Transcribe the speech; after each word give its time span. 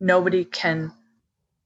nobody 0.00 0.44
can 0.44 0.92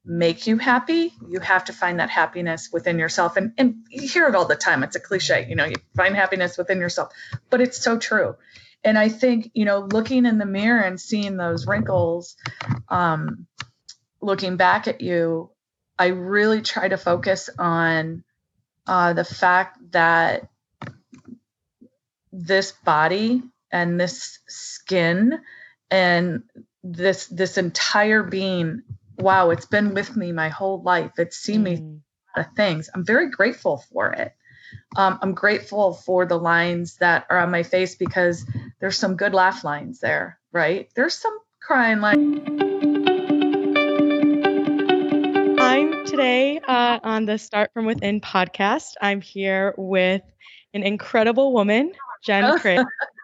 make 0.04 0.46
you 0.46 0.58
happy. 0.58 1.12
You 1.28 1.40
have 1.40 1.66
to 1.66 1.72
find 1.72 2.00
that 2.00 2.10
happiness 2.10 2.70
within 2.72 2.98
yourself. 2.98 3.36
And, 3.36 3.52
and 3.56 3.76
you 3.88 4.08
hear 4.08 4.26
it 4.26 4.34
all 4.34 4.46
the 4.46 4.56
time. 4.56 4.82
It's 4.82 4.96
a 4.96 5.00
cliche, 5.00 5.46
you 5.48 5.54
know, 5.54 5.64
you 5.64 5.76
find 5.96 6.16
happiness 6.16 6.58
within 6.58 6.80
yourself, 6.80 7.12
but 7.50 7.60
it's 7.60 7.78
so 7.78 7.98
true. 7.98 8.36
And 8.84 8.98
I 8.98 9.08
think, 9.08 9.50
you 9.54 9.64
know, 9.64 9.78
looking 9.78 10.26
in 10.26 10.38
the 10.38 10.46
mirror 10.46 10.80
and 10.80 11.00
seeing 11.00 11.36
those 11.36 11.66
wrinkles, 11.68 12.36
um, 12.88 13.46
looking 14.20 14.56
back 14.56 14.88
at 14.88 15.00
you, 15.00 15.50
I 15.98 16.06
really 16.08 16.62
try 16.62 16.88
to 16.88 16.96
focus 16.96 17.48
on 17.58 18.24
uh, 18.86 19.12
the 19.12 19.24
fact 19.24 19.78
that 19.92 20.48
this 22.32 22.72
body 22.72 23.42
and 23.70 24.00
this 24.00 24.40
skin 24.48 25.40
and 25.90 26.42
this 26.82 27.26
this 27.26 27.58
entire 27.58 28.22
being 28.22 28.82
wow 29.18 29.50
it's 29.50 29.66
been 29.66 29.94
with 29.94 30.16
me 30.16 30.32
my 30.32 30.48
whole 30.48 30.82
life. 30.82 31.12
It's 31.18 31.36
seen 31.36 31.62
me 31.62 31.76
mm. 31.76 32.00
of 32.36 32.46
things. 32.56 32.90
I'm 32.94 33.04
very 33.04 33.30
grateful 33.30 33.84
for 33.92 34.12
it. 34.12 34.32
Um, 34.96 35.18
i'm 35.20 35.34
grateful 35.34 35.92
for 35.92 36.24
the 36.24 36.38
lines 36.38 36.96
that 36.96 37.26
are 37.28 37.38
on 37.38 37.50
my 37.50 37.62
face 37.62 37.94
because 37.94 38.46
there's 38.80 38.96
some 38.96 39.16
good 39.16 39.34
laugh 39.34 39.64
lines 39.64 40.00
there 40.00 40.38
right? 40.52 40.88
There's 40.94 41.14
some 41.14 41.36
crying 41.60 42.00
lines 42.00 42.40
i'm 45.58 46.04
today 46.04 46.60
uh, 46.66 46.98
on 47.02 47.24
the 47.24 47.38
start 47.38 47.70
from 47.72 47.86
within 47.86 48.20
podcast. 48.20 48.94
I'm 49.00 49.20
here 49.20 49.74
with 49.78 50.22
an 50.74 50.82
incredible 50.82 51.52
woman 51.52 51.92
jen 52.22 52.58
Craig, 52.58 52.84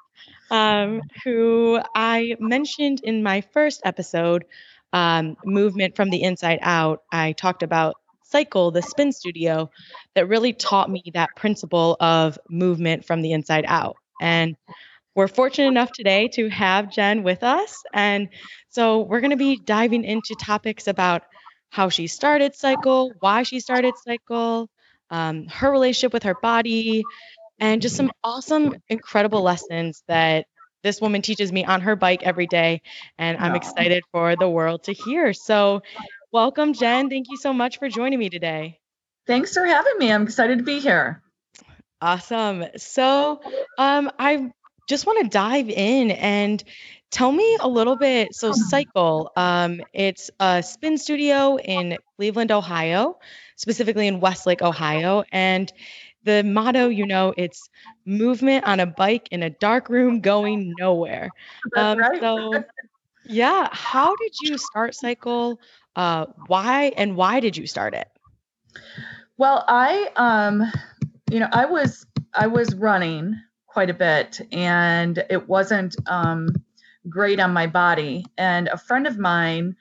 um, 0.50 1.02
who 1.24 1.80
i 1.94 2.34
mentioned 2.40 3.00
in 3.04 3.22
my 3.22 3.40
first 3.40 3.80
episode 3.84 4.44
um, 4.92 5.36
movement 5.44 5.96
from 5.96 6.10
the 6.10 6.22
inside 6.22 6.58
out, 6.62 7.02
I 7.12 7.32
talked 7.32 7.62
about 7.62 7.96
Cycle, 8.22 8.70
the 8.70 8.82
spin 8.82 9.12
studio, 9.12 9.70
that 10.14 10.28
really 10.28 10.52
taught 10.52 10.90
me 10.90 11.02
that 11.14 11.30
principle 11.36 11.96
of 12.00 12.38
movement 12.50 13.04
from 13.06 13.22
the 13.22 13.32
inside 13.32 13.64
out. 13.66 13.96
And 14.20 14.56
we're 15.14 15.28
fortunate 15.28 15.68
enough 15.68 15.92
today 15.92 16.28
to 16.28 16.48
have 16.48 16.90
Jen 16.90 17.22
with 17.22 17.42
us. 17.42 17.82
And 17.92 18.28
so 18.68 19.00
we're 19.00 19.20
going 19.20 19.30
to 19.30 19.36
be 19.36 19.56
diving 19.56 20.04
into 20.04 20.34
topics 20.40 20.86
about 20.86 21.22
how 21.70 21.88
she 21.88 22.06
started 22.06 22.54
Cycle, 22.54 23.12
why 23.20 23.42
she 23.42 23.60
started 23.60 23.94
Cycle, 23.96 24.68
um, 25.10 25.46
her 25.46 25.70
relationship 25.70 26.12
with 26.12 26.22
her 26.24 26.34
body, 26.34 27.04
and 27.58 27.82
just 27.82 27.96
some 27.96 28.10
awesome, 28.22 28.74
incredible 28.88 29.42
lessons 29.42 30.02
that 30.08 30.46
this 30.82 31.00
woman 31.00 31.22
teaches 31.22 31.52
me 31.52 31.64
on 31.64 31.80
her 31.80 31.96
bike 31.96 32.22
every 32.22 32.46
day, 32.46 32.82
and 33.18 33.36
I'm 33.38 33.54
excited 33.54 34.04
for 34.12 34.36
the 34.36 34.48
world 34.48 34.84
to 34.84 34.92
hear. 34.92 35.32
So, 35.32 35.82
welcome, 36.32 36.72
Jen. 36.72 37.10
Thank 37.10 37.26
you 37.30 37.36
so 37.36 37.52
much 37.52 37.78
for 37.78 37.88
joining 37.88 38.18
me 38.18 38.30
today. 38.30 38.78
Thanks 39.26 39.52
for 39.52 39.66
having 39.66 39.98
me. 39.98 40.12
I'm 40.12 40.22
excited 40.22 40.58
to 40.58 40.64
be 40.64 40.78
here. 40.78 41.22
Awesome. 42.00 42.64
So, 42.76 43.40
um, 43.76 44.10
I 44.18 44.50
just 44.88 45.04
want 45.04 45.24
to 45.24 45.28
dive 45.28 45.68
in 45.68 46.12
and 46.12 46.62
tell 47.10 47.32
me 47.32 47.58
a 47.60 47.68
little 47.68 47.96
bit. 47.96 48.34
So, 48.34 48.52
Cycle, 48.52 49.32
um, 49.36 49.82
it's 49.92 50.30
a 50.38 50.62
spin 50.62 50.96
studio 50.96 51.58
in 51.58 51.98
Cleveland, 52.16 52.52
Ohio, 52.52 53.18
specifically 53.56 54.06
in 54.06 54.20
Westlake, 54.20 54.62
Ohio, 54.62 55.24
and 55.32 55.72
the 56.28 56.44
motto, 56.44 56.88
you 56.88 57.06
know, 57.06 57.32
it's 57.38 57.70
movement 58.04 58.66
on 58.66 58.80
a 58.80 58.86
bike 58.86 59.28
in 59.30 59.42
a 59.42 59.48
dark 59.48 59.88
room 59.88 60.20
going 60.20 60.74
nowhere. 60.78 61.32
Um, 61.76 61.98
right. 61.98 62.20
So, 62.20 62.64
yeah, 63.24 63.68
how 63.72 64.14
did 64.16 64.40
you 64.40 64.58
start 64.58 64.94
Cycle? 64.94 65.58
Uh, 65.96 66.26
why 66.46 66.92
and 66.96 67.16
why 67.16 67.40
did 67.40 67.56
you 67.56 67.66
start 67.66 67.94
it? 67.94 68.08
Well, 69.38 69.64
I, 69.68 70.10
um, 70.16 70.70
you 71.30 71.40
know, 71.40 71.48
I 71.50 71.64
was 71.64 72.06
I 72.34 72.48
was 72.48 72.74
running 72.74 73.40
quite 73.66 73.90
a 73.90 73.94
bit, 73.94 74.40
and 74.52 75.24
it 75.30 75.48
wasn't 75.48 75.96
um, 76.06 76.48
great 77.08 77.40
on 77.40 77.52
my 77.52 77.68
body. 77.68 78.26
And 78.36 78.68
a 78.68 78.76
friend 78.76 79.06
of 79.06 79.18
mine 79.18 79.76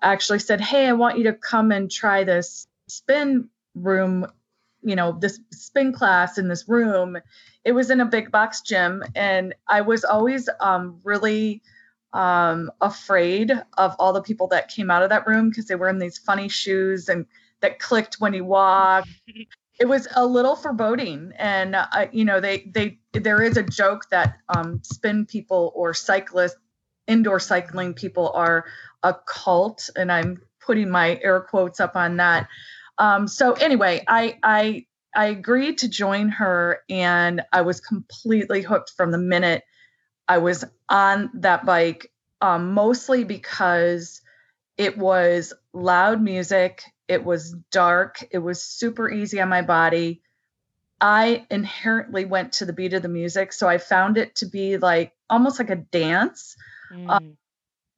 actually 0.00 0.38
said, 0.38 0.60
"Hey, 0.60 0.86
I 0.86 0.92
want 0.92 1.18
you 1.18 1.24
to 1.24 1.34
come 1.34 1.72
and 1.72 1.90
try 1.90 2.24
this 2.24 2.66
spin 2.88 3.48
room 3.74 4.26
you 4.82 4.96
know 4.96 5.12
this 5.12 5.40
spin 5.52 5.92
class 5.92 6.38
in 6.38 6.48
this 6.48 6.68
room 6.68 7.18
it 7.64 7.72
was 7.72 7.90
in 7.90 8.00
a 8.00 8.06
big 8.06 8.30
box 8.30 8.60
gym 8.62 9.02
and 9.14 9.54
i 9.68 9.80
was 9.80 10.04
always 10.04 10.48
um, 10.60 11.00
really 11.04 11.62
um, 12.12 12.72
afraid 12.80 13.52
of 13.78 13.94
all 13.98 14.12
the 14.12 14.22
people 14.22 14.48
that 14.48 14.68
came 14.68 14.90
out 14.90 15.02
of 15.02 15.10
that 15.10 15.26
room 15.26 15.48
because 15.48 15.66
they 15.66 15.76
were 15.76 15.88
in 15.88 15.98
these 15.98 16.18
funny 16.18 16.48
shoes 16.48 17.08
and 17.08 17.26
that 17.60 17.78
clicked 17.78 18.16
when 18.18 18.32
you 18.32 18.44
walked 18.44 19.08
it 19.80 19.88
was 19.88 20.06
a 20.14 20.24
little 20.26 20.54
foreboding 20.54 21.32
and 21.38 21.74
uh, 21.74 22.06
you 22.12 22.24
know 22.24 22.40
they 22.40 22.70
they 22.72 22.98
there 23.12 23.42
is 23.42 23.56
a 23.56 23.62
joke 23.62 24.08
that 24.10 24.36
um, 24.48 24.80
spin 24.84 25.24
people 25.26 25.72
or 25.74 25.94
cyclists 25.94 26.56
indoor 27.06 27.40
cycling 27.40 27.94
people 27.94 28.30
are 28.34 28.66
a 29.02 29.14
cult 29.26 29.88
and 29.96 30.12
i'm 30.12 30.40
putting 30.60 30.90
my 30.90 31.18
air 31.22 31.40
quotes 31.40 31.80
up 31.80 31.96
on 31.96 32.16
that 32.18 32.46
um, 33.00 33.26
so 33.26 33.54
anyway, 33.54 34.04
I 34.06 34.38
I 34.42 34.86
I 35.14 35.26
agreed 35.26 35.78
to 35.78 35.88
join 35.88 36.28
her, 36.28 36.82
and 36.88 37.40
I 37.50 37.62
was 37.62 37.80
completely 37.80 38.60
hooked 38.60 38.90
from 38.90 39.10
the 39.10 39.18
minute 39.18 39.64
I 40.28 40.38
was 40.38 40.64
on 40.88 41.30
that 41.34 41.64
bike. 41.64 42.12
Um, 42.42 42.72
mostly 42.72 43.24
because 43.24 44.22
it 44.78 44.96
was 44.96 45.52
loud 45.72 46.22
music, 46.22 46.84
it 47.08 47.24
was 47.24 47.52
dark, 47.70 48.24
it 48.30 48.38
was 48.38 48.62
super 48.62 49.10
easy 49.10 49.40
on 49.40 49.48
my 49.48 49.62
body. 49.62 50.22
I 51.00 51.46
inherently 51.50 52.26
went 52.26 52.52
to 52.54 52.66
the 52.66 52.72
beat 52.74 52.92
of 52.92 53.02
the 53.02 53.08
music, 53.08 53.54
so 53.54 53.66
I 53.66 53.78
found 53.78 54.18
it 54.18 54.36
to 54.36 54.46
be 54.46 54.76
like 54.76 55.12
almost 55.28 55.58
like 55.58 55.70
a 55.70 55.76
dance. 55.76 56.56
Mm. 56.92 57.10
Um, 57.10 57.36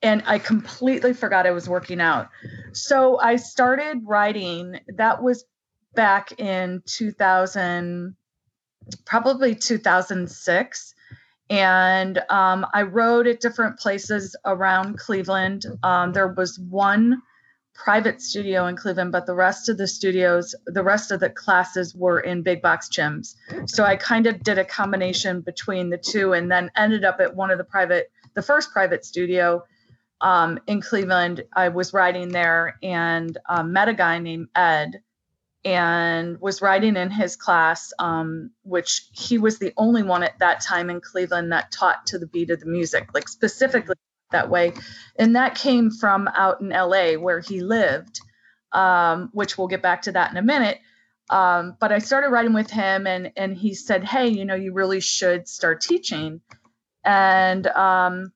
and 0.03 0.23
I 0.27 0.39
completely 0.39 1.15
forgot 1.15 1.47
I 1.47 1.53
was 1.53 1.69
working 1.69 2.01
out. 2.01 2.29
So 2.73 3.19
I 3.19 3.37
started 3.37 4.03
writing. 4.05 4.81
That 4.97 5.23
was 5.23 5.45
back 5.95 6.41
in 6.41 6.83
2000, 6.87 8.17
probably 9.05 9.55
2006. 9.55 10.95
And 11.51 12.19
um, 12.31 12.67
I 12.73 12.83
wrote 12.83 13.27
at 13.27 13.41
different 13.41 13.79
places 13.79 14.35
around 14.45 14.99
Cleveland. 14.99 15.67
Um, 15.83 16.13
there 16.13 16.29
was 16.29 16.59
one 16.59 17.23
private 17.75 18.21
studio 18.21 18.67
in 18.67 18.77
Cleveland, 18.77 19.13
but 19.13 19.27
the 19.27 19.35
rest 19.35 19.69
of 19.69 19.77
the 19.77 19.87
studios, 19.87 20.55
the 20.67 20.83
rest 20.83 21.11
of 21.11 21.21
the 21.21 21.31
classes 21.31 21.95
were 21.95 22.21
in 22.21 22.43
big 22.43 22.63
box 22.63 22.89
gyms. 22.89 23.35
So 23.67 23.85
I 23.85 23.97
kind 23.97 24.27
of 24.27 24.43
did 24.43 24.59
a 24.59 24.65
combination 24.65 25.41
between 25.41 25.91
the 25.91 25.99
two 25.99 26.33
and 26.33 26.51
then 26.51 26.71
ended 26.77 27.05
up 27.05 27.21
at 27.21 27.35
one 27.35 27.51
of 27.51 27.59
the 27.59 27.65
private, 27.65 28.11
the 28.35 28.43
first 28.43 28.73
private 28.73 29.05
studio 29.05 29.65
um, 30.23 30.59
in 30.67 30.81
Cleveland. 30.81 31.45
I 31.53 31.69
was 31.69 31.93
riding 31.93 32.31
there 32.31 32.79
and 32.83 33.37
um, 33.49 33.73
met 33.73 33.89
a 33.89 33.95
guy 33.95 34.19
named 34.19 34.49
Ed 34.55 35.03
and 35.65 36.41
was 36.41 36.63
riding 36.63 36.97
in 36.97 37.11
his 37.11 37.37
class, 37.37 37.93
um, 37.99 38.51
which 38.63 39.03
he 39.13 39.39
was 39.39 39.59
the 39.59 39.73
only 39.77 40.03
one 40.03 40.23
at 40.23 40.39
that 40.39 40.61
time 40.61 40.91
in 40.91 41.01
Cleveland 41.01 41.53
that 41.53 41.71
taught 41.71 42.07
to 42.07 42.19
the 42.19 42.27
beat 42.27 42.51
of 42.51 42.61
the 42.61 42.67
music, 42.67 43.09
like 43.15 43.29
specifically 43.29 43.95
that 44.31 44.49
way. 44.49 44.73
And 45.17 45.37
that 45.37 45.57
came 45.57 45.91
from 45.91 46.29
out 46.29 46.61
in 46.61 46.71
LA 46.71 47.15
where 47.15 47.41
he 47.41 47.61
lived, 47.61 48.21
um, 48.73 49.31
which 49.33 49.59
we'll 49.59 49.69
get 49.69 49.83
back 49.83 50.03
to 50.03 50.13
that 50.13 50.31
in 50.31 50.37
a 50.37 50.43
minute. 50.43 50.79
Um, 51.31 51.77
but 51.79 51.93
I 51.93 51.99
started 51.99 52.31
riding 52.31 52.53
with 52.53 52.71
him, 52.71 53.07
and 53.07 53.33
and 53.37 53.57
he 53.57 53.75
said, 53.75 54.05
"Hey, 54.05 54.29
you 54.29 54.45
know, 54.45 54.57
you 54.57 54.73
really 54.73 55.01
should 55.01 55.49
start 55.49 55.81
teaching." 55.81 56.41
And 57.05 57.67
um, 57.69 58.33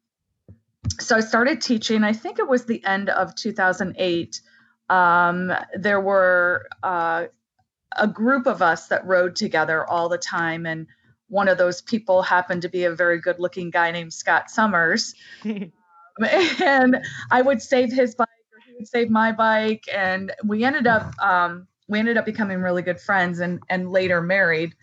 so 1.01 1.17
I 1.17 1.21
started 1.21 1.61
teaching. 1.61 2.05
I 2.05 2.13
think 2.13 2.39
it 2.39 2.49
was 2.49 2.65
the 2.65 2.85
end 2.85 3.09
of 3.09 3.35
2008. 3.35 4.41
Um, 4.89 5.53
there 5.75 6.01
were 6.01 6.67
uh, 6.83 7.27
a 7.97 8.07
group 8.07 8.47
of 8.47 8.63
us 8.63 8.89
that 8.89 9.07
rode 9.07 9.37
together 9.37 9.89
all 9.89 10.09
the 10.09 10.19
time, 10.19 10.67
and 10.67 10.87
one 11.29 11.49
of 11.49 11.59
those 11.59 11.83
people 11.83 12.23
happened 12.23 12.63
to 12.63 12.69
be 12.69 12.85
a 12.85 12.95
very 12.95 13.21
good-looking 13.21 13.71
guy 13.71 13.91
named 13.91 14.13
Scott 14.13 14.51
Summers. 14.51 15.15
and 15.45 17.05
I 17.31 17.43
would 17.43 17.61
save 17.61 17.93
his 17.93 18.15
bike, 18.15 18.29
or 18.53 18.61
he 18.67 18.75
would 18.75 18.89
save 18.89 19.11
my 19.11 19.33
bike, 19.33 19.85
and 19.93 20.33
we 20.45 20.65
ended 20.65 20.87
up 20.87 21.13
um, 21.21 21.67
we 21.89 21.99
ended 21.99 22.17
up 22.17 22.25
becoming 22.25 22.61
really 22.61 22.83
good 22.83 23.01
friends, 23.01 23.41
and 23.41 23.61
and 23.69 23.91
later 23.91 24.23
married. 24.23 24.75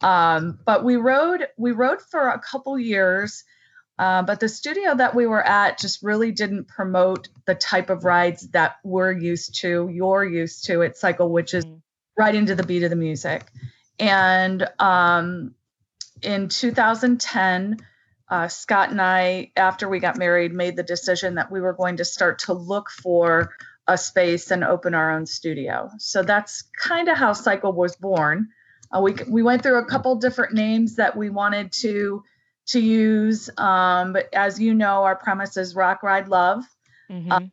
Um, 0.00 0.58
but 0.64 0.82
we 0.82 0.96
rode 0.96 1.46
we 1.56 1.70
rode 1.70 2.02
for 2.02 2.28
a 2.28 2.40
couple 2.40 2.78
years 2.78 3.44
uh, 3.98 4.22
but 4.22 4.40
the 4.40 4.48
studio 4.48 4.94
that 4.94 5.14
we 5.14 5.26
were 5.26 5.42
at 5.42 5.78
just 5.78 6.02
really 6.02 6.32
didn't 6.32 6.66
promote 6.66 7.28
the 7.46 7.54
type 7.54 7.90
of 7.90 8.04
rides 8.04 8.48
that 8.48 8.76
we're 8.82 9.12
used 9.12 9.60
to, 9.60 9.88
you're 9.92 10.24
used 10.24 10.64
to 10.64 10.82
at 10.82 10.96
Cycle, 10.96 11.28
which 11.28 11.54
is 11.54 11.64
mm. 11.64 11.80
right 12.16 12.34
into 12.34 12.54
the 12.54 12.62
beat 12.62 12.82
of 12.82 12.90
the 12.90 12.96
music. 12.96 13.46
And 13.98 14.66
um, 14.78 15.54
in 16.22 16.48
2010, 16.48 17.76
uh, 18.28 18.48
Scott 18.48 18.90
and 18.90 19.00
I, 19.00 19.52
after 19.56 19.88
we 19.88 20.00
got 20.00 20.16
married, 20.16 20.54
made 20.54 20.74
the 20.74 20.82
decision 20.82 21.34
that 21.34 21.52
we 21.52 21.60
were 21.60 21.74
going 21.74 21.98
to 21.98 22.04
start 22.04 22.40
to 22.40 22.54
look 22.54 22.88
for 22.90 23.52
a 23.86 23.98
space 23.98 24.50
and 24.50 24.64
open 24.64 24.94
our 24.94 25.12
own 25.12 25.26
studio. 25.26 25.90
So 25.98 26.22
that's 26.22 26.62
kind 26.62 27.08
of 27.08 27.18
how 27.18 27.34
Cycle 27.34 27.72
was 27.72 27.96
born. 27.96 28.48
Uh, 28.90 29.00
we 29.00 29.14
we 29.28 29.42
went 29.42 29.62
through 29.62 29.78
a 29.78 29.84
couple 29.84 30.16
different 30.16 30.54
names 30.54 30.96
that 30.96 31.16
we 31.16 31.30
wanted 31.30 31.72
to 31.72 32.24
to 32.72 32.80
use, 32.80 33.50
um, 33.56 34.12
but 34.12 34.32
as 34.34 34.60
you 34.60 34.74
know, 34.74 35.04
our 35.04 35.16
premise 35.16 35.56
is 35.56 35.74
Rock 35.74 36.02
Ride 36.02 36.28
Love, 36.28 36.64
mm-hmm. 37.10 37.32
um, 37.32 37.52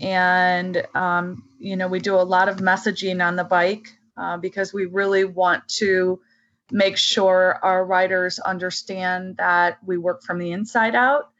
and 0.00 0.82
um, 0.94 1.44
you 1.58 1.76
know 1.76 1.88
we 1.88 2.00
do 2.00 2.14
a 2.14 2.22
lot 2.22 2.48
of 2.48 2.56
messaging 2.56 3.26
on 3.26 3.36
the 3.36 3.44
bike 3.44 3.88
uh, 4.16 4.36
because 4.36 4.72
we 4.72 4.86
really 4.86 5.24
want 5.24 5.68
to 5.68 6.20
make 6.70 6.96
sure 6.96 7.58
our 7.62 7.84
riders 7.84 8.38
understand 8.38 9.36
that 9.38 9.78
we 9.84 9.96
work 9.96 10.22
from 10.22 10.38
the 10.38 10.52
inside 10.52 10.94
out 10.94 11.30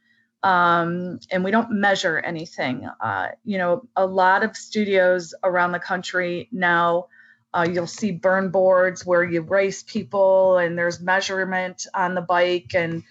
um, 0.42 1.19
and 1.30 1.44
we 1.44 1.50
don't 1.50 1.70
measure 1.70 2.19
anything. 2.19 2.88
Uh, 3.00 3.28
you 3.44 3.58
know, 3.58 3.86
a 3.96 4.06
lot 4.06 4.44
of 4.44 4.56
studios 4.56 5.34
around 5.42 5.72
the 5.72 5.78
country 5.78 6.48
now, 6.52 7.06
uh, 7.52 7.66
you'll 7.70 7.86
see 7.86 8.12
burn 8.12 8.50
boards 8.50 9.04
where 9.04 9.25
you 9.25 9.42
race 9.42 9.82
people 9.82 10.58
and 10.58 10.78
there's 10.78 11.00
measurement 11.00 11.86
on 11.94 12.14
the 12.14 12.20
bike 12.20 12.72
and 12.75 13.02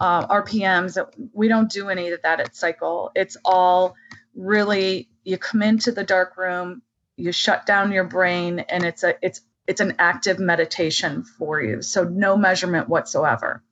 uh, 0.00 0.26
RPMs. 0.26 0.98
We 1.32 1.48
don't 1.48 1.70
do 1.70 1.88
any 1.88 2.10
of 2.10 2.22
that 2.22 2.40
at 2.40 2.56
Cycle. 2.56 3.10
It's 3.14 3.36
all 3.44 3.94
really 4.34 5.08
you 5.24 5.38
come 5.38 5.62
into 5.62 5.92
the 5.92 6.04
dark 6.04 6.36
room, 6.36 6.82
you 7.16 7.32
shut 7.32 7.66
down 7.66 7.92
your 7.92 8.04
brain, 8.04 8.58
and 8.58 8.84
it's 8.84 9.02
a 9.02 9.14
it's 9.22 9.40
it's 9.66 9.80
an 9.80 9.94
active 9.98 10.38
meditation 10.38 11.24
for 11.24 11.62
you. 11.62 11.82
So 11.82 12.04
no 12.04 12.36
measurement 12.36 12.88
whatsoever. 12.88 13.62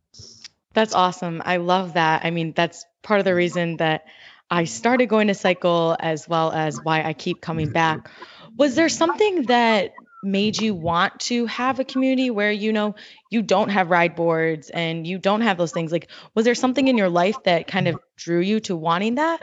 That's 0.73 0.95
awesome. 0.95 1.43
I 1.45 1.59
love 1.59 1.95
that. 1.95 2.25
I 2.25 2.31
mean, 2.31 2.53
that's 2.53 2.87
part 3.03 3.21
of 3.21 3.25
the 3.25 3.35
reason 3.35 3.77
that 3.77 4.07
I 4.51 4.65
started 4.65 5.07
going 5.07 5.29
to 5.29 5.35
cycle 5.35 5.97
as 5.99 6.29
well 6.29 6.51
as 6.51 6.81
why 6.83 7.03
I 7.03 7.13
keep 7.13 7.41
coming 7.41 7.71
back. 7.71 8.11
Was 8.57 8.75
there 8.75 8.89
something 8.89 9.45
that 9.45 9.93
made 10.23 10.61
you 10.61 10.75
want 10.75 11.19
to 11.21 11.47
have 11.47 11.81
a 11.81 11.85
community 11.85 12.31
where 12.31 12.53
you 12.53 12.73
know 12.73 12.95
you 13.31 13.43
don't 13.43 13.71
have 13.71 13.91
ride 13.91 14.15
boards 14.15 14.71
and 14.71 15.07
you 15.07 15.19
don't 15.19 15.41
have 15.41 15.59
those 15.59 15.73
things? 15.73 15.93
Like 15.93 16.11
was 16.35 16.45
there 16.45 16.55
something 16.55 16.89
in 16.89 16.97
your 16.97 17.09
life 17.09 17.43
that 17.45 17.67
kind 17.67 17.89
of 17.89 17.99
drew 18.17 18.41
you 18.41 18.61
to 18.61 18.77
wanting 18.77 19.17
that? 19.17 19.43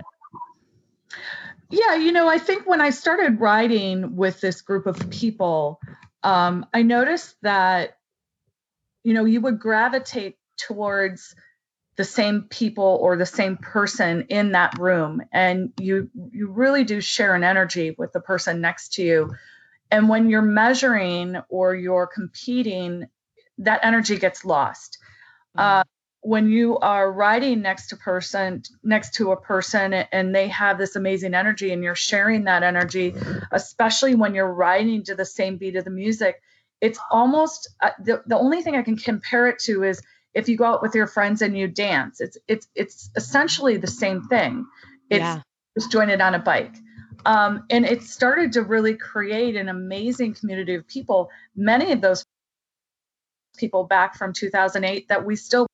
Yeah 1.69 1.95
you 1.95 2.11
know 2.11 2.27
i 2.27 2.39
think 2.39 2.67
when 2.67 2.81
i 2.81 2.89
started 2.89 3.39
riding 3.39 4.15
with 4.15 4.41
this 4.41 4.61
group 4.61 4.87
of 4.87 5.09
people 5.09 5.79
um, 6.23 6.65
i 6.73 6.81
noticed 6.81 7.35
that 7.43 7.97
you 9.03 9.13
know 9.13 9.25
you 9.25 9.41
would 9.41 9.59
gravitate 9.59 10.37
towards 10.57 11.35
the 11.95 12.03
same 12.03 12.43
people 12.43 12.97
or 13.01 13.17
the 13.17 13.25
same 13.25 13.57
person 13.57 14.25
in 14.29 14.53
that 14.53 14.79
room 14.79 15.21
and 15.31 15.73
you 15.79 16.09
you 16.31 16.49
really 16.49 16.83
do 16.83 17.01
share 17.01 17.35
an 17.35 17.43
energy 17.43 17.93
with 17.97 18.13
the 18.13 18.21
person 18.21 18.61
next 18.61 18.93
to 18.93 19.03
you 19.03 19.35
and 19.91 20.09
when 20.09 20.29
you're 20.29 20.41
measuring 20.41 21.37
or 21.49 21.75
you're 21.75 22.07
competing 22.07 23.07
that 23.59 23.81
energy 23.83 24.17
gets 24.17 24.45
lost 24.45 24.97
mm-hmm. 25.57 25.79
uh, 25.79 25.83
when 26.21 26.49
you 26.49 26.77
are 26.77 27.09
riding 27.11 27.61
next 27.61 27.87
to 27.87 27.95
person 27.97 28.61
next 28.83 29.15
to 29.15 29.31
a 29.31 29.39
person 29.39 29.93
and 29.93 30.35
they 30.35 30.47
have 30.49 30.77
this 30.77 30.95
amazing 30.95 31.33
energy 31.33 31.71
and 31.71 31.83
you're 31.83 31.95
sharing 31.95 32.45
that 32.45 32.63
energy 32.63 33.15
especially 33.51 34.15
when 34.15 34.35
you're 34.35 34.53
riding 34.53 35.03
to 35.03 35.15
the 35.15 35.25
same 35.25 35.57
beat 35.57 35.75
of 35.75 35.85
the 35.85 35.91
music 35.91 36.41
it's 36.81 36.99
almost 37.11 37.69
uh, 37.81 37.91
the, 38.03 38.21
the 38.25 38.37
only 38.37 38.61
thing 38.61 38.75
i 38.75 38.81
can 38.81 38.97
compare 38.97 39.47
it 39.47 39.59
to 39.59 39.83
is 39.83 40.01
if 40.33 40.47
you 40.47 40.57
go 40.57 40.65
out 40.65 40.81
with 40.81 40.93
your 40.93 41.07
friends 41.07 41.41
and 41.41 41.57
you 41.57 41.67
dance 41.67 42.19
it's 42.19 42.37
it's 42.47 42.67
it's 42.75 43.09
essentially 43.15 43.77
the 43.77 43.87
same 43.87 44.23
thing 44.23 44.65
it's 45.09 45.19
yeah. 45.19 45.41
just 45.77 45.91
joined 45.91 46.11
on 46.21 46.35
a 46.35 46.39
bike 46.39 46.75
um, 47.25 47.65
and 47.69 47.85
it 47.85 48.03
started 48.03 48.53
to 48.53 48.61
really 48.61 48.95
create 48.95 49.55
an 49.55 49.69
amazing 49.69 50.33
community 50.33 50.75
of 50.75 50.87
people. 50.87 51.29
Many 51.55 51.91
of 51.91 52.01
those 52.01 52.25
people 53.57 53.83
back 53.83 54.17
from 54.17 54.33
2008 54.33 55.09
that 55.09 55.25
we 55.25 55.35
still 55.35 55.67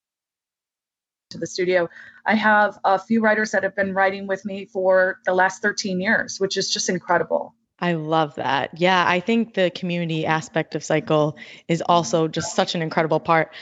to 1.30 1.38
the 1.38 1.46
studio. 1.46 1.88
I 2.24 2.34
have 2.34 2.78
a 2.84 2.98
few 2.98 3.20
writers 3.20 3.52
that 3.52 3.62
have 3.62 3.74
been 3.74 3.94
writing 3.94 4.26
with 4.26 4.44
me 4.44 4.66
for 4.66 5.18
the 5.24 5.34
last 5.34 5.62
13 5.62 6.00
years 6.00 6.38
which 6.38 6.56
is 6.56 6.72
just 6.72 6.88
incredible. 6.88 7.54
I 7.78 7.92
love 7.92 8.36
that. 8.36 8.80
Yeah, 8.80 9.04
I 9.06 9.20
think 9.20 9.54
the 9.54 9.70
community 9.70 10.24
aspect 10.24 10.74
of 10.74 10.82
Cycle 10.82 11.36
is 11.68 11.82
also 11.82 12.26
just 12.26 12.54
such 12.54 12.74
an 12.74 12.80
incredible 12.80 13.20
part 13.20 13.52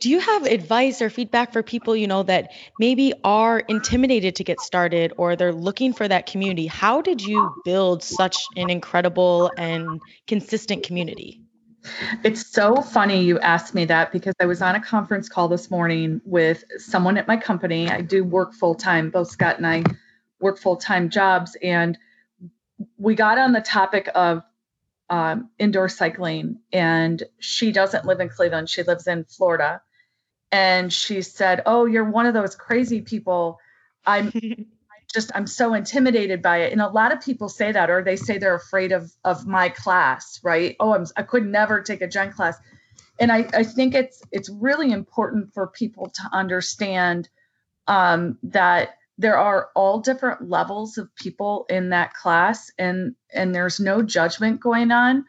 do 0.00 0.10
you 0.10 0.20
have 0.20 0.44
advice 0.44 1.02
or 1.02 1.10
feedback 1.10 1.52
for 1.52 1.62
people 1.62 1.96
you 1.96 2.06
know 2.06 2.22
that 2.22 2.52
maybe 2.78 3.12
are 3.24 3.60
intimidated 3.60 4.36
to 4.36 4.44
get 4.44 4.60
started 4.60 5.12
or 5.16 5.36
they're 5.36 5.52
looking 5.52 5.92
for 5.92 6.06
that 6.06 6.26
community 6.26 6.66
how 6.66 7.00
did 7.00 7.22
you 7.22 7.54
build 7.64 8.02
such 8.02 8.36
an 8.56 8.70
incredible 8.70 9.50
and 9.56 10.00
consistent 10.26 10.82
community 10.82 11.40
it's 12.22 12.46
so 12.46 12.80
funny 12.80 13.22
you 13.22 13.38
asked 13.40 13.74
me 13.74 13.84
that 13.86 14.10
because 14.10 14.34
I 14.40 14.46
was 14.46 14.62
on 14.62 14.74
a 14.74 14.80
conference 14.80 15.28
call 15.28 15.48
this 15.48 15.70
morning 15.70 16.20
with 16.24 16.64
someone 16.78 17.18
at 17.18 17.28
my 17.28 17.36
company. 17.36 17.90
I 17.90 18.00
do 18.00 18.24
work 18.24 18.54
full 18.54 18.74
time. 18.74 19.10
Both 19.10 19.28
Scott 19.28 19.58
and 19.58 19.66
I 19.66 19.84
work 20.40 20.58
full 20.58 20.76
time 20.76 21.10
jobs. 21.10 21.56
And 21.62 21.98
we 22.96 23.14
got 23.14 23.38
on 23.38 23.52
the 23.52 23.60
topic 23.60 24.08
of 24.14 24.42
um, 25.14 25.50
indoor 25.60 25.88
cycling, 25.88 26.58
and 26.72 27.22
she 27.38 27.70
doesn't 27.70 28.04
live 28.04 28.18
in 28.18 28.28
Cleveland. 28.28 28.68
She 28.68 28.82
lives 28.82 29.06
in 29.06 29.24
Florida. 29.24 29.80
And 30.50 30.92
she 30.92 31.22
said, 31.22 31.62
"Oh, 31.66 31.86
you're 31.86 32.10
one 32.10 32.26
of 32.26 32.34
those 32.34 32.56
crazy 32.56 33.00
people. 33.00 33.60
I'm 34.04 34.32
just 35.14 35.30
I'm 35.32 35.46
so 35.46 35.72
intimidated 35.74 36.42
by 36.42 36.62
it." 36.62 36.72
And 36.72 36.80
a 36.80 36.88
lot 36.88 37.12
of 37.12 37.20
people 37.20 37.48
say 37.48 37.70
that, 37.70 37.90
or 37.90 38.02
they 38.02 38.16
say 38.16 38.38
they're 38.38 38.56
afraid 38.56 38.90
of 38.90 39.12
of 39.24 39.46
my 39.46 39.68
class, 39.68 40.40
right? 40.42 40.74
Oh, 40.80 40.94
I'm 40.94 41.06
I 41.16 41.22
could 41.22 41.46
never 41.46 41.80
take 41.80 42.02
a 42.02 42.08
Jen 42.08 42.32
class. 42.32 42.58
And 43.20 43.30
I, 43.30 43.48
I 43.54 43.62
think 43.62 43.94
it's 43.94 44.20
it's 44.32 44.50
really 44.50 44.90
important 44.90 45.54
for 45.54 45.68
people 45.68 46.10
to 46.10 46.22
understand 46.32 47.28
um, 47.86 48.36
that 48.42 48.96
there 49.18 49.38
are 49.38 49.70
all 49.74 50.00
different 50.00 50.48
levels 50.48 50.98
of 50.98 51.14
people 51.14 51.66
in 51.68 51.90
that 51.90 52.14
class 52.14 52.70
and 52.78 53.14
and 53.32 53.54
there's 53.54 53.80
no 53.80 54.02
judgment 54.02 54.60
going 54.60 54.90
on. 54.90 55.24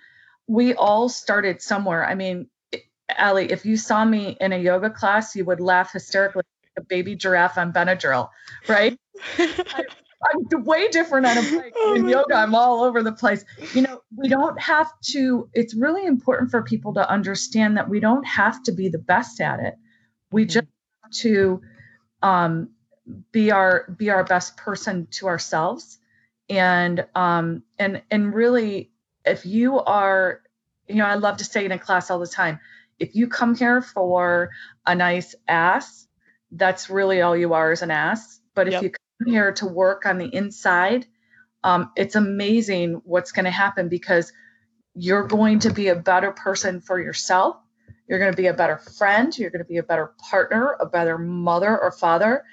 We 0.47 0.73
all 0.73 1.09
started 1.09 1.61
somewhere. 1.61 2.05
I 2.05 2.15
mean 2.15 2.49
Allie, 3.09 3.51
if 3.51 3.65
you 3.65 3.77
saw 3.77 4.03
me 4.03 4.35
in 4.39 4.51
a 4.51 4.57
yoga 4.57 4.89
class 4.89 5.35
you 5.35 5.45
would 5.45 5.59
laugh 5.59 5.91
hysterically 5.93 6.43
like 6.63 6.83
a 6.83 6.87
baby 6.87 7.15
giraffe 7.15 7.57
on 7.57 7.71
benadryl 7.71 8.29
right? 8.67 8.97
I, 9.37 9.83
am 10.53 10.63
way 10.63 10.87
different 10.87 11.27
on 11.27 11.37
a 11.37 11.41
bike 11.41 11.73
in 11.95 12.09
yoga. 12.09 12.33
I'm 12.33 12.55
all 12.55 12.83
over 12.83 13.03
the 13.03 13.11
place. 13.11 13.45
You 13.73 13.83
know 13.83 14.01
we 14.17 14.29
don't 14.29 14.59
have 14.59 14.91
to 15.11 15.49
it's 15.53 15.75
really 15.75 16.05
important 16.05 16.49
for 16.49 16.63
people 16.63 16.95
to 16.95 17.07
understand 17.07 17.77
that 17.77 17.87
we 17.87 17.99
don't 17.99 18.25
have 18.25 18.63
to 18.63 18.71
be 18.71 18.89
the 18.89 18.97
best 18.97 19.39
at 19.41 19.59
it. 19.59 19.75
We 20.31 20.43
mm-hmm. 20.43 20.49
just 20.49 20.67
have 21.03 21.11
to 21.21 21.61
um, 22.23 22.69
be 23.31 23.51
our 23.51 23.85
be 23.97 24.09
our 24.09 24.23
best 24.23 24.57
person 24.57 25.07
to 25.11 25.27
ourselves. 25.27 25.99
And 26.49 27.05
um 27.15 27.63
and 27.79 28.01
and 28.11 28.33
really 28.33 28.91
if 29.25 29.45
you 29.45 29.79
are 29.79 30.41
you 30.87 30.95
know 30.95 31.05
i 31.05 31.15
love 31.15 31.37
to 31.37 31.43
say 31.43 31.65
in 31.65 31.71
a 31.71 31.79
class 31.79 32.09
all 32.11 32.19
the 32.19 32.27
time. 32.27 32.59
If 32.99 33.15
you 33.15 33.27
come 33.27 33.55
here 33.55 33.81
for 33.81 34.51
a 34.85 34.95
nice 34.95 35.35
ass 35.47 36.07
that's 36.51 36.89
really 36.89 37.21
all 37.21 37.35
you 37.35 37.53
are 37.53 37.71
is 37.71 37.81
an 37.81 37.91
ass. 37.91 38.39
But 38.53 38.67
if 38.67 38.73
yep. 38.73 38.83
you 38.83 38.89
come 38.91 39.33
here 39.33 39.51
to 39.53 39.65
work 39.65 40.05
on 40.05 40.17
the 40.17 40.33
inside 40.33 41.07
um, 41.65 41.91
it's 41.95 42.15
amazing 42.15 43.01
what's 43.05 43.31
going 43.31 43.45
to 43.45 43.51
happen 43.51 43.89
because 43.89 44.31
you're 44.93 45.27
going 45.27 45.59
to 45.59 45.73
be 45.73 45.87
a 45.87 45.95
better 45.95 46.31
person 46.31 46.79
for 46.79 46.99
yourself. 46.99 47.57
You're 48.07 48.19
going 48.19 48.31
to 48.31 48.37
be 48.37 48.45
a 48.45 48.53
better 48.53 48.77
friend. 48.77 49.35
You're 49.35 49.49
going 49.49 49.63
to 49.63 49.67
be 49.67 49.77
a 49.77 49.83
better 49.83 50.13
partner 50.29 50.77
a 50.79 50.85
better 50.85 51.17
mother 51.17 51.75
or 51.77 51.91
father 51.91 52.43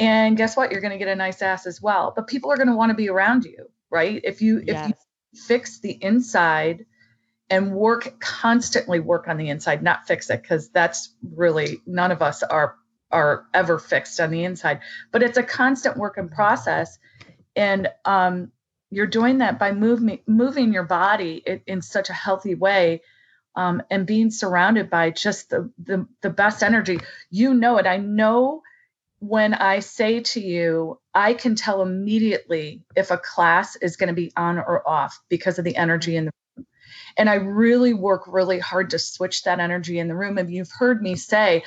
and 0.00 0.36
guess 0.36 0.56
what? 0.56 0.72
You're 0.72 0.80
going 0.80 0.92
to 0.92 0.98
get 0.98 1.08
a 1.08 1.14
nice 1.14 1.42
ass 1.42 1.66
as 1.66 1.80
well. 1.80 2.12
But 2.16 2.26
people 2.26 2.50
are 2.50 2.56
going 2.56 2.68
to 2.68 2.74
want 2.74 2.90
to 2.90 2.96
be 2.96 3.08
around 3.08 3.44
you 3.44 3.66
right? 3.90 4.20
If 4.24 4.40
you 4.40 4.62
yes. 4.64 4.80
if 4.80 4.88
you 4.88 5.40
fix 5.46 5.80
the 5.80 5.92
inside 5.92 6.86
and 7.50 7.72
work 7.72 8.20
constantly 8.20 9.00
work 9.00 9.28
on 9.28 9.36
the 9.36 9.48
inside 9.48 9.82
not 9.82 10.06
fix 10.06 10.30
it 10.30 10.40
because 10.40 10.70
that's 10.70 11.12
really 11.34 11.80
none 11.86 12.12
of 12.12 12.22
us 12.22 12.42
are 12.42 12.76
are 13.10 13.44
ever 13.52 13.78
fixed 13.78 14.20
on 14.20 14.30
the 14.30 14.44
inside. 14.44 14.80
But 15.10 15.22
it's 15.22 15.36
a 15.36 15.42
constant 15.42 15.96
work 15.96 16.16
in 16.16 16.28
process. 16.28 16.98
And 17.56 17.88
um, 18.04 18.52
you're 18.90 19.08
doing 19.08 19.38
that 19.38 19.58
by 19.58 19.72
moving 19.72 20.20
moving 20.26 20.72
your 20.72 20.84
body 20.84 21.42
in, 21.44 21.60
in 21.66 21.82
such 21.82 22.10
a 22.10 22.14
healthy 22.14 22.54
way 22.54 23.02
um, 23.56 23.82
and 23.90 24.06
being 24.06 24.30
surrounded 24.30 24.88
by 24.88 25.10
just 25.10 25.50
the, 25.50 25.70
the 25.82 26.06
the 26.22 26.30
best 26.30 26.62
energy. 26.62 27.00
You 27.30 27.54
know 27.54 27.78
it. 27.78 27.86
I 27.86 27.96
know 27.96 28.62
when 29.20 29.54
I 29.54 29.80
say 29.80 30.20
to 30.20 30.40
you, 30.40 30.98
I 31.14 31.34
can 31.34 31.54
tell 31.54 31.82
immediately 31.82 32.82
if 32.96 33.10
a 33.10 33.18
class 33.18 33.76
is 33.76 33.96
going 33.96 34.08
to 34.08 34.14
be 34.14 34.32
on 34.36 34.58
or 34.58 34.86
off 34.88 35.20
because 35.28 35.58
of 35.58 35.64
the 35.64 35.76
energy 35.76 36.16
in 36.16 36.26
the 36.26 36.32
room. 36.56 36.66
And 37.16 37.28
I 37.28 37.34
really 37.34 37.94
work 37.94 38.24
really 38.26 38.58
hard 38.58 38.90
to 38.90 38.98
switch 38.98 39.44
that 39.44 39.60
energy 39.60 39.98
in 39.98 40.08
the 40.08 40.16
room. 40.16 40.38
And 40.38 40.52
you've 40.52 40.70
heard 40.70 41.02
me 41.02 41.16
say, 41.16 41.64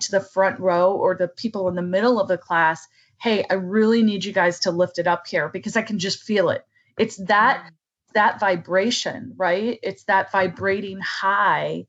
to 0.00 0.10
the 0.10 0.20
front 0.20 0.60
row 0.60 0.92
or 0.92 1.14
the 1.14 1.28
people 1.28 1.68
in 1.68 1.74
the 1.74 1.82
middle 1.82 2.20
of 2.20 2.28
the 2.28 2.38
class, 2.38 2.86
hey, 3.20 3.44
I 3.48 3.54
really 3.54 4.02
need 4.02 4.24
you 4.24 4.32
guys 4.32 4.60
to 4.60 4.70
lift 4.70 4.98
it 4.98 5.06
up 5.06 5.26
here 5.26 5.48
because 5.48 5.76
I 5.76 5.82
can 5.82 5.98
just 5.98 6.22
feel 6.22 6.50
it. 6.50 6.64
It's 6.98 7.16
that 7.16 7.58
mm-hmm. 7.58 7.68
that 8.14 8.40
vibration, 8.40 9.34
right? 9.36 9.78
It's 9.82 10.04
that 10.04 10.32
vibrating 10.32 11.00
high 11.00 11.86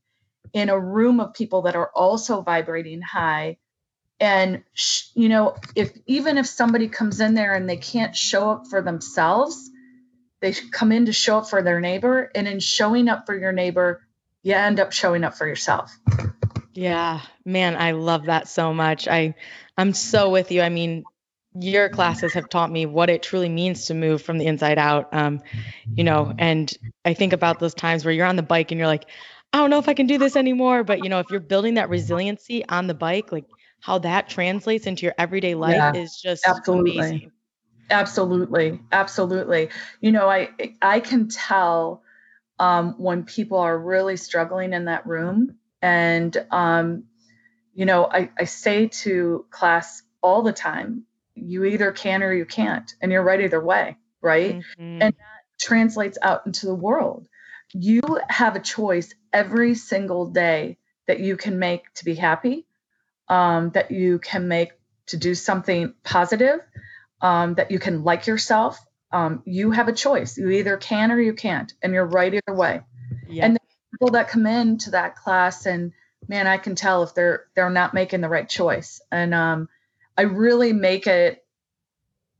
in 0.52 0.68
a 0.70 0.78
room 0.78 1.20
of 1.20 1.34
people 1.34 1.62
that 1.62 1.76
are 1.76 1.90
also 1.94 2.42
vibrating 2.42 3.02
high. 3.02 3.58
And 4.20 4.64
sh- 4.72 5.06
you 5.14 5.28
know, 5.28 5.56
if 5.76 5.92
even 6.06 6.38
if 6.38 6.46
somebody 6.46 6.88
comes 6.88 7.20
in 7.20 7.34
there 7.34 7.54
and 7.54 7.68
they 7.68 7.76
can't 7.76 8.16
show 8.16 8.50
up 8.50 8.66
for 8.68 8.82
themselves, 8.82 9.70
they 10.40 10.52
come 10.52 10.92
in 10.92 11.06
to 11.06 11.12
show 11.12 11.38
up 11.38 11.48
for 11.48 11.62
their 11.62 11.80
neighbor, 11.80 12.30
and 12.34 12.48
in 12.48 12.60
showing 12.60 13.08
up 13.08 13.26
for 13.26 13.36
your 13.36 13.52
neighbor, 13.52 14.02
you 14.42 14.54
end 14.54 14.80
up 14.80 14.92
showing 14.92 15.24
up 15.24 15.36
for 15.36 15.46
yourself. 15.46 15.96
Yeah, 16.74 17.20
man, 17.44 17.76
I 17.76 17.92
love 17.92 18.26
that 18.26 18.48
so 18.48 18.72
much. 18.72 19.08
I 19.08 19.34
I'm 19.76 19.92
so 19.92 20.30
with 20.30 20.50
you. 20.52 20.62
I 20.62 20.68
mean, 20.68 21.06
your 21.54 21.88
classes 21.88 22.34
have 22.34 22.48
taught 22.48 22.70
me 22.70 22.86
what 22.86 23.10
it 23.10 23.22
truly 23.22 23.48
means 23.48 23.86
to 23.86 23.94
move 23.94 24.22
from 24.22 24.38
the 24.38 24.46
inside 24.46 24.78
out. 24.78 25.12
Um, 25.12 25.40
you 25.94 26.04
know, 26.04 26.32
and 26.38 26.72
I 27.04 27.14
think 27.14 27.32
about 27.32 27.58
those 27.58 27.74
times 27.74 28.04
where 28.04 28.14
you're 28.14 28.26
on 28.26 28.36
the 28.36 28.42
bike 28.42 28.70
and 28.70 28.78
you're 28.78 28.86
like, 28.86 29.06
I 29.52 29.58
don't 29.58 29.70
know 29.70 29.78
if 29.78 29.88
I 29.88 29.94
can 29.94 30.06
do 30.06 30.18
this 30.18 30.36
anymore. 30.36 30.84
But 30.84 31.02
you 31.02 31.08
know, 31.08 31.20
if 31.20 31.30
you're 31.30 31.40
building 31.40 31.74
that 31.74 31.88
resiliency 31.88 32.64
on 32.68 32.86
the 32.86 32.94
bike, 32.94 33.32
like 33.32 33.46
how 33.80 33.98
that 33.98 34.28
translates 34.28 34.86
into 34.86 35.04
your 35.04 35.14
everyday 35.18 35.54
life 35.54 35.74
yeah, 35.74 35.94
is 35.94 36.16
just 36.20 36.46
absolutely. 36.46 36.98
amazing. 36.98 37.32
Absolutely, 37.90 38.80
absolutely. 38.92 39.70
You 40.00 40.12
know, 40.12 40.28
I 40.28 40.50
I 40.82 41.00
can 41.00 41.28
tell 41.28 42.02
um, 42.58 42.94
when 42.98 43.24
people 43.24 43.58
are 43.58 43.78
really 43.78 44.16
struggling 44.16 44.72
in 44.72 44.86
that 44.86 45.06
room 45.06 45.56
and, 45.80 46.36
um, 46.50 47.04
you 47.74 47.86
know, 47.86 48.08
I, 48.10 48.30
I 48.38 48.44
say 48.44 48.88
to 48.88 49.46
class 49.50 50.02
all 50.20 50.42
the 50.42 50.52
time, 50.52 51.04
you 51.34 51.64
either 51.64 51.92
can 51.92 52.22
or 52.22 52.32
you 52.32 52.44
can't, 52.44 52.92
and 53.00 53.12
you're 53.12 53.22
right 53.22 53.40
either 53.40 53.62
way, 53.62 53.96
right? 54.20 54.56
Mm-hmm. 54.56 55.02
And 55.02 55.14
that 55.14 55.14
translates 55.60 56.18
out 56.20 56.46
into 56.46 56.66
the 56.66 56.74
world. 56.74 57.28
You 57.72 58.02
have 58.28 58.56
a 58.56 58.60
choice 58.60 59.14
every 59.32 59.74
single 59.74 60.26
day 60.26 60.78
that 61.06 61.20
you 61.20 61.36
can 61.36 61.58
make 61.58 61.92
to 61.94 62.04
be 62.04 62.16
happy, 62.16 62.66
um, 63.28 63.70
that 63.70 63.90
you 63.90 64.18
can 64.18 64.48
make 64.48 64.72
to 65.06 65.16
do 65.16 65.34
something 65.34 65.94
positive, 66.04 66.60
um, 67.20 67.54
that 67.54 67.70
you 67.70 67.78
can 67.78 68.04
like 68.04 68.26
yourself. 68.26 68.78
Um, 69.10 69.42
you 69.46 69.70
have 69.70 69.88
a 69.88 69.92
choice. 69.92 70.36
You 70.36 70.50
either 70.50 70.76
can 70.76 71.10
or 71.10 71.20
you 71.20 71.32
can't, 71.32 71.72
and 71.82 71.94
you're 71.94 72.06
right 72.06 72.32
either 72.34 72.56
way. 72.56 72.82
Yeah. 73.26 73.46
And 73.46 73.58
people 73.92 74.12
that 74.12 74.28
come 74.28 74.46
into 74.46 74.90
that 74.90 75.16
class 75.16 75.66
and 75.66 75.92
man 76.28 76.46
i 76.46 76.56
can 76.56 76.74
tell 76.74 77.02
if 77.02 77.14
they're 77.14 77.46
they're 77.54 77.70
not 77.70 77.94
making 77.94 78.20
the 78.20 78.28
right 78.28 78.48
choice 78.48 79.00
and 79.10 79.34
um, 79.34 79.68
i 80.16 80.22
really 80.22 80.72
make 80.72 81.06
it 81.06 81.44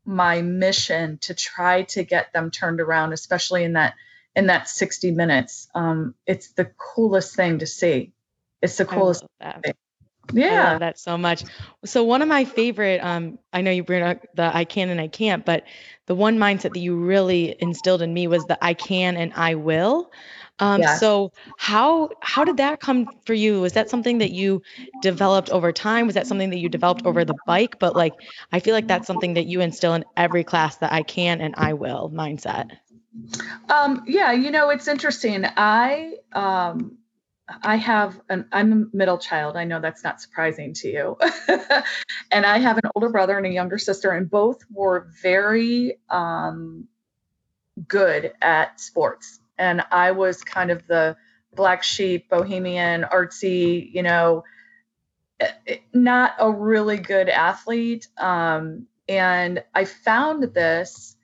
my 0.04 0.40
mission 0.40 1.18
to 1.18 1.34
try 1.34 1.82
to 1.82 2.02
get 2.02 2.32
them 2.32 2.50
turned 2.50 2.80
around 2.80 3.12
especially 3.12 3.64
in 3.64 3.74
that 3.74 3.94
in 4.34 4.46
that 4.46 4.68
60 4.68 5.10
minutes 5.10 5.68
um, 5.74 6.14
it's 6.26 6.52
the 6.52 6.64
coolest 6.64 7.34
thing 7.34 7.58
to 7.58 7.66
see 7.66 8.12
it's 8.62 8.76
the 8.76 8.84
coolest 8.84 9.24
yeah 10.32 10.68
I 10.68 10.70
love 10.72 10.80
that 10.80 10.98
so 10.98 11.16
much 11.18 11.44
so 11.84 12.04
one 12.04 12.22
of 12.22 12.28
my 12.28 12.44
favorite 12.44 13.00
um 13.02 13.38
i 13.52 13.60
know 13.60 13.70
you 13.70 13.82
bring 13.82 14.02
up 14.02 14.24
the 14.34 14.54
i 14.54 14.64
can 14.64 14.88
and 14.88 15.00
i 15.00 15.08
can't 15.08 15.44
but 15.44 15.64
the 16.06 16.14
one 16.14 16.38
mindset 16.38 16.74
that 16.74 16.80
you 16.80 16.96
really 16.96 17.54
instilled 17.58 18.02
in 18.02 18.12
me 18.12 18.26
was 18.26 18.44
the 18.46 18.62
i 18.62 18.74
can 18.74 19.16
and 19.16 19.32
i 19.34 19.54
will 19.54 20.10
um, 20.60 20.80
yeah. 20.80 20.96
So 20.96 21.32
how 21.56 22.10
how 22.20 22.44
did 22.44 22.56
that 22.56 22.80
come 22.80 23.06
for 23.24 23.34
you? 23.34 23.60
Was 23.60 23.74
that 23.74 23.90
something 23.90 24.18
that 24.18 24.32
you 24.32 24.62
developed 25.02 25.50
over 25.50 25.72
time? 25.72 26.06
Was 26.06 26.16
that 26.16 26.26
something 26.26 26.50
that 26.50 26.58
you 26.58 26.68
developed 26.68 27.06
over 27.06 27.24
the 27.24 27.36
bike? 27.46 27.78
But 27.78 27.94
like, 27.94 28.14
I 28.52 28.60
feel 28.60 28.74
like 28.74 28.88
that's 28.88 29.06
something 29.06 29.34
that 29.34 29.46
you 29.46 29.60
instill 29.60 29.94
in 29.94 30.04
every 30.16 30.44
class 30.44 30.76
that 30.78 30.92
I 30.92 31.02
can 31.02 31.40
and 31.40 31.54
I 31.56 31.74
will 31.74 32.10
mindset. 32.10 32.70
Um, 33.68 34.02
yeah, 34.06 34.32
you 34.32 34.50
know, 34.50 34.70
it's 34.70 34.88
interesting. 34.88 35.44
I 35.44 36.14
um, 36.32 36.97
I 37.62 37.76
have 37.76 38.20
an 38.28 38.46
I'm 38.52 38.72
a 38.72 38.96
middle 38.96 39.18
child. 39.18 39.56
I 39.56 39.64
know 39.64 39.80
that's 39.80 40.04
not 40.04 40.20
surprising 40.20 40.74
to 40.74 40.88
you. 40.88 41.16
and 42.30 42.44
I 42.46 42.58
have 42.58 42.76
an 42.78 42.90
older 42.94 43.08
brother 43.08 43.36
and 43.36 43.46
a 43.46 43.50
younger 43.50 43.78
sister, 43.78 44.10
and 44.10 44.30
both 44.30 44.58
were 44.70 45.08
very 45.22 45.98
um, 46.10 46.88
good 47.86 48.32
at 48.42 48.80
sports 48.80 49.40
and 49.58 49.82
I 49.90 50.12
was 50.12 50.42
kind 50.42 50.70
of 50.70 50.86
the 50.86 51.16
black 51.54 51.82
sheep, 51.82 52.28
bohemian, 52.30 53.04
artsy, 53.12 53.92
you 53.92 54.02
know, 54.02 54.44
eh, 55.40 55.50
eh, 55.66 55.76
not 55.92 56.34
a 56.38 56.50
really 56.50 56.96
good 56.96 57.28
athlete. 57.28 58.06
Um, 58.16 58.86
and 59.08 59.64
I 59.74 59.84
found 59.84 60.42
this, 60.54 61.16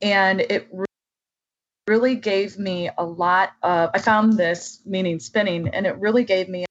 and 0.00 0.40
it 0.40 0.68
really 1.86 2.16
gave 2.16 2.58
me 2.58 2.90
a 2.96 3.04
lot 3.04 3.50
of. 3.62 3.90
I 3.94 3.98
found 3.98 4.34
this 4.34 4.80
meaning 4.84 5.20
spinning, 5.20 5.68
and 5.68 5.86
it 5.86 5.98
really 5.98 6.24
gave 6.24 6.48
me 6.48 6.64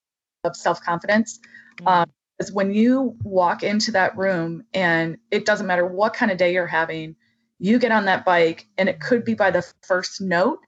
of 0.43 0.55
self 0.55 0.83
confidence. 0.83 1.39
Mm-hmm. 1.77 1.87
Um, 1.87 2.09
because 2.37 2.51
when 2.51 2.73
you 2.73 3.15
walk 3.21 3.61
into 3.61 3.91
that 3.91 4.17
room, 4.17 4.63
and 4.73 5.17
it 5.29 5.45
doesn't 5.45 5.67
matter 5.67 5.85
what 5.85 6.15
kind 6.15 6.31
of 6.31 6.37
day 6.37 6.53
you're 6.53 6.65
having, 6.65 7.15
you 7.59 7.77
get 7.77 7.91
on 7.91 8.05
that 8.05 8.25
bike, 8.25 8.65
and 8.75 8.89
it 8.89 8.99
could 8.99 9.23
be 9.23 9.35
by 9.35 9.51
the 9.51 9.61
first 9.83 10.19
note 10.19 10.59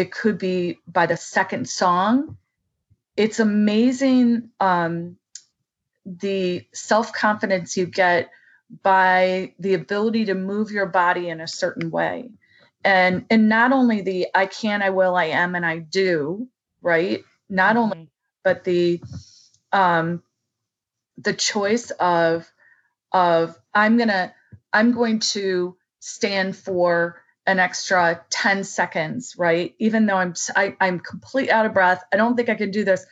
it 0.00 0.12
could 0.12 0.38
be 0.38 0.78
by 0.86 1.04
the 1.04 1.16
second 1.18 1.68
song. 1.68 2.38
It's 3.18 3.38
amazing 3.38 4.48
um, 4.58 5.18
the 6.06 6.66
self 6.72 7.12
confidence 7.12 7.76
you 7.76 7.84
get 7.84 8.30
by 8.82 9.54
the 9.58 9.74
ability 9.74 10.24
to 10.26 10.34
move 10.34 10.70
your 10.70 10.86
body 10.86 11.28
in 11.28 11.42
a 11.42 11.46
certain 11.46 11.90
way. 11.90 12.30
And, 12.84 13.26
and 13.30 13.48
not 13.48 13.72
only 13.72 14.00
the 14.00 14.28
I 14.34 14.46
can, 14.46 14.82
I 14.82 14.90
will, 14.90 15.14
I 15.14 15.26
am, 15.26 15.54
and 15.54 15.66
I 15.66 15.78
do, 15.78 16.48
right? 16.80 17.22
Not 17.48 17.76
only, 17.76 17.96
mm-hmm. 17.96 18.04
but 18.42 18.64
the 18.64 19.00
um, 19.72 20.22
the 21.18 21.34
choice 21.34 21.90
of 21.90 22.50
of 23.12 23.58
I'm 23.74 23.98
gonna 23.98 24.32
I'm 24.72 24.92
going 24.92 25.18
to 25.18 25.76
stand 25.98 26.56
for 26.56 27.20
an 27.46 27.58
extra 27.58 28.24
10 28.30 28.64
seconds, 28.64 29.34
right? 29.36 29.74
Even 29.78 30.06
though 30.06 30.16
I'm 30.16 30.34
I, 30.54 30.66
am 30.66 30.76
i 30.80 30.86
am 30.86 31.00
complete 31.00 31.50
out 31.50 31.66
of 31.66 31.74
breath, 31.74 32.02
I 32.12 32.16
don't 32.16 32.36
think 32.36 32.48
I 32.48 32.54
can 32.54 32.70
do 32.70 32.84
this. 32.84 33.04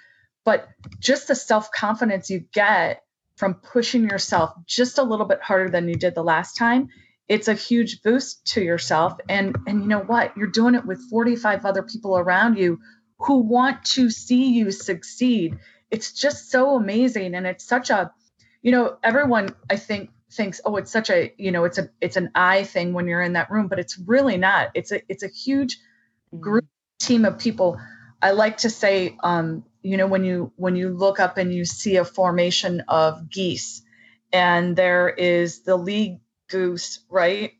But 0.45 0.69
just 0.99 1.29
the 1.29 1.35
self-confidence 1.35 2.31
you 2.31 2.41
get 2.53 3.03
from 3.37 3.55
pushing 3.55 4.05
yourself 4.05 4.55
just 4.67 4.99
a 4.99 5.03
little 5.03 5.27
bit 5.27 5.43
harder 5.43 5.69
than 5.69 5.89
you 5.89 5.95
did 5.95 6.15
the 6.15 6.23
last 6.25 6.57
time, 6.57 6.89
it's 7.29 7.49
a 7.49 7.55
huge 7.55 8.03
boost 8.03 8.47
to 8.53 8.63
yourself. 8.63 9.19
And 9.29 9.57
and 9.67 9.83
you 9.83 9.89
know 9.89 10.01
what? 10.01 10.37
You're 10.37 10.47
doing 10.47 10.75
it 10.75 10.87
with 10.87 11.09
45 11.11 11.65
other 11.65 11.83
people 11.83 12.17
around 12.17 12.59
you 12.59 12.81
who 13.19 13.39
want 13.39 13.85
to 13.85 14.11
see 14.11 14.53
you 14.55 14.71
succeed. 14.71 15.59
It's 15.91 16.13
just 16.13 16.51
so 16.51 16.77
amazing 16.77 17.35
and 17.35 17.47
it's 17.47 17.65
such 17.65 17.91
a 17.91 18.13
you 18.61 18.73
know, 18.73 18.97
everyone 19.05 19.55
I 19.71 19.77
think 19.77 20.11
thinks 20.31 20.61
oh 20.65 20.77
it's 20.77 20.91
such 20.91 21.11
a 21.11 21.33
you 21.39 21.51
know 21.51 21.65
it's 21.65 21.79
a 21.79 21.89
it's 22.01 22.17
an 22.17 22.31
i 22.35 22.63
thing 22.63 22.93
when 22.93 23.07
you're 23.07 23.23
in 23.23 23.33
that 23.33 23.51
room 23.51 23.67
but 23.67 23.79
it's 23.79 23.99
really 24.07 24.37
not 24.37 24.69
it's 24.75 24.93
a 24.93 25.01
it's 25.09 25.23
a 25.23 25.29
huge 25.29 25.77
mm-hmm. 25.77 26.41
group 26.41 26.67
team 27.01 27.25
of 27.25 27.39
people 27.39 27.81
i 28.21 28.33
like 28.33 28.59
to 28.59 28.69
say 28.69 29.17
um 29.23 29.65
you 29.83 29.97
know 29.97 30.07
when 30.07 30.25
you 30.25 30.53
when 30.57 30.77
you 30.77 30.91
look 30.91 31.19
up 31.19 31.39
and 31.39 31.55
you 31.55 31.65
see 31.65 31.97
a 31.97 32.05
formation 32.05 32.83
of 32.89 33.31
geese 33.31 33.83
and 34.31 34.77
there 34.77 35.09
is 35.09 35.63
the 35.63 35.77
lead 35.77 36.21
goose 36.49 37.01
right 37.09 37.53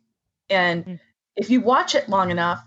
and 0.51 0.85
mm-hmm. 0.85 0.95
if 1.37 1.51
you 1.51 1.61
watch 1.61 1.95
it 1.95 2.09
long 2.09 2.31
enough 2.31 2.65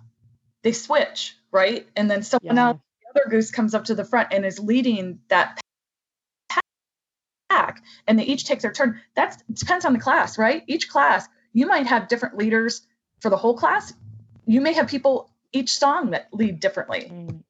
they 0.64 0.72
switch 0.72 1.36
right 1.52 1.88
and 1.96 2.10
then 2.10 2.24
someone 2.24 2.56
yeah. 2.56 2.68
else 2.68 2.80
the 3.02 3.20
other 3.20 3.30
goose 3.30 3.52
comes 3.52 3.74
up 3.74 3.86
to 3.86 3.96
the 3.96 4.06
front 4.06 4.30
and 4.32 4.46
is 4.46 4.60
leading 4.60 5.20
that 5.30 5.60
pack, 7.52 7.84
and 8.08 8.18
they 8.18 8.24
each 8.24 8.46
take 8.46 8.62
their 8.62 8.72
turn. 8.72 9.00
That 9.16 9.42
depends 9.52 9.86
on 9.86 9.94
the 9.94 10.00
class, 10.00 10.38
right? 10.38 10.64
Each 10.68 10.90
class, 10.90 11.28
you 11.54 11.68
might 11.68 11.88
have 11.88 12.08
different 12.08 12.38
leaders 12.38 12.82
for 13.20 13.30
the 13.30 13.38
whole 13.38 13.56
class. 13.56 13.94
You 14.46 14.62
may 14.62 14.74
have 14.74 14.88
people 14.88 15.30
each 15.52 15.74
song 15.74 16.12
that 16.12 16.30
lead 16.32 16.60
differently. 16.60 17.12
Mm. 17.12 17.44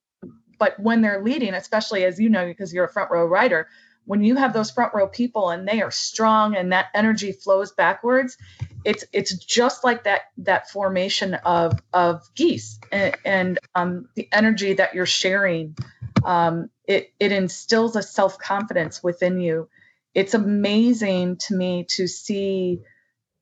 But 0.58 0.80
when 0.80 1.02
they're 1.02 1.24
leading, 1.24 1.54
especially 1.54 2.04
as 2.04 2.20
you 2.20 2.30
know, 2.30 2.46
because 2.46 2.74
you're 2.74 2.86
a 2.86 2.92
front 2.92 3.12
row 3.12 3.26
rider, 3.26 3.68
when 4.06 4.24
you 4.24 4.36
have 4.36 4.54
those 4.54 4.72
front 4.72 4.94
row 4.94 5.08
people 5.08 5.50
and 5.50 5.68
they 5.68 5.82
are 5.82 5.92
strong 5.92 6.56
and 6.56 6.72
that 6.72 6.88
energy 6.94 7.32
flows 7.32 7.72
backwards, 7.72 8.38
it's 8.84 9.06
it's 9.14 9.36
just 9.36 9.84
like 9.84 10.06
that 10.06 10.22
that 10.38 10.70
formation 10.70 11.36
of 11.36 11.80
of 11.94 12.22
geese 12.36 12.80
and, 12.92 13.16
and 13.24 13.60
um, 13.76 14.10
the 14.16 14.28
energy 14.32 14.74
that 14.74 14.96
you're 14.96 15.06
sharing. 15.06 15.76
Um, 16.24 16.70
it 16.86 17.14
it 17.20 17.32
instills 17.32 17.96
a 17.96 18.04
self 18.04 18.38
confidence 18.38 19.02
within 19.04 19.40
you 19.40 19.70
it's 20.14 20.34
amazing 20.34 21.38
to 21.38 21.56
me 21.56 21.86
to 21.90 22.08
see 22.08 22.82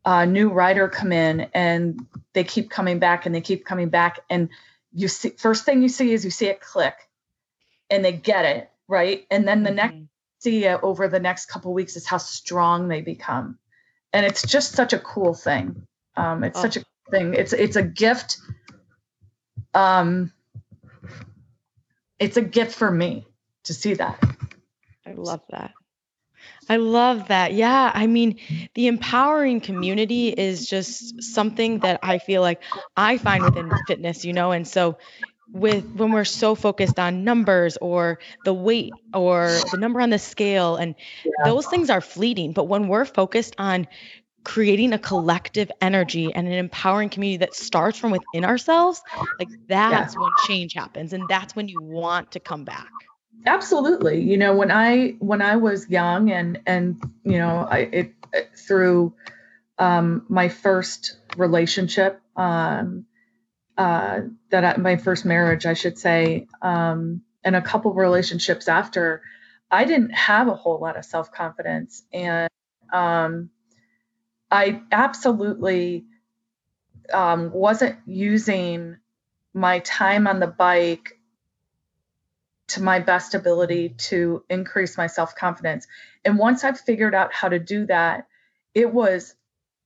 a 0.06 0.25
new 0.25 0.50
writer 0.50 0.88
come 0.88 1.12
in 1.12 1.48
and 1.54 2.06
they 2.34 2.44
keep 2.44 2.70
coming 2.70 3.00
back 3.00 3.25
and 3.25 3.34
they 3.34 3.42
keep 3.42 3.66
coming 3.66 3.89
back 3.89 4.20
and 4.30 4.50
you 4.94 5.08
see 5.08 5.30
first 5.30 5.66
thing 5.66 5.82
you 5.82 5.89
see 5.89 6.13
is 6.13 6.24
you 6.24 6.32
see 6.32 6.48
it 6.48 6.62
click 6.62 6.96
and 7.89 8.04
they 8.06 8.12
get 8.12 8.46
it 8.46 8.72
right 8.88 9.25
and 9.30 9.48
then 9.48 9.63
the 9.63 9.70
mm-hmm. 9.70 9.75
next 9.75 9.98
see 10.39 10.67
over 10.67 11.08
the 11.08 11.19
next 11.19 11.48
couple 11.48 11.74
weeks 11.74 11.96
is 11.96 12.05
how 12.05 12.17
strong 12.17 12.88
they 12.88 13.01
become. 13.01 13.60
And 14.12 14.25
it's 14.25 14.41
just 14.41 14.74
such 14.74 14.93
a 14.93 15.00
cool 15.00 15.34
thing. 15.34 15.86
Um, 16.15 16.43
it's 16.43 16.58
oh. 16.58 16.62
such 16.63 16.77
a 16.77 16.84
thing. 17.12 17.34
It's 17.34 17.53
it's 17.53 17.75
a 17.75 17.84
gift. 17.84 18.38
Um, 19.74 20.31
it's 22.17 22.38
a 22.38 22.41
gift 22.41 22.75
for 22.75 22.89
me 22.89 23.27
to 23.65 23.74
see 23.74 23.93
that. 23.93 24.22
I 25.05 25.13
love 25.13 25.41
that. 25.50 25.74
I 26.67 26.77
love 26.77 27.29
that. 27.29 27.53
Yeah. 27.53 27.91
I 27.93 28.05
mean, 28.08 28.39
the 28.75 28.88
empowering 28.88 29.60
community 29.60 30.29
is 30.29 30.67
just 30.67 31.24
something 31.24 31.79
that 31.79 32.00
I 32.03 32.19
feel 32.19 32.41
like 32.41 32.62
I 32.96 33.17
find 33.17 33.43
within 33.43 33.72
fitness, 33.88 34.24
you 34.24 34.34
know, 34.34 34.51
and 34.51 34.67
so 34.67 34.98
with 35.51 35.84
when 35.96 36.12
we're 36.12 36.25
so 36.25 36.56
focused 36.56 37.00
on 37.00 37.24
numbers 37.24 37.77
or 37.77 38.20
the 38.46 38.53
weight 38.53 38.94
or 39.13 39.48
the 39.72 39.77
number 39.77 40.00
on 40.00 40.10
the 40.10 40.20
scale 40.20 40.75
and 40.75 40.96
yeah. 41.25 41.32
those 41.46 41.65
things 41.68 41.89
are 41.89 42.01
fleeting 42.01 42.53
but 42.53 42.65
when 42.65 42.88
we're 42.88 43.06
focused 43.06 43.56
on 43.58 43.88
creating 44.44 44.94
a 44.94 45.00
collective 45.00 45.72
energy 45.82 46.34
and 46.34 46.48
an 46.48 46.53
empowering 46.53 47.10
community 47.10 47.38
that 47.38 47.53
starts 47.53 47.98
from 47.98 48.12
within 48.12 48.46
ourselves 48.46 49.01
like 49.39 49.50
that's 49.68 50.13
yeah. 50.13 50.22
when 50.22 50.32
change 50.48 50.74
happens 50.74 51.13
and 51.13 51.27
that's 51.27 51.56
when 51.56 51.68
you 51.68 51.82
want 51.82 52.32
to 52.32 52.39
come 52.39 52.63
back 52.63 52.89
absolutely 53.46 54.22
you 54.22 54.38
know 54.38 54.56
when 54.56 54.72
i 54.72 55.15
when 55.20 55.41
i 55.41 55.56
was 55.56 55.89
young 55.89 56.32
and 56.32 56.62
and 56.65 57.01
you 57.24 57.38
know 57.38 57.68
i 57.70 57.79
it, 57.79 58.13
through 58.56 59.13
um 59.79 60.25
my 60.29 60.48
first 60.48 61.18
relationship 61.38 62.22
um 62.36 63.06
uh, 63.79 64.24
that 64.51 64.65
I, 64.65 64.77
my 64.77 64.98
first 64.98 65.24
marriage, 65.24 65.65
I 65.65 65.74
should 65.74 65.98
say, 65.98 66.48
um, 66.62 67.21
and 67.45 67.55
a 67.55 67.62
couple 67.62 67.93
relationships 67.93 68.67
after, 68.67 69.21
I 69.71 69.86
didn't 69.86 70.09
have 70.09 70.50
a 70.50 70.53
whole 70.53 70.79
lot 70.81 70.98
of 70.98 71.05
self 71.05 71.31
confidence, 71.31 72.03
and 72.12 72.50
um, 72.91 73.51
I 74.51 74.81
absolutely 74.91 76.03
um, 77.13 77.51
wasn't 77.53 77.95
using 78.05 78.98
my 79.53 79.79
time 79.79 80.27
on 80.27 80.41
the 80.41 80.48
bike 80.48 81.17
to 82.67 82.83
my 82.83 83.00
best 83.00 83.33
ability 83.33 83.95
to 84.09 84.43
increase 84.50 84.98
my 84.98 85.07
self 85.07 85.36
confidence. 85.38 85.88
And 86.25 86.38
once 86.38 86.65
I 86.65 86.74
figured 86.74 87.15
out 87.15 87.33
how 87.33 87.48
to 87.48 87.59
do 87.59 87.86
that, 87.86 88.27
it 88.74 88.93
was, 88.93 89.36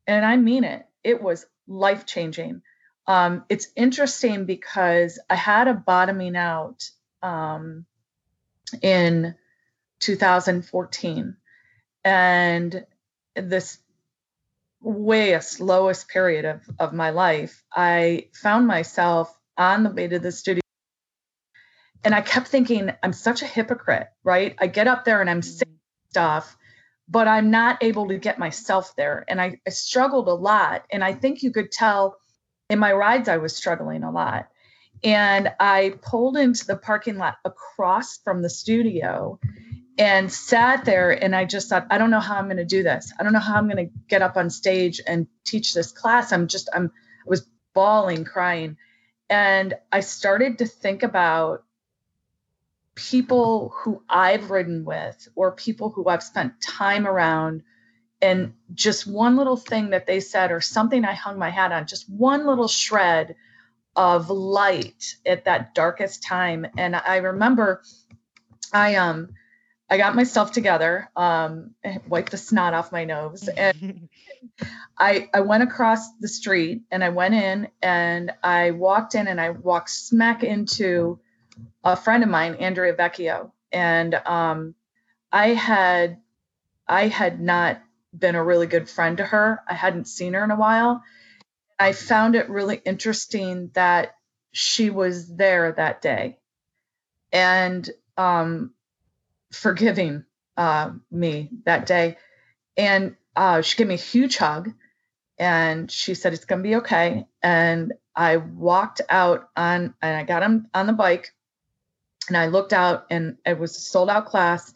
and 0.07 0.25
I 0.25 0.37
mean 0.37 0.63
it, 0.63 0.83
it 1.03 1.21
was 1.21 1.45
life 1.67 2.07
changing. 2.07 2.63
Um, 3.05 3.45
it's 3.49 3.67
interesting 3.75 4.45
because 4.45 5.19
I 5.29 5.35
had 5.35 5.67
a 5.67 5.73
bottoming 5.73 6.35
out 6.35 6.89
um, 7.21 7.85
in 8.81 9.35
2014, 9.99 11.35
and 12.05 12.85
this 13.35 13.79
way 14.83 15.39
slowest 15.39 16.07
period 16.09 16.45
of, 16.45 16.61
of 16.79 16.93
my 16.93 17.11
life, 17.11 17.63
I 17.71 18.27
found 18.33 18.67
myself 18.67 19.35
on 19.57 19.83
the 19.83 19.89
way 19.89 20.07
to 20.07 20.19
the 20.19 20.31
studio. 20.31 20.61
And 22.03 22.13
I 22.13 22.21
kept 22.21 22.49
thinking, 22.49 22.91
I'm 23.01 23.13
such 23.13 23.41
a 23.41 23.47
hypocrite, 23.47 24.07
right? 24.23 24.55
I 24.59 24.67
get 24.67 24.87
up 24.87 25.05
there 25.05 25.21
and 25.21 25.29
I'm 25.29 25.41
saying 25.41 25.61
mm-hmm. 25.67 26.09
stuff, 26.09 26.57
but 27.07 27.27
I'm 27.27 27.49
not 27.49 27.81
able 27.81 28.09
to 28.09 28.17
get 28.17 28.37
myself 28.37 28.93
there. 28.97 29.23
And 29.27 29.39
I, 29.39 29.61
I 29.65 29.69
struggled 29.69 30.27
a 30.27 30.33
lot. 30.33 30.83
And 30.91 31.03
I 31.03 31.13
think 31.13 31.43
you 31.43 31.51
could 31.51 31.71
tell 31.71 32.17
in 32.73 32.79
my 32.79 32.91
rides, 32.91 33.29
I 33.29 33.37
was 33.37 33.55
struggling 33.55 34.03
a 34.03 34.11
lot. 34.11 34.49
And 35.03 35.51
I 35.59 35.93
pulled 36.01 36.37
into 36.37 36.65
the 36.65 36.75
parking 36.75 37.17
lot 37.17 37.37
across 37.45 38.17
from 38.17 38.41
the 38.41 38.49
studio 38.49 39.39
and 39.97 40.31
sat 40.31 40.85
there. 40.85 41.11
And 41.11 41.35
I 41.35 41.45
just 41.45 41.69
thought, 41.69 41.85
I 41.91 41.99
don't 41.99 42.09
know 42.09 42.19
how 42.19 42.37
I'm 42.37 42.45
going 42.45 42.57
to 42.57 42.65
do 42.65 42.81
this. 42.81 43.13
I 43.17 43.23
don't 43.23 43.31
know 43.31 43.39
how 43.39 43.55
I'm 43.55 43.69
going 43.69 43.85
to 43.87 43.93
get 44.07 44.23
up 44.23 44.37
on 44.37 44.49
stage 44.49 45.01
and 45.05 45.27
teach 45.45 45.75
this 45.75 45.91
class. 45.91 46.31
I'm 46.31 46.47
just, 46.47 46.67
I'm, 46.73 46.91
I 47.25 47.29
was 47.29 47.47
bawling, 47.75 48.25
crying. 48.25 48.77
And 49.29 49.75
I 49.91 49.99
started 49.99 50.57
to 50.57 50.65
think 50.65 51.03
about 51.03 51.63
people 52.95 53.71
who 53.83 54.01
I've 54.09 54.49
ridden 54.49 54.83
with 54.83 55.27
or 55.35 55.51
people 55.51 55.91
who 55.91 56.07
I've 56.07 56.23
spent 56.23 56.59
time 56.59 57.05
around 57.05 57.61
and 58.23 58.53
just 58.73 59.05
one 59.05 59.35
little 59.35 59.57
thing 59.57 59.89
that 59.89 60.07
they 60.07 60.21
said 60.21 60.51
or 60.51 60.61
something 60.61 61.03
I 61.03 61.13
hung 61.13 61.37
my 61.37 61.49
hat 61.49 61.73
on, 61.73 61.87
just 61.87 62.09
one 62.09 62.47
little 62.47 62.69
shred 62.69 63.35
of 63.97 64.29
light 64.29 65.17
at 65.25 65.45
that 65.45 65.75
darkest 65.75 66.23
time. 66.23 66.65
And 66.77 66.95
I 66.95 67.17
remember 67.17 67.83
I 68.71 68.95
um 68.95 69.35
I 69.89 69.97
got 69.97 70.15
myself 70.15 70.53
together, 70.53 71.09
um, 71.15 71.75
wiped 72.07 72.31
the 72.31 72.37
snot 72.37 72.73
off 72.73 72.93
my 72.93 73.03
nose, 73.03 73.47
and 73.57 74.07
I 74.97 75.29
I 75.33 75.41
went 75.41 75.63
across 75.63 76.15
the 76.21 76.29
street 76.29 76.83
and 76.89 77.03
I 77.03 77.09
went 77.09 77.35
in 77.35 77.67
and 77.81 78.31
I 78.41 78.71
walked 78.71 79.15
in 79.15 79.27
and 79.27 79.39
I 79.39 79.49
walked 79.49 79.89
smack 79.89 80.43
into 80.43 81.19
a 81.83 81.97
friend 81.97 82.23
of 82.23 82.29
mine, 82.29 82.55
Andrea 82.55 82.93
Vecchio, 82.93 83.51
and 83.73 84.15
um, 84.15 84.75
I 85.29 85.49
had 85.49 86.21
I 86.87 87.07
had 87.09 87.41
not 87.41 87.81
been 88.17 88.35
a 88.35 88.43
really 88.43 88.67
good 88.67 88.89
friend 88.89 89.17
to 89.17 89.25
her. 89.25 89.61
I 89.67 89.73
hadn't 89.73 90.07
seen 90.07 90.33
her 90.33 90.43
in 90.43 90.51
a 90.51 90.55
while. 90.55 91.03
I 91.79 91.93
found 91.93 92.35
it 92.35 92.49
really 92.49 92.79
interesting 92.83 93.71
that 93.73 94.15
she 94.51 94.89
was 94.89 95.27
there 95.27 95.71
that 95.71 96.01
day 96.01 96.37
and 97.31 97.89
um, 98.17 98.73
forgiving 99.51 100.23
uh, 100.55 100.91
me 101.11 101.49
that 101.65 101.85
day. 101.85 102.17
And 102.77 103.15
uh, 103.35 103.61
she 103.61 103.77
gave 103.77 103.87
me 103.87 103.95
a 103.95 103.97
huge 103.97 104.37
hug 104.37 104.71
and 105.39 105.89
she 105.89 106.13
said, 106.13 106.33
It's 106.33 106.45
going 106.45 106.61
to 106.61 106.69
be 106.69 106.75
okay. 106.77 107.25
And 107.41 107.93
I 108.15 108.37
walked 108.37 109.01
out 109.09 109.49
on, 109.57 109.95
and 110.01 110.15
I 110.15 110.23
got 110.23 110.43
him 110.43 110.67
on 110.73 110.85
the 110.85 110.93
bike 110.93 111.33
and 112.27 112.37
I 112.37 112.47
looked 112.47 112.73
out 112.73 113.07
and 113.09 113.37
it 113.45 113.59
was 113.59 113.75
a 113.77 113.81
sold 113.81 114.09
out 114.09 114.25
class 114.25 114.73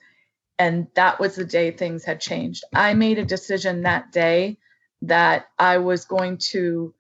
and 0.60 0.88
that 0.96 1.20
was 1.20 1.36
the 1.36 1.46
day 1.46 1.72
things 1.72 2.04
had 2.04 2.20
changed. 2.20 2.64
I 2.74 2.94
made 2.94 3.20
a 3.20 3.26
decision 3.26 3.84
that 3.84 4.12
day 4.12 4.58
that 5.04 5.48
I 5.60 5.78
was 5.78 6.06
going 6.06 6.38
to 6.38 6.94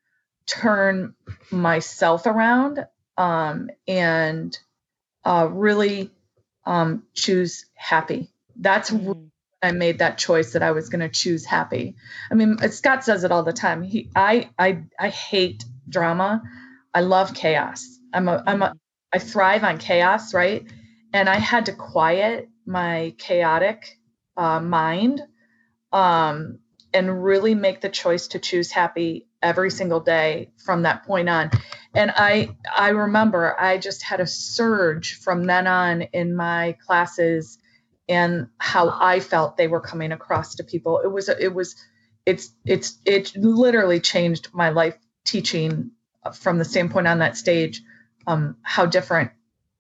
turn 0.46 1.16
myself 1.52 2.26
around 2.26 2.86
um, 3.18 3.70
and 3.88 4.58
uh, 5.26 5.50
really 5.52 6.12
um, 6.66 7.04
choose 7.14 7.66
happy. 7.74 8.30
That's 8.56 8.92
mm-hmm. 8.92 9.24
I 9.62 9.72
made 9.72 10.00
that 10.00 10.20
choice 10.20 10.54
that 10.54 10.62
I 10.62 10.72
was 10.72 10.90
going 10.90 11.00
to 11.02 11.10
choose 11.10 11.44
happy. 11.44 11.96
I 12.30 12.36
mean, 12.36 12.60
Scott 12.70 13.04
says 13.04 13.24
it 13.24 13.32
all 13.32 13.44
the 13.44 13.54
time. 13.54 13.82
He, 13.82 14.10
I, 14.16 14.50
I, 14.58 14.84
I 15.00 15.10
hate 15.10 15.66
drama. 15.90 16.44
I 16.94 17.02
love 17.02 17.34
chaos. 17.34 17.98
I'm 18.14 18.28
a, 18.28 18.44
I'm 18.46 18.62
a, 18.62 18.74
I 19.12 19.18
thrive 19.18 19.64
on 19.64 19.80
chaos, 19.80 20.34
right? 20.34 20.64
And 21.12 21.28
I 21.28 21.38
had 21.38 21.66
to 21.66 21.74
quiet 21.74 22.50
my 22.68 23.16
chaotic 23.18 23.98
uh, 24.38 24.60
mind 24.60 25.22
um, 25.92 26.60
and 26.94 27.24
really 27.24 27.56
make 27.56 27.82
the 27.82 27.90
choice 27.90 28.28
to 28.30 28.40
choose 28.40 28.72
happy 28.72 29.28
every 29.42 29.72
single 29.72 30.00
day 30.00 30.52
from 30.66 30.84
that 30.84 31.06
point 31.06 31.30
on. 31.30 31.52
And 31.94 32.12
i 32.16 32.56
i 32.76 32.90
remember 32.90 33.56
i 33.60 33.78
just 33.78 34.04
had 34.04 34.20
a 34.20 34.28
surge 34.28 35.20
from 35.20 35.46
then 35.46 35.68
on 35.68 36.04
in 36.04 36.36
my 36.36 36.78
classes 36.86 37.58
and 38.10 38.48
how 38.58 38.90
i 39.00 39.20
felt 39.20 39.58
they 39.58 39.68
were 39.68 39.82
coming 39.82 40.12
across 40.12 40.56
to 40.56 40.64
people. 40.64 41.02
It 41.04 41.08
was 41.08 41.30
it 41.30 41.54
was 41.54 41.76
it's 42.26 42.52
it's 42.66 43.00
it 43.06 43.36
literally 43.36 44.00
changed 44.00 44.50
my 44.54 44.70
life 44.70 44.98
teaching 45.26 45.92
from 46.36 46.58
the 46.58 46.66
standpoint 46.66 47.08
on 47.08 47.20
that 47.20 47.38
stage 47.38 47.82
um, 48.28 48.58
how 48.62 48.86
different 48.86 49.32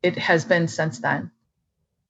it 0.03 0.17
has 0.17 0.45
been 0.45 0.67
since 0.67 0.99
then 0.99 1.31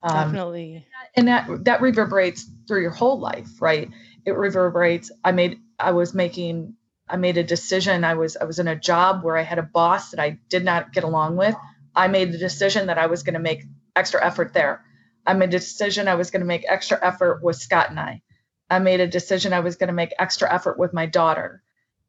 um, 0.03 0.13
Definitely. 0.31 0.85
And 1.15 1.27
that 1.27 1.65
that 1.65 1.81
reverberates 1.81 2.45
through 2.67 2.81
your 2.81 2.91
whole 2.91 3.19
life, 3.19 3.61
right? 3.61 3.89
It 4.25 4.31
reverberates. 4.31 5.11
I 5.23 5.31
made 5.31 5.59
I 5.79 5.91
was 5.91 6.13
making 6.13 6.75
I 7.09 7.17
made 7.17 7.37
a 7.37 7.43
decision. 7.43 8.03
I 8.03 8.13
was 8.15 8.37
I 8.37 8.43
was 8.43 8.59
in 8.59 8.67
a 8.67 8.75
job 8.75 9.23
where 9.23 9.37
I 9.37 9.41
had 9.41 9.59
a 9.59 9.63
boss 9.63 10.11
that 10.11 10.19
I 10.19 10.39
did 10.49 10.63
not 10.63 10.93
get 10.93 11.03
along 11.03 11.37
with. 11.37 11.55
I 11.95 12.07
made 12.07 12.31
the 12.31 12.37
decision 12.37 12.87
that 12.87 12.97
I 12.97 13.07
was 13.07 13.23
going 13.23 13.33
to 13.33 13.39
make 13.39 13.63
extra 13.95 14.23
effort 14.23 14.53
there. 14.53 14.83
I 15.25 15.33
made 15.33 15.49
a 15.49 15.59
decision 15.59 16.07
I 16.07 16.15
was 16.15 16.29
going 16.31 16.41
to 16.41 16.45
make 16.47 16.65
extra 16.67 16.99
effort 17.01 17.41
with 17.43 17.55
Scott 17.55 17.89
and 17.89 17.99
I. 17.99 18.21
I 18.69 18.79
made 18.79 18.99
a 18.99 19.07
decision 19.07 19.53
I 19.53 19.61
was 19.61 19.77
going 19.77 19.87
to 19.87 19.93
make 19.93 20.13
extra 20.19 20.53
effort 20.53 20.77
with 20.77 20.93
my 20.93 21.05
daughter. 21.05 21.63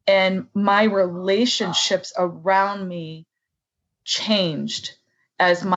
And 0.07 0.47
my 0.55 0.85
relationships 0.85 2.13
around 2.17 2.87
me 2.87 3.27
changed 4.05 4.95
as 5.39 5.65
my 5.65 5.77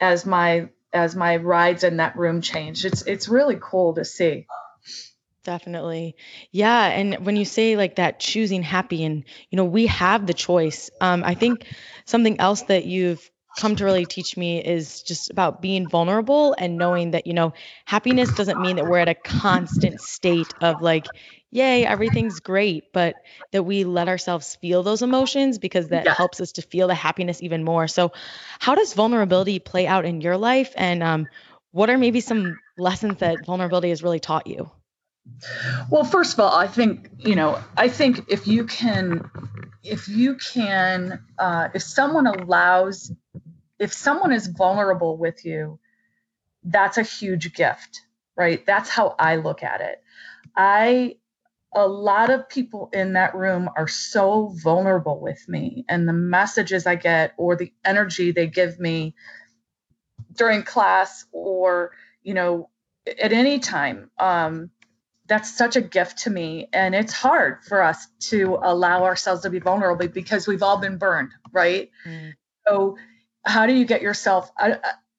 as 0.00 0.26
my 0.26 0.68
as 0.94 1.16
my 1.16 1.36
rides 1.36 1.84
in 1.84 1.98
that 1.98 2.16
room 2.16 2.40
changed. 2.40 2.84
It's 2.84 3.02
it's 3.02 3.28
really 3.28 3.58
cool 3.60 3.94
to 3.94 4.04
see. 4.04 4.46
Definitely. 5.42 6.16
Yeah. 6.52 6.86
And 6.86 7.26
when 7.26 7.36
you 7.36 7.44
say 7.44 7.76
like 7.76 7.96
that 7.96 8.18
choosing 8.18 8.62
happy 8.62 9.04
and, 9.04 9.24
you 9.50 9.56
know, 9.56 9.64
we 9.64 9.86
have 9.88 10.26
the 10.26 10.32
choice. 10.32 10.90
Um, 11.02 11.22
I 11.22 11.34
think 11.34 11.66
something 12.06 12.40
else 12.40 12.62
that 12.62 12.86
you've 12.86 13.30
come 13.58 13.76
to 13.76 13.84
really 13.84 14.06
teach 14.06 14.36
me 14.36 14.64
is 14.64 15.02
just 15.02 15.30
about 15.30 15.60
being 15.60 15.86
vulnerable 15.88 16.56
and 16.58 16.78
knowing 16.78 17.10
that, 17.10 17.26
you 17.26 17.34
know, 17.34 17.52
happiness 17.84 18.30
doesn't 18.30 18.60
mean 18.60 18.76
that 18.76 18.86
we're 18.86 18.98
at 18.98 19.08
a 19.08 19.14
constant 19.14 20.00
state 20.00 20.54
of 20.62 20.80
like, 20.80 21.06
yay, 21.54 21.86
everything's 21.86 22.40
great, 22.40 22.92
but 22.92 23.16
that 23.52 23.62
we 23.62 23.84
let 23.84 24.08
ourselves 24.08 24.56
feel 24.56 24.82
those 24.82 25.02
emotions 25.02 25.58
because 25.58 25.88
that 25.88 26.04
yeah. 26.04 26.14
helps 26.14 26.40
us 26.40 26.52
to 26.52 26.62
feel 26.62 26.88
the 26.88 26.94
happiness 26.94 27.42
even 27.42 27.64
more. 27.64 27.88
So, 27.88 28.12
how 28.58 28.74
does 28.74 28.92
vulnerability 28.92 29.58
play 29.58 29.86
out 29.86 30.04
in 30.04 30.20
your 30.20 30.36
life? 30.36 30.72
And 30.76 31.02
um, 31.02 31.28
what 31.72 31.88
are 31.90 31.98
maybe 31.98 32.20
some 32.20 32.58
lessons 32.76 33.18
that 33.18 33.46
vulnerability 33.46 33.90
has 33.90 34.02
really 34.02 34.20
taught 34.20 34.46
you? 34.46 34.70
Well, 35.90 36.04
first 36.04 36.34
of 36.34 36.40
all, 36.40 36.54
I 36.54 36.66
think, 36.66 37.08
you 37.18 37.34
know, 37.34 37.58
I 37.76 37.88
think 37.88 38.26
if 38.28 38.46
you 38.46 38.64
can, 38.66 39.30
if 39.82 40.08
you 40.08 40.34
can, 40.34 41.24
uh, 41.38 41.68
if 41.72 41.82
someone 41.82 42.26
allows 42.26 43.10
if 43.78 43.92
someone 43.92 44.32
is 44.32 44.46
vulnerable 44.46 45.16
with 45.16 45.44
you, 45.44 45.78
that's 46.62 46.98
a 46.98 47.02
huge 47.02 47.54
gift, 47.54 48.00
right? 48.36 48.64
That's 48.64 48.88
how 48.88 49.14
I 49.18 49.36
look 49.36 49.62
at 49.62 49.80
it. 49.80 50.02
I 50.56 51.16
a 51.74 51.86
lot 51.86 52.30
of 52.30 52.48
people 52.48 52.88
in 52.92 53.14
that 53.14 53.34
room 53.34 53.68
are 53.76 53.88
so 53.88 54.54
vulnerable 54.62 55.20
with 55.20 55.48
me 55.48 55.84
and 55.88 56.08
the 56.08 56.12
messages 56.12 56.86
I 56.86 56.94
get 56.94 57.34
or 57.36 57.56
the 57.56 57.72
energy 57.84 58.32
they 58.32 58.46
give 58.46 58.78
me 58.78 59.14
during 60.32 60.62
class 60.62 61.24
or 61.32 61.92
you 62.22 62.34
know 62.34 62.70
at 63.06 63.32
any 63.32 63.58
time 63.58 64.10
um, 64.18 64.70
that's 65.26 65.56
such 65.56 65.76
a 65.76 65.80
gift 65.80 66.18
to 66.18 66.30
me 66.30 66.68
and 66.72 66.94
it's 66.94 67.12
hard 67.12 67.64
for 67.64 67.82
us 67.82 68.06
to 68.20 68.58
allow 68.62 69.04
ourselves 69.04 69.42
to 69.42 69.50
be 69.50 69.58
vulnerable 69.58 70.08
because 70.08 70.46
we've 70.46 70.62
all 70.62 70.78
been 70.78 70.98
burned 70.98 71.32
right 71.52 71.90
mm. 72.06 72.34
so 72.66 72.96
how 73.44 73.66
do 73.66 73.72
you 73.72 73.84
get 73.84 74.02
yourself 74.02 74.50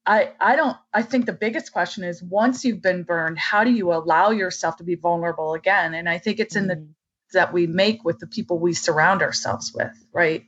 I, 0.06 0.32
I 0.40 0.54
don't 0.54 0.76
I 0.94 1.02
think 1.02 1.26
the 1.26 1.32
biggest 1.32 1.72
question 1.72 2.04
is 2.04 2.22
once 2.22 2.64
you've 2.64 2.82
been 2.82 3.02
burned, 3.02 3.38
how 3.38 3.64
do 3.64 3.70
you 3.70 3.92
allow 3.92 4.30
yourself 4.30 4.76
to 4.76 4.84
be 4.84 4.94
vulnerable 4.94 5.54
again? 5.54 5.94
And 5.94 6.08
I 6.08 6.18
think 6.18 6.38
it's 6.38 6.54
in 6.54 6.68
the 6.68 6.76
mm-hmm. 6.76 6.90
that 7.32 7.52
we 7.52 7.66
make 7.66 8.04
with 8.04 8.20
the 8.20 8.26
people 8.28 8.58
we 8.58 8.72
surround 8.72 9.22
ourselves 9.22 9.72
with, 9.74 9.92
right? 10.12 10.44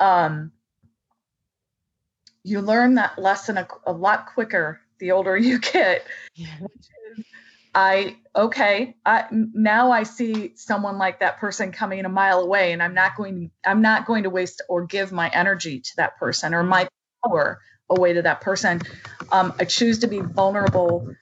Um, 0.00 0.52
you 2.42 2.60
learn 2.60 2.94
that 2.94 3.18
lesson 3.18 3.56
a, 3.58 3.68
a 3.86 3.92
lot 3.92 4.26
quicker 4.26 4.80
the 4.98 5.12
older 5.12 5.36
you 5.36 5.60
get. 5.60 6.04
I 7.74 8.16
okay, 8.34 8.96
I 9.06 9.26
now 9.30 9.92
I 9.92 10.02
see 10.02 10.52
someone 10.56 10.98
like 10.98 11.20
that 11.20 11.38
person 11.38 11.70
coming 11.70 12.04
a 12.04 12.08
mile 12.08 12.40
away 12.40 12.72
and 12.72 12.82
I'm 12.82 12.94
not 12.94 13.14
going 13.16 13.52
I'm 13.64 13.82
not 13.82 14.06
going 14.06 14.24
to 14.24 14.30
waste 14.30 14.62
or 14.68 14.86
give 14.86 15.12
my 15.12 15.28
energy 15.28 15.80
to 15.80 15.90
that 15.98 16.16
person 16.18 16.54
or 16.54 16.64
my 16.64 16.88
power 17.24 17.60
away 17.90 18.14
to 18.14 18.22
that 18.22 18.40
person. 18.40 18.80
Um, 19.30 19.54
I 19.58 19.64
choose 19.64 20.00
to 20.00 20.06
be 20.06 20.20
vulnerable. 20.20 21.14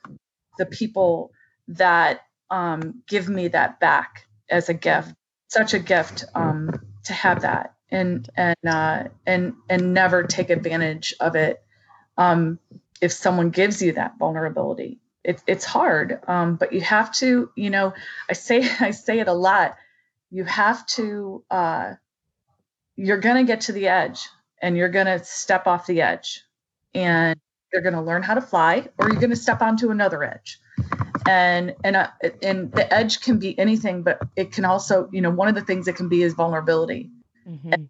The 0.59 0.67
people 0.67 1.33
that 1.69 2.21
um, 2.51 3.03
give 3.09 3.29
me 3.29 3.49
that 3.49 3.81
back 3.81 4.27
as 4.49 4.69
a 4.69 4.75
gift, 4.75 5.15
such 5.49 5.75
a 5.75 5.79
gift 5.79 6.25
um, 6.35 6.71
to 7.05 7.13
have 7.13 7.43
that, 7.43 7.75
and 7.91 8.29
and 8.37 8.57
uh, 8.67 9.05
and 9.27 9.55
and 9.69 9.95
never 9.95 10.23
take 10.23 10.51
advantage 10.51 11.15
of 11.21 11.37
it. 11.37 11.63
Um, 12.17 12.59
if 13.01 13.13
someone 13.13 13.51
gives 13.51 13.83
you 13.83 13.93
that 13.93 14.19
vulnerability, 14.19 15.01
it, 15.23 15.43
it's 15.47 15.65
hard, 15.65 16.21
um, 16.27 16.57
but 16.57 16.73
you 16.73 16.81
have 16.81 17.13
to. 17.17 17.51
You 17.55 17.71
know, 17.71 17.95
I 18.31 18.33
say 18.33 18.69
I 18.81 18.93
say 18.93 19.19
it 19.19 19.29
a 19.29 19.35
lot. 19.35 19.77
You 20.31 20.45
have 20.45 20.87
to. 20.89 21.45
Uh, 21.51 21.95
you're 22.95 23.21
gonna 23.21 23.45
get 23.45 23.63
to 23.63 23.73
the 23.73 23.89
edge 23.89 24.27
and 24.61 24.77
you're 24.77 24.89
going 24.89 25.07
to 25.07 25.25
step 25.25 25.67
off 25.67 25.87
the 25.87 26.03
edge 26.03 26.43
and 26.95 27.39
you're 27.73 27.83
going 27.83 27.95
to 27.95 28.01
learn 28.01 28.23
how 28.23 28.35
to 28.35 28.41
fly 28.41 28.89
or 28.99 29.09
you're 29.09 29.21
going 29.21 29.31
to 29.31 29.37
step 29.37 29.63
onto 29.63 29.91
another 29.91 30.23
edge. 30.25 30.59
And 31.27 31.75
and 31.83 31.97
uh, 31.97 32.09
and 32.43 32.71
the 32.73 32.93
edge 32.93 33.21
can 33.21 33.39
be 33.39 33.59
anything 33.59 34.03
but 34.03 34.23
it 34.37 34.53
can 34.53 34.65
also 34.65 35.09
you 35.11 35.21
know 35.21 35.31
one 35.31 35.49
of 35.49 35.55
the 35.55 35.61
things 35.61 35.89
it 35.89 35.97
can 35.97 36.09
be 36.09 36.23
is 36.23 36.35
vulnerability. 36.35 37.11
Mm-hmm. 37.49 37.73
and, 37.73 37.89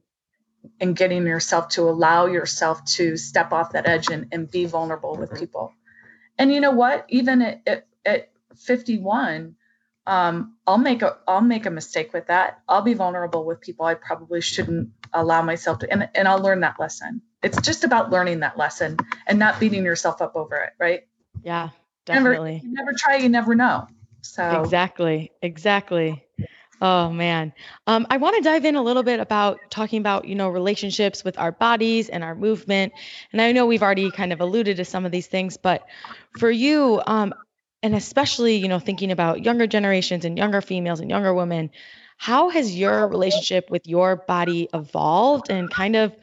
and, 0.80 0.94
getting 0.94 1.26
yourself 1.26 1.68
to 1.68 1.88
allow 1.88 2.26
yourself 2.26 2.84
to 2.84 3.16
step 3.16 3.52
off 3.52 3.72
that 3.72 3.88
edge 3.88 4.10
and, 4.10 4.26
and 4.32 4.50
be 4.50 4.66
vulnerable 4.66 5.16
with 5.16 5.34
people. 5.38 5.72
And 6.36 6.52
you 6.52 6.60
know 6.60 6.72
what? 6.72 7.06
Even 7.08 7.40
at, 7.40 7.62
at, 7.66 7.86
at 8.04 8.30
51 8.54 9.56
um, 10.06 10.54
I'll 10.66 10.78
make 10.78 11.02
a 11.02 11.18
I'll 11.26 11.40
make 11.40 11.66
a 11.66 11.70
mistake 11.70 12.12
with 12.12 12.28
that. 12.28 12.60
I'll 12.68 12.82
be 12.82 12.94
vulnerable 12.94 13.44
with 13.44 13.60
people 13.60 13.86
I 13.86 13.94
probably 13.94 14.40
shouldn't 14.40 14.90
allow 15.12 15.42
myself 15.42 15.80
to, 15.80 15.90
and, 15.90 16.08
and 16.14 16.28
I'll 16.28 16.40
learn 16.40 16.60
that 16.60 16.78
lesson. 16.78 17.22
It's 17.42 17.60
just 17.60 17.84
about 17.84 18.10
learning 18.10 18.40
that 18.40 18.56
lesson 18.56 18.96
and 19.26 19.38
not 19.38 19.60
beating 19.60 19.84
yourself 19.84 20.22
up 20.22 20.36
over 20.36 20.56
it, 20.56 20.72
right? 20.78 21.06
Yeah, 21.42 21.70
definitely. 22.04 22.54
Never, 22.54 22.66
you 22.66 22.72
never 22.72 22.92
try, 22.96 23.16
you 23.16 23.28
never 23.28 23.54
know. 23.54 23.88
So 24.22 24.62
exactly, 24.62 25.32
exactly. 25.42 26.24
Oh 26.80 27.10
man. 27.10 27.52
Um, 27.86 28.06
I 28.10 28.18
want 28.18 28.36
to 28.36 28.42
dive 28.42 28.64
in 28.64 28.76
a 28.76 28.82
little 28.82 29.02
bit 29.02 29.18
about 29.18 29.58
talking 29.70 29.98
about, 29.98 30.28
you 30.28 30.34
know, 30.34 30.50
relationships 30.50 31.24
with 31.24 31.38
our 31.38 31.50
bodies 31.50 32.10
and 32.10 32.22
our 32.22 32.34
movement. 32.34 32.92
And 33.32 33.40
I 33.40 33.52
know 33.52 33.66
we've 33.66 33.82
already 33.82 34.10
kind 34.10 34.32
of 34.32 34.40
alluded 34.40 34.76
to 34.76 34.84
some 34.84 35.06
of 35.06 35.12
these 35.12 35.26
things, 35.26 35.56
but 35.56 35.86
for 36.38 36.50
you, 36.50 37.00
um, 37.06 37.32
and 37.82 37.94
especially 37.94 38.56
you 38.56 38.68
know 38.68 38.78
thinking 38.78 39.10
about 39.10 39.44
younger 39.44 39.66
generations 39.66 40.24
and 40.24 40.36
younger 40.38 40.60
females 40.60 41.00
and 41.00 41.10
younger 41.10 41.32
women 41.32 41.70
how 42.16 42.48
has 42.48 42.74
your 42.74 43.06
relationship 43.08 43.70
with 43.70 43.86
your 43.86 44.16
body 44.16 44.68
evolved 44.72 45.50
and 45.50 45.70
kind 45.70 45.96
of 45.96 46.14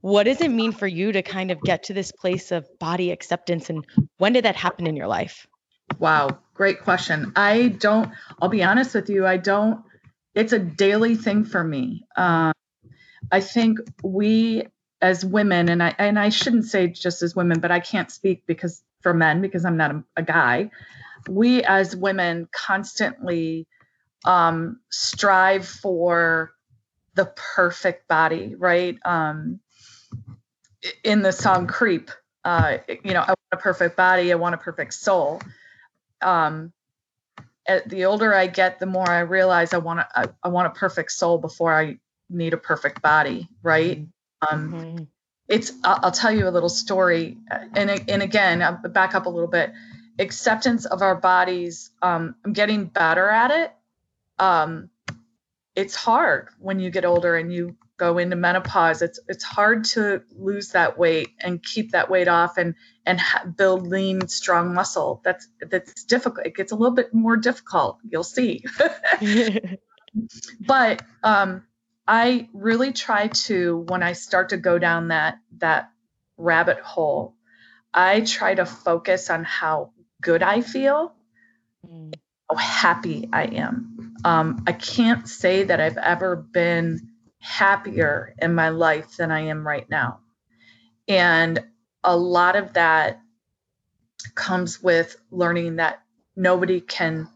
what 0.00 0.24
does 0.24 0.40
it 0.40 0.50
mean 0.50 0.72
for 0.72 0.86
you 0.86 1.12
to 1.12 1.22
kind 1.22 1.50
of 1.50 1.60
get 1.62 1.84
to 1.84 1.94
this 1.94 2.12
place 2.12 2.52
of 2.52 2.66
body 2.78 3.10
acceptance 3.10 3.70
and 3.70 3.86
when 4.18 4.32
did 4.32 4.44
that 4.44 4.56
happen 4.56 4.86
in 4.86 4.96
your 4.96 5.06
life? 5.06 5.46
Wow 5.98 6.38
great 6.54 6.82
question. 6.82 7.32
I 7.36 7.68
don't 7.68 8.10
i'll 8.40 8.48
be 8.48 8.64
honest 8.64 8.94
with 8.94 9.08
you 9.10 9.26
i 9.26 9.36
don't 9.36 9.84
it's 10.34 10.52
a 10.52 10.58
daily 10.58 11.14
thing 11.14 11.44
for 11.44 11.62
me. 11.62 12.06
Um, 12.16 12.52
i 13.30 13.40
think 13.40 13.78
we 14.02 14.66
as 15.02 15.24
women 15.24 15.68
and 15.68 15.82
i 15.82 15.94
and 15.98 16.18
i 16.18 16.30
shouldn't 16.30 16.64
say 16.64 16.88
just 16.88 17.22
as 17.22 17.36
women 17.36 17.60
but 17.60 17.70
i 17.70 17.80
can't 17.80 18.10
speak 18.10 18.44
because 18.46 18.82
for 19.06 19.14
men 19.14 19.40
because 19.40 19.64
I'm 19.64 19.76
not 19.76 19.92
a, 19.92 20.04
a 20.16 20.22
guy. 20.24 20.72
We 21.28 21.62
as 21.62 21.94
women 21.94 22.48
constantly 22.50 23.68
um, 24.24 24.80
strive 24.90 25.64
for 25.64 26.50
the 27.14 27.26
perfect 27.54 28.08
body, 28.08 28.56
right? 28.58 28.98
Um, 29.04 29.60
in 31.04 31.22
the 31.22 31.30
song 31.30 31.68
"Creep," 31.68 32.10
uh, 32.44 32.78
you 32.88 33.12
know, 33.12 33.20
I 33.20 33.28
want 33.28 33.38
a 33.52 33.56
perfect 33.58 33.96
body, 33.96 34.32
I 34.32 34.34
want 34.34 34.56
a 34.56 34.58
perfect 34.58 34.92
soul. 34.92 35.40
Um, 36.20 36.72
the 37.86 38.06
older 38.06 38.34
I 38.34 38.48
get, 38.48 38.80
the 38.80 38.86
more 38.86 39.08
I 39.08 39.20
realize 39.20 39.72
I 39.72 39.78
want 39.78 40.00
a, 40.00 40.08
I, 40.16 40.24
I 40.42 40.48
want 40.48 40.66
a 40.66 40.70
perfect 40.70 41.12
soul 41.12 41.38
before 41.38 41.72
I 41.72 42.00
need 42.28 42.54
a 42.54 42.58
perfect 42.58 43.02
body, 43.02 43.48
right? 43.62 44.00
Mm-hmm. 44.00 44.54
Um, 44.54 44.72
mm-hmm 44.72 45.04
it's 45.48 45.72
I'll 45.84 46.10
tell 46.10 46.32
you 46.32 46.48
a 46.48 46.50
little 46.50 46.68
story, 46.68 47.38
and 47.50 47.90
and 48.08 48.22
again, 48.22 48.62
I'll 48.62 48.76
back 48.76 49.14
up 49.14 49.26
a 49.26 49.28
little 49.28 49.48
bit. 49.48 49.72
Acceptance 50.18 50.86
of 50.86 51.02
our 51.02 51.14
bodies. 51.14 51.90
Um, 52.02 52.34
I'm 52.44 52.52
getting 52.52 52.86
better 52.86 53.28
at 53.28 53.50
it. 53.50 53.72
Um, 54.38 54.90
it's 55.74 55.94
hard 55.94 56.48
when 56.58 56.80
you 56.80 56.90
get 56.90 57.04
older 57.04 57.36
and 57.36 57.52
you 57.52 57.76
go 57.96 58.18
into 58.18 58.34
menopause. 58.34 59.02
It's 59.02 59.20
it's 59.28 59.44
hard 59.44 59.84
to 59.84 60.22
lose 60.34 60.70
that 60.70 60.98
weight 60.98 61.30
and 61.40 61.62
keep 61.62 61.92
that 61.92 62.10
weight 62.10 62.28
off 62.28 62.58
and 62.58 62.74
and 63.04 63.20
ha- 63.20 63.44
build 63.44 63.86
lean, 63.86 64.26
strong 64.28 64.74
muscle. 64.74 65.20
That's 65.24 65.46
that's 65.60 66.04
difficult. 66.04 66.46
It 66.46 66.56
gets 66.56 66.72
a 66.72 66.76
little 66.76 66.94
bit 66.94 67.14
more 67.14 67.36
difficult. 67.36 67.98
You'll 68.08 68.24
see. 68.24 68.64
but 70.60 71.02
um, 71.22 71.62
I 72.06 72.48
really 72.52 72.92
try 72.92 73.28
to 73.28 73.84
when 73.88 74.02
I 74.02 74.12
start 74.12 74.50
to 74.50 74.56
go 74.56 74.78
down 74.78 75.08
that 75.08 75.38
that 75.58 75.90
rabbit 76.36 76.80
hole, 76.80 77.34
I 77.92 78.20
try 78.20 78.54
to 78.54 78.66
focus 78.66 79.30
on 79.30 79.44
how 79.44 79.92
good 80.20 80.42
I 80.42 80.60
feel, 80.60 81.14
mm. 81.86 82.14
how 82.50 82.56
happy 82.56 83.28
I 83.32 83.44
am. 83.44 84.14
Um, 84.24 84.64
I 84.66 84.72
can't 84.72 85.28
say 85.28 85.64
that 85.64 85.80
I've 85.80 85.98
ever 85.98 86.36
been 86.36 87.10
happier 87.38 88.34
in 88.38 88.54
my 88.54 88.70
life 88.70 89.16
than 89.16 89.30
I 89.30 89.40
am 89.46 89.66
right 89.66 89.88
now. 89.88 90.20
And 91.08 91.64
a 92.02 92.16
lot 92.16 92.56
of 92.56 92.74
that 92.74 93.20
comes 94.34 94.82
with 94.82 95.16
learning 95.30 95.76
that 95.76 96.02
nobody 96.34 96.80
can 96.80 97.28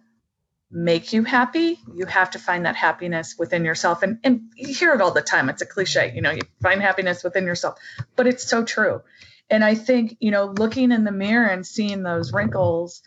make 0.71 1.13
you 1.13 1.25
happy 1.25 1.79
you 1.95 2.07
have 2.07 2.31
to 2.31 2.39
find 2.39 2.65
that 2.67 2.77
happiness 2.77 3.35
within 3.39 3.65
yourself. 3.65 4.03
And 4.03 4.19
and 4.23 4.43
you 4.55 4.73
hear 4.73 4.93
it 4.95 5.01
all 5.01 5.11
the 5.11 5.23
time. 5.23 5.49
It's 5.49 5.63
a 5.63 5.67
cliche 5.67 6.13
you 6.15 6.23
know 6.23 6.31
you 6.31 6.43
find 6.63 6.81
happiness 6.81 7.25
within 7.25 7.45
yourself 7.45 7.79
but 8.17 8.27
it's 8.27 8.45
so 8.45 8.65
true. 8.65 9.03
And 9.49 9.65
i 9.65 9.75
think 9.75 10.17
you 10.21 10.31
know 10.31 10.47
looking 10.47 10.93
in 10.93 11.05
the 11.05 11.13
mirror 11.13 11.47
and 11.47 11.67
seeing 11.67 12.03
those 12.03 12.33
wrinkles 12.33 13.03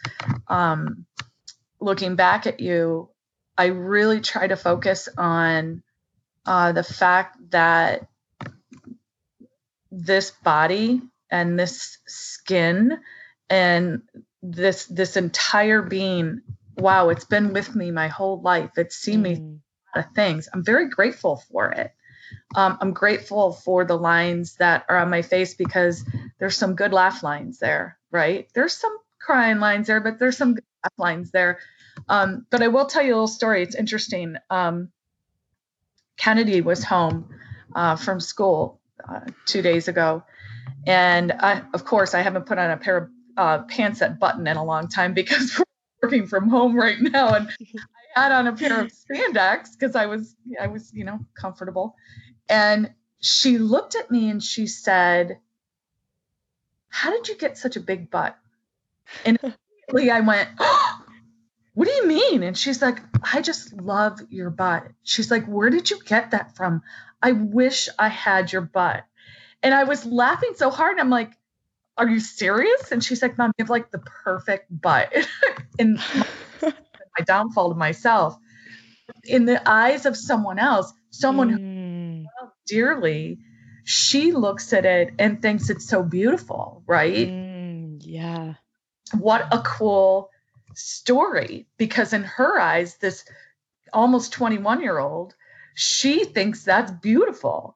um 0.47 1.05
looking 1.79 2.15
back 2.15 2.47
at 2.47 2.59
you 2.59 3.09
i 3.57 3.67
really 3.67 4.19
try 4.21 4.47
to 4.47 4.55
focus 4.57 5.07
on 5.17 5.83
uh 6.45 6.73
the 6.73 6.83
fact 6.83 7.37
that 7.51 8.07
this 9.93 10.31
body 10.31 11.01
and 11.29 11.57
this 11.57 11.99
skin 12.07 12.99
and 13.49 14.01
this 14.41 14.85
this 14.85 15.15
entire 15.17 15.81
being 15.81 16.41
wow 16.77 17.09
it's 17.09 17.25
been 17.25 17.53
with 17.53 17.75
me 17.75 17.91
my 17.91 18.07
whole 18.09 18.41
life. 18.41 18.71
It's 18.77 18.95
seen 18.97 19.21
me 19.21 19.33
a 19.33 19.99
lot 19.99 20.07
of 20.07 20.15
things. 20.15 20.49
I'm 20.53 20.63
very 20.63 20.89
grateful 20.89 21.43
for 21.51 21.71
it. 21.71 21.91
Um, 22.55 22.77
i'm 22.81 22.93
grateful 22.93 23.53
for 23.53 23.85
the 23.85 23.97
lines 23.97 24.55
that 24.57 24.85
are 24.89 24.97
on 24.97 25.09
my 25.09 25.21
face 25.21 25.53
because 25.55 26.05
there's 26.39 26.57
some 26.57 26.75
good 26.75 26.93
laugh 26.93 27.23
lines 27.23 27.59
there 27.59 27.97
right? 28.11 28.47
There's 28.55 28.73
some 28.73 28.95
crying 29.19 29.59
lines 29.59 29.87
there 29.87 30.01
but 30.01 30.19
there's 30.19 30.37
some 30.37 30.55
good 30.55 30.65
laugh 30.83 30.93
lines 30.97 31.31
there. 31.31 31.59
Um, 32.09 32.45
but 32.49 32.61
i 32.63 32.69
will 32.69 32.85
tell 32.87 33.03
you 33.03 33.13
a 33.13 33.15
little 33.15 33.27
story. 33.27 33.63
It's 33.63 33.75
interesting. 33.75 34.37
Um, 34.49 34.89
kennedy 36.17 36.61
was 36.61 36.83
home 36.83 37.29
uh, 37.75 37.95
from 37.97 38.19
school 38.19 38.79
uh, 39.07 39.21
two 39.45 39.61
days 39.61 39.87
ago. 39.87 40.23
And 40.87 41.31
I, 41.33 41.63
of 41.73 41.85
course 41.85 42.13
i 42.13 42.21
haven't 42.21 42.45
put 42.45 42.57
on 42.59 42.71
a 42.71 42.77
pair 42.77 42.97
of 42.97 43.09
uh, 43.37 43.63
pants 43.63 43.99
that 43.99 44.19
button 44.19 44.47
in 44.47 44.57
a 44.57 44.63
long 44.63 44.87
time 44.89 45.13
because 45.21 45.57
we're 45.57 45.65
working 46.03 46.27
from 46.27 46.49
home 46.49 46.75
right 46.75 46.99
now, 46.99 47.33
and 47.33 47.49
I 48.15 48.21
had 48.21 48.31
on 48.31 48.47
a 48.47 48.53
pair 48.53 48.81
of 48.81 48.91
spandex 48.91 49.71
because 49.73 49.95
I 49.95 50.05
was 50.05 50.35
I 50.59 50.67
was 50.67 50.93
you 50.93 51.05
know 51.05 51.19
comfortable, 51.33 51.95
and 52.49 52.91
she 53.19 53.57
looked 53.57 53.95
at 53.95 54.11
me 54.11 54.29
and 54.29 54.43
she 54.43 54.67
said, 54.67 55.39
"How 56.89 57.11
did 57.11 57.27
you 57.29 57.37
get 57.37 57.57
such 57.57 57.75
a 57.75 57.79
big 57.79 58.11
butt?" 58.11 58.37
And 59.25 59.39
immediately 59.89 60.11
I 60.11 60.19
went. 60.19 60.49
Oh, 60.59 60.99
what 61.75 61.87
do 61.87 61.91
you 61.91 62.05
mean? 62.07 62.43
And 62.43 62.55
she's 62.55 62.83
like, 62.83 62.99
I 63.33 63.41
just 63.41 63.73
love 63.73 64.19
your 64.29 64.51
butt. 64.51 64.83
She's 65.01 65.31
like, 65.31 65.47
Where 65.47 65.71
did 65.71 65.89
you 65.89 65.99
get 66.05 66.29
that 66.29 66.55
from? 66.55 66.83
I 67.19 67.31
wish 67.31 67.89
I 67.97 68.09
had 68.09 68.51
your 68.51 68.61
butt. 68.61 69.03
And 69.63 69.73
I 69.73 69.85
was 69.85 70.05
laughing 70.05 70.51
so 70.55 70.69
hard. 70.69 70.91
And 70.91 71.01
I'm 71.01 71.09
like, 71.09 71.31
are 71.97 72.07
you 72.07 72.19
serious? 72.19 72.91
And 72.91 73.03
she's 73.03 73.21
like, 73.21 73.37
Mom, 73.37 73.53
you 73.57 73.63
have 73.63 73.69
like 73.69 73.91
the 73.91 73.99
perfect 73.99 74.67
butt. 74.69 75.13
and 75.79 75.97
my 77.17 77.25
downfall 77.25 77.69
to 77.69 77.75
myself. 77.75 78.37
In 79.23 79.45
the 79.45 79.61
eyes 79.69 80.05
of 80.05 80.17
someone 80.17 80.59
else, 80.59 80.91
someone 81.11 81.49
mm. 81.51 82.19
who 82.19 82.25
loves 82.41 82.53
dearly, 82.65 83.39
she 83.83 84.31
looks 84.31 84.73
at 84.73 84.85
it 84.85 85.13
and 85.19 85.41
thinks 85.41 85.69
it's 85.69 85.87
so 85.87 86.03
beautiful, 86.03 86.83
right? 86.87 87.27
Mm, 87.27 88.01
yeah. 88.01 88.55
What 89.17 89.47
a 89.51 89.59
cool 89.59 90.29
story. 90.75 91.67
Because 91.77 92.13
in 92.13 92.23
her 92.23 92.59
eyes, 92.59 92.97
this 92.97 93.25
almost 93.91 94.33
21 94.33 94.81
year 94.81 94.99
old, 94.99 95.35
she 95.75 96.23
thinks 96.23 96.63
that's 96.63 96.91
beautiful. 96.91 97.75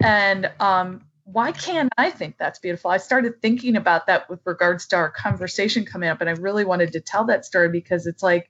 And 0.00 0.50
um, 0.60 1.05
why 1.26 1.50
can't 1.50 1.92
I 1.98 2.10
think 2.10 2.38
that's 2.38 2.60
beautiful? 2.60 2.90
I 2.90 2.98
started 2.98 3.42
thinking 3.42 3.74
about 3.74 4.06
that 4.06 4.30
with 4.30 4.40
regards 4.44 4.86
to 4.88 4.96
our 4.96 5.10
conversation 5.10 5.84
coming 5.84 6.08
up, 6.08 6.20
and 6.20 6.30
I 6.30 6.34
really 6.34 6.64
wanted 6.64 6.92
to 6.92 7.00
tell 7.00 7.24
that 7.24 7.44
story 7.44 7.68
because 7.68 8.06
it's 8.06 8.22
like 8.22 8.48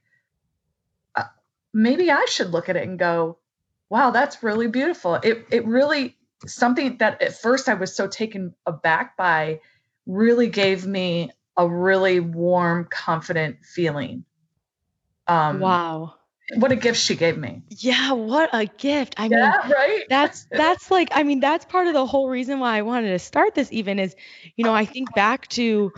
uh, 1.15 1.25
maybe 1.73 2.11
I 2.11 2.27
should 2.29 2.51
look 2.51 2.69
at 2.69 2.77
it 2.77 2.87
and 2.87 2.99
go, 2.99 3.39
"Wow, 3.89 4.11
that's 4.11 4.43
really 4.43 4.67
beautiful." 4.67 5.15
It 5.15 5.47
it 5.51 5.67
really 5.67 6.19
something 6.47 6.99
that 6.99 7.23
at 7.23 7.39
first 7.39 7.71
I 7.71 7.75
was 7.75 7.97
so 7.97 8.09
taken 8.09 8.55
aback 8.67 9.17
by 9.17 9.61
really 10.05 10.49
gave 10.49 10.87
me 10.87 11.31
a 11.57 11.67
really 11.67 12.21
warm, 12.21 12.89
confident 12.91 13.65
feeling. 13.65 14.27
Um, 15.27 15.61
wow 15.61 16.16
what 16.55 16.73
a 16.73 16.77
gift 16.77 16.99
she 16.99 17.17
gave 17.17 17.37
me. 17.37 17.63
Yeah, 17.69 18.13
what 18.13 18.51
a 18.53 18.67
gift. 18.67 19.15
I 19.19 19.29
yeah, 19.31 19.37
mean, 19.37 19.57
right? 19.69 20.05
That's 20.09 20.47
that's 20.55 20.91
like 20.91 21.09
I 21.13 21.23
mean, 21.25 21.41
that's 21.41 21.65
part 21.65 21.89
of 21.89 21.95
the 21.95 22.07
whole 22.07 22.29
reason 22.29 22.61
why 22.61 22.79
I 22.79 22.83
wanted 22.83 23.11
to 23.11 23.19
start 23.19 23.55
this 23.55 23.73
even 23.73 23.99
is, 23.99 24.15
you 24.57 24.65
know, 24.65 24.75
I 24.75 24.85
think 24.85 25.15
back 25.15 25.49
to 25.49 25.93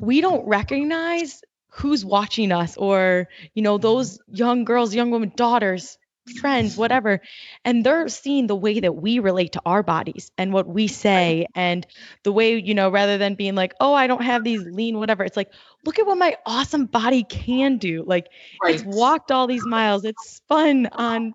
we 0.00 0.20
don't 0.20 0.46
recognize 0.46 1.42
who's 1.70 2.04
watching 2.04 2.52
us 2.52 2.76
or, 2.76 3.28
you 3.54 3.62
know, 3.62 3.78
those 3.78 4.20
young 4.28 4.64
girls, 4.64 4.94
young 4.94 5.10
women, 5.10 5.32
daughters, 5.36 5.98
friends, 6.40 6.76
whatever, 6.76 7.20
and 7.64 7.84
they're 7.84 8.08
seeing 8.08 8.46
the 8.46 8.56
way 8.56 8.80
that 8.80 8.94
we 8.94 9.18
relate 9.18 9.52
to 9.52 9.62
our 9.66 9.82
bodies 9.82 10.30
and 10.38 10.52
what 10.52 10.68
we 10.68 10.86
say 10.88 11.46
and 11.54 11.86
the 12.22 12.32
way, 12.32 12.60
you 12.60 12.74
know, 12.74 12.90
rather 12.90 13.18
than 13.18 13.34
being 13.34 13.54
like, 13.54 13.74
oh, 13.80 13.92
I 13.94 14.06
don't 14.06 14.22
have 14.22 14.44
these 14.44 14.62
lean, 14.62 14.98
whatever, 14.98 15.24
it's 15.24 15.36
like, 15.36 15.52
look 15.84 15.98
at 15.98 16.06
what 16.06 16.18
my 16.18 16.36
awesome 16.46 16.86
body 16.86 17.24
can 17.24 17.78
do. 17.78 18.04
Like 18.06 18.28
right. 18.62 18.74
it's 18.74 18.84
walked 18.84 19.32
all 19.32 19.46
these 19.46 19.66
miles, 19.66 20.04
it's 20.04 20.30
spun 20.30 20.86
on 20.92 21.34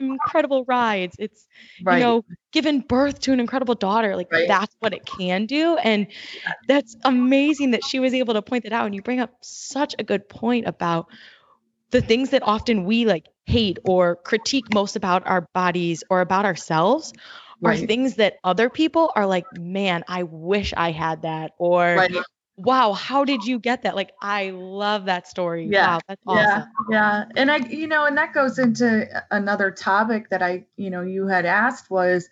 incredible 0.00 0.64
rides. 0.64 1.16
It's 1.18 1.46
right. 1.82 1.98
you 1.98 2.04
know 2.04 2.24
given 2.52 2.80
birth 2.80 3.20
to 3.20 3.32
an 3.32 3.40
incredible 3.40 3.74
daughter. 3.74 4.16
Like 4.16 4.30
right. 4.32 4.48
that's 4.48 4.74
what 4.80 4.92
it 4.92 5.06
can 5.06 5.46
do, 5.46 5.76
and 5.76 6.06
that's 6.68 6.96
amazing 7.04 7.72
that 7.72 7.84
she 7.84 8.00
was 8.00 8.14
able 8.14 8.34
to 8.34 8.42
point 8.42 8.64
that 8.64 8.72
out. 8.72 8.86
And 8.86 8.94
you 8.94 9.02
bring 9.02 9.20
up 9.20 9.32
such 9.40 9.94
a 9.98 10.04
good 10.04 10.28
point 10.28 10.66
about 10.66 11.06
the 11.90 12.02
things 12.02 12.30
that 12.30 12.42
often 12.42 12.84
we 12.84 13.04
like 13.04 13.26
hate 13.46 13.78
or 13.84 14.16
critique 14.16 14.72
most 14.72 14.96
about 14.96 15.26
our 15.26 15.46
bodies 15.54 16.04
or 16.10 16.20
about 16.20 16.44
ourselves 16.44 17.12
right. 17.60 17.82
are 17.82 17.86
things 17.86 18.16
that 18.16 18.38
other 18.44 18.68
people 18.68 19.12
are 19.16 19.26
like, 19.26 19.46
man, 19.58 20.04
I 20.08 20.24
wish 20.24 20.72
I 20.76 20.90
had 20.90 21.22
that. 21.22 21.52
Or, 21.58 21.96
right. 21.96 22.14
wow, 22.56 22.92
how 22.92 23.24
did 23.24 23.44
you 23.44 23.58
get 23.58 23.82
that? 23.82 23.96
Like, 23.96 24.12
I 24.20 24.50
love 24.50 25.06
that 25.06 25.26
story. 25.26 25.68
Yeah. 25.70 25.94
Wow, 25.94 26.00
that's 26.08 26.22
awesome. 26.26 26.70
Yeah. 26.90 27.24
Yeah. 27.24 27.24
And 27.36 27.50
I, 27.50 27.56
you 27.68 27.86
know, 27.86 28.04
and 28.04 28.16
that 28.18 28.34
goes 28.34 28.58
into 28.58 29.06
another 29.30 29.70
topic 29.70 30.28
that 30.30 30.42
I, 30.42 30.64
you 30.76 30.90
know, 30.90 31.02
you 31.02 31.26
had 31.26 31.46
asked 31.46 31.90
was 31.90 32.28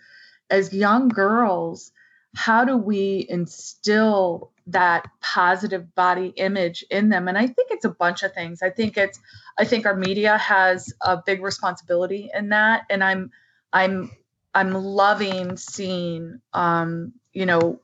as 0.50 0.72
young 0.72 1.08
girls, 1.08 1.92
how 2.34 2.64
do 2.64 2.76
we 2.76 3.26
instill 3.28 4.52
that 4.66 5.08
positive 5.20 5.94
body 5.94 6.32
image 6.36 6.84
in 6.90 7.08
them 7.08 7.26
and 7.26 7.36
i 7.36 7.44
think 7.44 7.70
it's 7.70 7.84
a 7.84 7.90
bunch 7.90 8.22
of 8.22 8.32
things 8.32 8.62
i 8.62 8.70
think 8.70 8.96
it's 8.96 9.18
i 9.60 9.64
think 9.64 9.86
our 9.86 9.96
media 9.96 10.38
has 10.38 10.92
a 11.02 11.18
big 11.24 11.42
responsibility 11.42 12.30
in 12.34 12.48
that 12.48 12.84
and 12.90 13.04
i'm 13.04 13.30
i'm 13.72 14.10
i'm 14.54 14.72
loving 14.72 15.56
seeing 15.56 16.40
um 16.52 17.12
you 17.32 17.46
know 17.46 17.80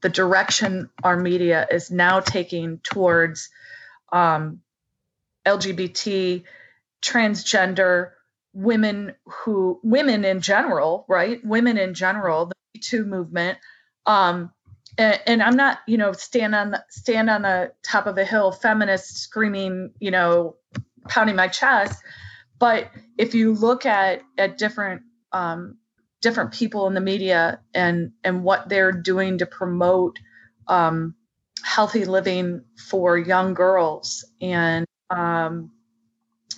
the 0.00 0.08
direction 0.08 0.90
our 1.02 1.16
media 1.16 1.66
is 1.70 1.90
now 1.90 2.20
taking 2.20 2.78
towards 2.78 3.50
um 4.12 4.60
lgbt 5.46 6.44
transgender 7.02 8.10
women 8.52 9.14
who 9.24 9.80
women 9.82 10.24
in 10.24 10.40
general 10.40 11.04
right? 11.08 11.44
Women 11.44 11.78
in 11.78 11.94
general 11.94 12.46
the 12.46 12.54
me 12.74 12.80
too 12.80 13.04
movement 13.04 13.58
um 14.06 14.52
and, 14.98 15.42
I'm 15.42 15.56
not, 15.56 15.78
you 15.86 15.96
know, 15.96 16.12
stand 16.12 16.54
on 16.54 16.72
the 16.72 16.84
stand 16.90 17.30
on 17.30 17.42
the 17.42 17.72
top 17.82 18.06
of 18.06 18.18
a 18.18 18.24
hill, 18.24 18.50
feminist 18.50 19.16
screaming, 19.18 19.92
you 20.00 20.10
know, 20.10 20.56
pounding 21.08 21.36
my 21.36 21.48
chest. 21.48 22.02
But 22.58 22.90
if 23.16 23.34
you 23.34 23.54
look 23.54 23.86
at 23.86 24.22
at 24.36 24.58
different 24.58 25.02
um, 25.32 25.78
different 26.20 26.52
people 26.52 26.88
in 26.88 26.94
the 26.94 27.00
media 27.00 27.60
and 27.72 28.12
and 28.24 28.42
what 28.42 28.68
they're 28.68 28.92
doing 28.92 29.38
to 29.38 29.46
promote 29.46 30.18
um, 30.66 31.14
healthy 31.62 32.04
living 32.04 32.64
for 32.88 33.16
young 33.16 33.54
girls 33.54 34.28
and 34.40 34.84
um, 35.10 35.70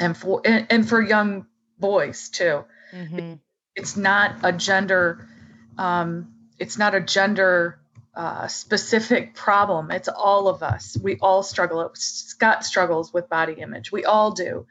and 0.00 0.16
for 0.16 0.40
and, 0.46 0.66
and 0.70 0.88
for 0.88 1.02
young 1.02 1.46
boys 1.78 2.30
too. 2.30 2.64
Mm-hmm. 2.92 3.34
It's 3.76 3.96
not 3.96 4.36
a 4.42 4.52
gender. 4.52 5.28
Um, 5.76 6.34
it's 6.58 6.78
not 6.78 6.94
a 6.94 7.00
gender 7.00 7.79
uh, 8.14 8.48
specific 8.48 9.34
problem. 9.34 9.90
It's 9.90 10.08
all 10.08 10.48
of 10.48 10.62
us. 10.62 10.96
We 11.00 11.18
all 11.20 11.42
struggle. 11.42 11.90
Scott 11.94 12.64
struggles 12.64 13.12
with 13.12 13.28
body 13.28 13.54
image. 13.54 13.92
We 13.92 14.04
all 14.04 14.32
do. 14.32 14.66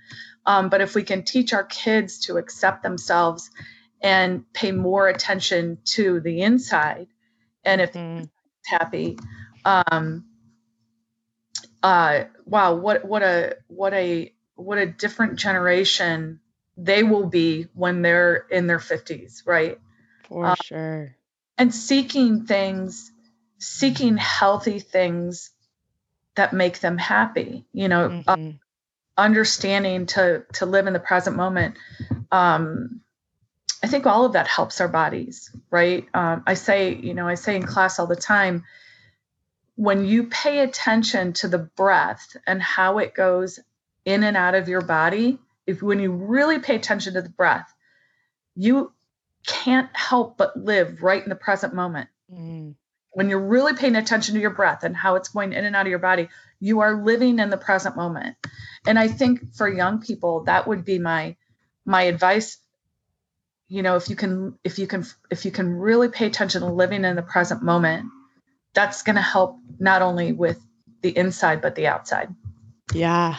Um, 0.45 0.69
but 0.69 0.81
if 0.81 0.95
we 0.95 1.03
can 1.03 1.23
teach 1.23 1.53
our 1.53 1.63
kids 1.63 2.19
to 2.25 2.37
accept 2.37 2.83
themselves 2.83 3.49
and 4.01 4.51
pay 4.53 4.71
more 4.71 5.07
attention 5.07 5.77
to 5.83 6.19
the 6.21 6.41
inside, 6.41 7.07
and 7.63 7.81
if 7.81 7.93
mm. 7.93 8.29
happy, 8.65 9.19
um, 9.65 10.25
uh, 11.83 12.23
wow, 12.45 12.75
what 12.75 13.05
what 13.05 13.21
a 13.21 13.57
what 13.67 13.93
a 13.93 14.33
what 14.55 14.77
a 14.77 14.85
different 14.85 15.37
generation 15.37 16.39
they 16.77 17.03
will 17.03 17.25
be 17.25 17.67
when 17.73 18.01
they're 18.01 18.45
in 18.49 18.67
their 18.67 18.79
50s, 18.79 19.45
right? 19.45 19.79
For 20.27 20.45
um, 20.45 20.55
sure. 20.63 21.15
And 21.57 21.73
seeking 21.73 22.45
things 22.45 23.11
seeking 23.59 24.17
healthy 24.17 24.79
things 24.79 25.51
that 26.35 26.53
make 26.53 26.79
them 26.79 26.97
happy 26.97 27.65
you 27.73 27.87
know 27.87 28.09
mm-hmm. 28.09 28.49
uh, 28.49 28.51
understanding 29.21 30.05
to 30.05 30.43
to 30.53 30.65
live 30.65 30.87
in 30.87 30.93
the 30.93 30.99
present 30.99 31.35
moment 31.35 31.75
um 32.31 33.01
i 33.83 33.87
think 33.87 34.05
all 34.05 34.25
of 34.25 34.33
that 34.33 34.47
helps 34.47 34.79
our 34.79 34.87
bodies 34.87 35.53
right 35.69 36.07
um, 36.13 36.43
i 36.47 36.53
say 36.53 36.95
you 36.95 37.13
know 37.13 37.27
i 37.27 37.35
say 37.35 37.55
in 37.55 37.63
class 37.63 37.99
all 37.99 38.07
the 38.07 38.15
time 38.15 38.63
when 39.75 40.05
you 40.05 40.25
pay 40.25 40.59
attention 40.59 41.33
to 41.33 41.47
the 41.47 41.57
breath 41.57 42.35
and 42.45 42.61
how 42.61 42.97
it 42.97 43.13
goes 43.13 43.59
in 44.05 44.23
and 44.23 44.37
out 44.37 44.55
of 44.55 44.69
your 44.69 44.81
body 44.81 45.37
if 45.67 45.81
when 45.81 45.99
you 45.99 46.11
really 46.11 46.59
pay 46.59 46.75
attention 46.75 47.13
to 47.13 47.21
the 47.21 47.29
breath 47.29 47.73
you 48.55 48.91
can't 49.45 49.89
help 49.93 50.37
but 50.37 50.57
live 50.57 51.01
right 51.01 51.23
in 51.23 51.29
the 51.29 51.35
present 51.35 51.73
moment. 51.73 52.09
Mm. 52.31 52.75
When 53.11 53.29
you're 53.29 53.39
really 53.39 53.73
paying 53.73 53.95
attention 53.95 54.35
to 54.35 54.41
your 54.41 54.51
breath 54.51 54.83
and 54.83 54.95
how 54.95 55.15
it's 55.15 55.29
going 55.29 55.53
in 55.53 55.65
and 55.65 55.75
out 55.75 55.85
of 55.85 55.89
your 55.89 55.99
body, 55.99 56.29
you 56.59 56.81
are 56.81 57.03
living 57.03 57.39
in 57.39 57.49
the 57.49 57.57
present 57.57 57.95
moment. 57.95 58.35
And 58.85 58.99
I 58.99 59.07
think 59.07 59.55
for 59.55 59.67
young 59.67 60.01
people, 60.01 60.43
that 60.45 60.67
would 60.67 60.85
be 60.85 60.99
my 60.99 61.35
my 61.85 62.03
advice. 62.03 62.57
You 63.67 63.81
know, 63.81 63.95
if 63.95 64.09
you 64.09 64.15
can 64.15 64.57
if 64.63 64.79
you 64.79 64.87
can 64.87 65.05
if 65.29 65.45
you 65.45 65.51
can 65.51 65.73
really 65.73 66.09
pay 66.09 66.27
attention 66.27 66.61
to 66.61 66.67
living 66.67 67.03
in 67.03 67.15
the 67.15 67.21
present 67.21 67.63
moment, 67.63 68.09
that's 68.73 69.03
going 69.03 69.15
to 69.15 69.21
help 69.21 69.57
not 69.79 70.01
only 70.01 70.31
with 70.31 70.59
the 71.01 71.15
inside 71.15 71.61
but 71.61 71.75
the 71.75 71.87
outside. 71.87 72.33
Yeah. 72.93 73.37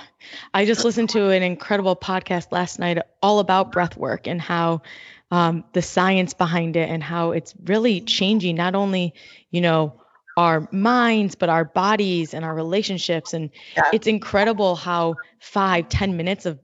I 0.54 0.64
just 0.64 0.84
listened 0.84 1.10
to 1.10 1.30
an 1.30 1.42
incredible 1.42 1.96
podcast 1.96 2.52
last 2.52 2.78
night 2.78 2.98
all 3.22 3.40
about 3.40 3.72
breath 3.72 3.96
work 3.96 4.26
and 4.26 4.40
how 4.40 4.82
um, 5.30 5.64
the 5.72 5.82
science 5.82 6.34
behind 6.34 6.76
it 6.76 6.88
and 6.88 7.02
how 7.02 7.32
it's 7.32 7.54
really 7.64 8.00
changing 8.00 8.56
not 8.56 8.74
only, 8.74 9.14
you 9.50 9.60
know, 9.60 10.00
our 10.36 10.68
minds, 10.72 11.34
but 11.34 11.48
our 11.48 11.64
bodies 11.64 12.34
and 12.34 12.44
our 12.44 12.54
relationships. 12.54 13.34
And 13.34 13.50
yeah. 13.76 13.90
it's 13.92 14.06
incredible 14.06 14.76
how 14.76 15.16
five, 15.38 15.88
ten 15.88 16.16
minutes 16.16 16.46
of 16.46 16.58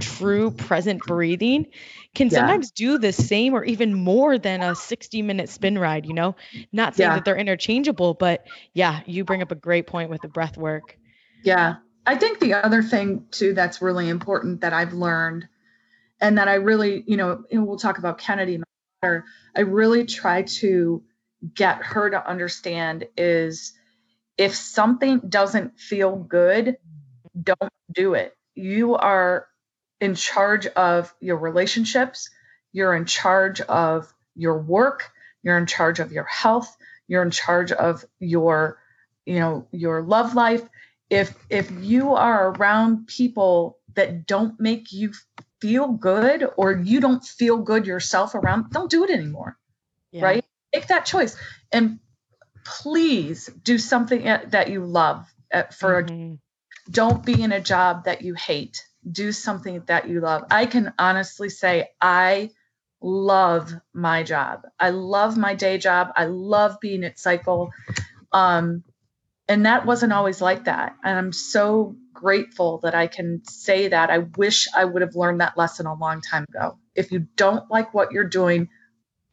true 0.00 0.50
present 0.50 1.02
breathing 1.02 1.66
can 2.14 2.28
yeah. 2.28 2.38
sometimes 2.38 2.70
do 2.70 2.98
the 2.98 3.12
same 3.12 3.54
or 3.54 3.64
even 3.64 3.94
more 3.94 4.38
than 4.38 4.62
a 4.62 4.74
60 4.74 5.22
minute 5.22 5.48
spin 5.48 5.78
ride, 5.78 6.06
you 6.06 6.14
know? 6.14 6.36
Not 6.72 6.96
saying 6.96 7.10
yeah. 7.10 7.16
that 7.16 7.24
they're 7.24 7.36
interchangeable, 7.36 8.14
but 8.14 8.46
yeah, 8.72 9.00
you 9.06 9.24
bring 9.24 9.42
up 9.42 9.52
a 9.52 9.56
great 9.56 9.86
point 9.86 10.10
with 10.10 10.22
the 10.22 10.28
breath 10.28 10.56
work. 10.56 10.98
Yeah. 11.42 11.76
I 12.06 12.16
think 12.16 12.38
the 12.38 12.54
other 12.54 12.82
thing 12.82 13.26
too 13.30 13.54
that's 13.54 13.80
really 13.80 14.08
important 14.08 14.60
that 14.60 14.72
I've 14.72 14.92
learned 14.92 15.48
and 16.20 16.38
that 16.38 16.48
I 16.48 16.54
really, 16.54 17.04
you 17.06 17.16
know, 17.16 17.44
we'll 17.52 17.78
talk 17.78 17.98
about 17.98 18.18
Kennedy, 18.18 18.58
my 18.58 18.64
daughter, 19.02 19.24
I 19.56 19.60
really 19.62 20.06
try 20.06 20.42
to 20.42 21.02
get 21.54 21.82
her 21.82 22.10
to 22.10 22.28
understand 22.28 23.06
is 23.16 23.72
if 24.38 24.54
something 24.54 25.20
doesn't 25.20 25.78
feel 25.78 26.16
good, 26.16 26.76
don't 27.40 27.72
do 27.92 28.14
it. 28.14 28.36
You 28.54 28.94
are 28.96 29.46
in 30.00 30.14
charge 30.14 30.66
of 30.66 31.14
your 31.20 31.36
relationships, 31.36 32.30
you're 32.72 32.94
in 32.94 33.06
charge 33.06 33.60
of 33.60 34.12
your 34.34 34.58
work, 34.58 35.10
you're 35.42 35.58
in 35.58 35.66
charge 35.66 36.00
of 36.00 36.12
your 36.12 36.24
health, 36.24 36.76
you're 37.06 37.22
in 37.22 37.30
charge 37.30 37.72
of 37.72 38.04
your 38.18 38.78
you 39.26 39.38
know 39.38 39.66
your 39.72 40.02
love 40.02 40.34
life. 40.34 40.62
If 41.10 41.34
if 41.50 41.70
you 41.70 42.14
are 42.14 42.50
around 42.50 43.06
people 43.06 43.78
that 43.94 44.26
don't 44.26 44.58
make 44.58 44.92
you 44.92 45.12
feel 45.64 45.88
good 45.88 46.46
or 46.56 46.72
you 46.72 47.00
don't 47.00 47.24
feel 47.24 47.58
good 47.70 47.86
yourself 47.86 48.34
around 48.34 48.70
don't 48.70 48.90
do 48.90 49.04
it 49.04 49.10
anymore 49.10 49.56
yeah. 50.14 50.24
right? 50.24 50.44
Make 50.72 50.86
that 50.88 51.04
choice 51.04 51.36
and 51.72 51.98
please 52.64 53.50
do 53.62 53.78
something 53.78 54.22
that 54.24 54.70
you 54.70 54.84
love 54.84 55.26
for 55.76 56.04
mm-hmm. 56.04 56.34
don't 56.90 57.24
be 57.26 57.42
in 57.42 57.52
a 57.52 57.60
job 57.60 58.04
that 58.04 58.22
you 58.22 58.34
hate. 58.34 58.82
Do 59.08 59.32
something 59.32 59.82
that 59.86 60.08
you 60.08 60.20
love. 60.20 60.44
I 60.50 60.66
can 60.66 60.94
honestly 60.98 61.50
say 61.50 61.90
i 62.00 62.50
love 63.02 63.70
my 63.92 64.22
job. 64.22 64.62
I 64.80 64.90
love 64.90 65.36
my 65.36 65.54
day 65.54 65.76
job. 65.76 66.12
I 66.16 66.24
love 66.24 66.80
being 66.80 67.04
at 67.04 67.18
cycle. 67.18 67.70
Um, 68.32 68.82
and 69.46 69.66
that 69.66 69.84
wasn't 69.84 70.14
always 70.14 70.40
like 70.40 70.64
that. 70.64 70.96
And 71.04 71.18
i'm 71.18 71.32
so 71.32 71.96
grateful 72.14 72.78
that 72.84 72.94
i 72.94 73.06
can 73.06 73.42
say 73.44 73.88
that. 73.88 74.10
I 74.10 74.18
wish 74.18 74.68
i 74.74 74.84
would 74.84 75.02
have 75.02 75.14
learned 75.14 75.40
that 75.40 75.58
lesson 75.58 75.86
a 75.86 75.94
long 75.94 76.20
time 76.20 76.46
ago. 76.48 76.78
If 76.94 77.12
you 77.12 77.26
don't 77.36 77.70
like 77.70 77.92
what 77.92 78.12
you're 78.12 78.24
doing 78.28 78.68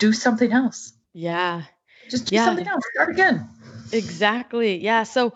do 0.02 0.12
something 0.12 0.52
else. 0.52 0.94
Yeah. 1.14 1.64
Just 2.10 2.26
do 2.28 2.36
yeah. 2.36 2.46
something 2.46 2.68
else. 2.68 2.84
Start 2.96 3.12
again. 3.12 3.48
Exactly. 3.92 4.78
Yeah. 4.78 5.04
So 5.04 5.34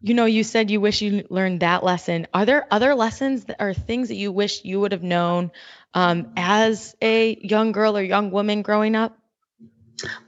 you 0.00 0.14
know 0.14 0.26
you 0.26 0.44
said 0.44 0.70
you 0.70 0.80
wish 0.80 1.02
you 1.02 1.24
learned 1.30 1.60
that 1.60 1.82
lesson. 1.82 2.26
Are 2.34 2.44
there 2.44 2.66
other 2.70 2.94
lessons 2.94 3.44
that 3.44 3.60
are 3.60 3.74
things 3.74 4.08
that 4.08 4.16
you 4.16 4.32
wish 4.32 4.64
you 4.64 4.80
would 4.80 4.92
have 4.92 5.02
known 5.02 5.50
um, 5.94 6.32
as 6.36 6.94
a 7.02 7.36
young 7.40 7.72
girl 7.72 7.96
or 7.96 8.02
young 8.02 8.30
woman 8.30 8.62
growing 8.62 8.94
up 8.94 9.17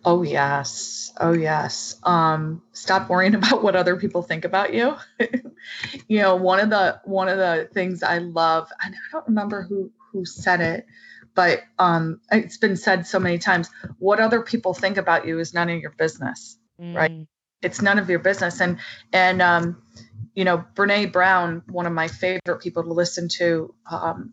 Oh 0.04 0.22
yes. 0.22 1.12
Oh 1.18 1.32
yes. 1.32 1.96
Um, 2.02 2.62
stop 2.72 3.08
worrying 3.08 3.34
about 3.36 3.62
what 3.62 3.76
other 3.76 3.96
people 3.96 4.22
think 4.22 4.44
about 4.44 4.74
you. 4.74 4.96
you 6.08 6.18
know, 6.18 6.36
one 6.36 6.60
of 6.60 6.70
the 6.70 7.00
one 7.04 7.28
of 7.28 7.38
the 7.38 7.68
things 7.72 8.02
I 8.02 8.18
love, 8.18 8.68
and 8.82 8.94
I 8.94 8.98
don't 9.12 9.28
remember 9.28 9.62
who 9.62 9.92
who 10.12 10.24
said 10.24 10.60
it, 10.60 10.86
but 11.34 11.60
um, 11.78 12.20
it's 12.30 12.56
been 12.56 12.76
said 12.76 13.06
so 13.06 13.18
many 13.18 13.38
times. 13.38 13.68
What 13.98 14.20
other 14.20 14.42
people 14.42 14.74
think 14.74 14.96
about 14.96 15.26
you 15.26 15.38
is 15.38 15.54
none 15.54 15.70
of 15.70 15.80
your 15.80 15.92
business, 15.92 16.58
mm. 16.80 16.94
right? 16.94 17.26
It's 17.62 17.82
none 17.82 17.98
of 17.98 18.08
your 18.10 18.18
business. 18.18 18.60
And 18.60 18.78
and 19.12 19.40
um, 19.40 19.82
you 20.34 20.44
know, 20.44 20.64
Brene 20.74 21.12
Brown, 21.12 21.62
one 21.68 21.86
of 21.86 21.92
my 21.92 22.08
favorite 22.08 22.60
people 22.60 22.82
to 22.82 22.92
listen 22.92 23.28
to, 23.36 23.74
um, 23.90 24.32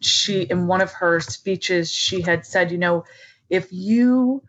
she 0.00 0.42
in 0.42 0.66
one 0.66 0.80
of 0.80 0.92
her 0.92 1.20
speeches 1.20 1.90
she 1.90 2.20
had 2.20 2.44
said, 2.44 2.70
you 2.70 2.78
know, 2.78 3.04
if 3.48 3.68
you 3.70 4.42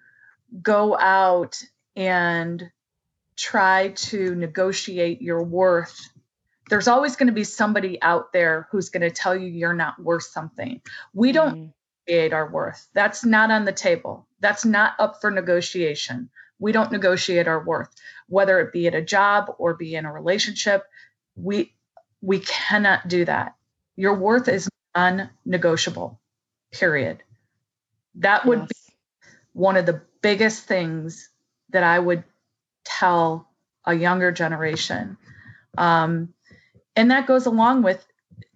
go 0.61 0.97
out 0.97 1.61
and 1.95 2.71
try 3.35 3.89
to 3.89 4.35
negotiate 4.35 5.21
your 5.21 5.43
worth, 5.43 6.09
there's 6.69 6.87
always 6.87 7.15
going 7.15 7.27
to 7.27 7.33
be 7.33 7.43
somebody 7.43 8.01
out 8.01 8.33
there 8.33 8.67
who's 8.71 8.89
going 8.89 9.01
to 9.01 9.11
tell 9.11 9.35
you 9.35 9.47
you're 9.47 9.73
not 9.73 10.01
worth 10.01 10.23
something. 10.23 10.81
We 11.13 11.31
don't 11.31 11.55
mm. 11.55 11.73
negotiate 12.07 12.33
our 12.33 12.49
worth. 12.49 12.87
That's 12.93 13.23
not 13.23 13.51
on 13.51 13.65
the 13.65 13.71
table. 13.71 14.27
That's 14.39 14.65
not 14.65 14.93
up 14.99 15.21
for 15.21 15.31
negotiation. 15.31 16.29
We 16.59 16.71
don't 16.71 16.91
negotiate 16.91 17.47
our 17.47 17.63
worth, 17.63 17.93
whether 18.27 18.59
it 18.59 18.73
be 18.73 18.87
at 18.87 18.95
a 18.95 19.01
job 19.01 19.53
or 19.57 19.75
be 19.75 19.95
in 19.95 20.05
a 20.05 20.11
relationship. 20.11 20.83
We 21.35 21.73
we 22.21 22.39
cannot 22.39 23.07
do 23.07 23.25
that. 23.25 23.55
Your 23.95 24.15
worth 24.15 24.47
is 24.47 24.67
non-negotiable. 24.95 26.19
Period. 26.71 27.21
That 28.15 28.45
would 28.45 28.61
yes. 28.61 28.67
be 28.69 28.93
one 29.53 29.77
of 29.77 29.85
the 29.85 30.01
biggest 30.27 30.65
things 30.65 31.29
that 31.69 31.83
I 31.83 31.97
would 31.97 32.25
tell 32.83 33.47
a 33.85 33.93
younger 33.93 34.33
generation. 34.33 35.15
Um, 35.77 36.33
and 36.97 37.11
that 37.11 37.27
goes 37.27 37.45
along 37.45 37.83
with, 37.83 38.05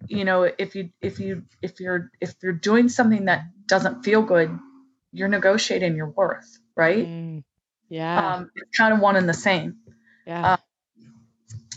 you 0.06 0.26
know, 0.26 0.42
if 0.42 0.74
you 0.74 0.90
if 1.00 1.18
you 1.18 1.44
if 1.62 1.80
you're 1.80 2.10
if 2.20 2.34
you're 2.42 2.52
doing 2.52 2.90
something 2.90 3.24
that 3.24 3.44
doesn't 3.66 4.02
feel 4.02 4.20
good, 4.20 4.50
you're 5.12 5.28
negotiating 5.28 5.96
your 5.96 6.10
worth, 6.10 6.58
right? 6.76 7.08
Mm, 7.08 7.42
yeah. 7.88 8.34
Um, 8.34 8.50
it's 8.54 8.76
kind 8.76 8.92
of 8.92 9.00
one 9.00 9.16
and 9.16 9.26
the 9.26 9.40
same. 9.48 9.76
Yeah. 10.26 10.52
Uh, 10.52 10.56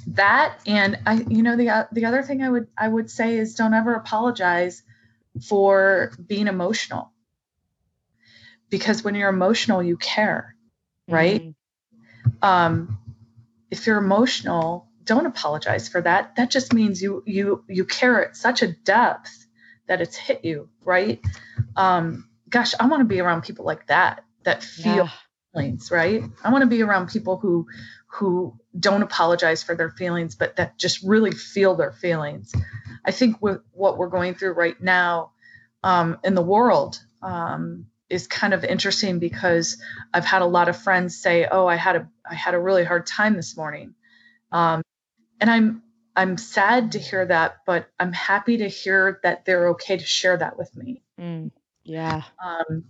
that 0.08 0.60
and 0.67 0.99
I, 1.05 1.13
you 1.29 1.41
know, 1.41 1.55
the 1.55 1.88
the 1.93 2.03
other 2.03 2.21
thing 2.21 2.43
I 2.43 2.49
would 2.49 2.67
I 2.77 2.89
would 2.89 3.10
say 3.10 3.38
is 3.38 3.55
don't 3.55 3.73
ever 3.73 3.93
apologize 3.93 4.84
for 5.47 6.12
being 6.27 6.47
emotional 6.47 7.14
because 8.75 9.05
when 9.05 9.15
you're 9.15 9.29
emotional, 9.29 9.81
you 9.81 9.95
care, 9.95 10.53
right? 11.07 11.41
Mm-hmm. 11.41 12.45
Um, 12.45 12.99
if 13.71 13.88
you're 13.88 13.99
emotional, 13.99 14.89
don't 15.05 15.25
apologize 15.25 15.88
for 15.88 16.01
that. 16.01 16.35
That 16.35 16.51
just 16.51 16.73
means 16.73 17.01
you 17.01 17.23
you 17.25 17.63
you 17.69 17.85
care 17.85 18.27
at 18.27 18.35
such 18.35 18.63
a 18.63 18.67
depth 18.67 19.47
that 19.88 20.01
it's 20.01 20.17
hit 20.17 20.43
you, 20.43 20.67
right? 20.83 21.21
Um, 21.77 22.27
gosh, 22.49 22.73
I 22.77 22.88
want 22.88 22.99
to 22.99 23.05
be 23.05 23.21
around 23.21 23.43
people 23.43 23.63
like 23.63 23.88
that 23.88 24.25
that 24.43 24.61
feel 24.61 25.05
yeah. 25.05 25.09
feelings, 25.53 25.89
right? 25.89 26.25
I 26.43 26.51
want 26.51 26.63
to 26.63 26.67
be 26.67 26.81
around 26.81 27.07
people 27.07 27.38
who 27.38 27.67
who 28.07 28.59
don't 28.77 29.03
apologize 29.03 29.63
for 29.63 29.73
their 29.73 29.91
feelings, 29.91 30.35
but 30.35 30.57
that 30.57 30.77
just 30.77 31.01
really 31.01 31.31
feel 31.31 31.75
their 31.75 31.93
feelings. 31.93 32.53
I 33.05 33.11
think 33.11 33.41
with 33.41 33.61
what 33.71 33.97
we're 33.97 34.09
going 34.09 34.33
through 34.33 34.51
right 34.51 34.79
now 34.81 35.31
um, 35.81 36.17
in 36.25 36.35
the 36.35 36.41
world, 36.41 36.99
um, 37.21 37.85
is 38.09 38.27
kind 38.27 38.53
of 38.53 38.63
interesting 38.63 39.19
because 39.19 39.81
I've 40.13 40.25
had 40.25 40.41
a 40.41 40.45
lot 40.45 40.69
of 40.69 40.77
friends 40.77 41.17
say, 41.17 41.47
"Oh, 41.49 41.67
I 41.67 41.75
had 41.75 41.95
a 41.95 42.09
I 42.29 42.35
had 42.35 42.53
a 42.53 42.59
really 42.59 42.83
hard 42.83 43.05
time 43.05 43.35
this 43.35 43.57
morning," 43.57 43.95
um, 44.51 44.83
and 45.39 45.49
I'm 45.49 45.83
I'm 46.15 46.37
sad 46.37 46.93
to 46.93 46.99
hear 46.99 47.25
that, 47.25 47.57
but 47.65 47.88
I'm 47.99 48.13
happy 48.13 48.57
to 48.57 48.67
hear 48.67 49.19
that 49.23 49.45
they're 49.45 49.69
okay 49.69 49.97
to 49.97 50.05
share 50.05 50.38
that 50.38 50.57
with 50.57 50.75
me. 50.75 51.01
Mm, 51.19 51.51
yeah. 51.84 52.23
Um, 52.43 52.86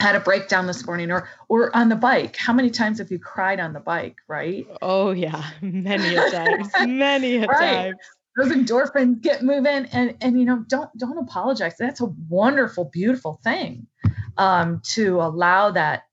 had 0.00 0.16
a 0.16 0.20
breakdown 0.20 0.66
this 0.66 0.84
morning, 0.86 1.12
or 1.12 1.28
or 1.48 1.74
on 1.74 1.88
the 1.88 1.96
bike. 1.96 2.36
How 2.36 2.52
many 2.52 2.70
times 2.70 2.98
have 2.98 3.10
you 3.10 3.18
cried 3.18 3.60
on 3.60 3.72
the 3.72 3.80
bike? 3.80 4.16
Right? 4.26 4.66
Oh 4.80 5.12
yeah, 5.12 5.44
many 5.62 6.14
a 6.14 6.30
times, 6.30 6.68
many 6.80 7.36
a 7.36 7.46
right. 7.46 7.76
times 7.76 7.98
those 8.36 8.50
endorphins 8.50 9.20
get 9.20 9.42
moving 9.42 9.86
and 9.92 10.16
and 10.20 10.38
you 10.38 10.46
know 10.46 10.64
don't 10.68 10.90
don't 10.96 11.18
apologize 11.18 11.74
that's 11.78 12.00
a 12.00 12.06
wonderful 12.28 12.84
beautiful 12.84 13.38
thing 13.44 13.86
um, 14.36 14.80
to 14.84 15.20
allow 15.20 15.70
that 15.70 16.04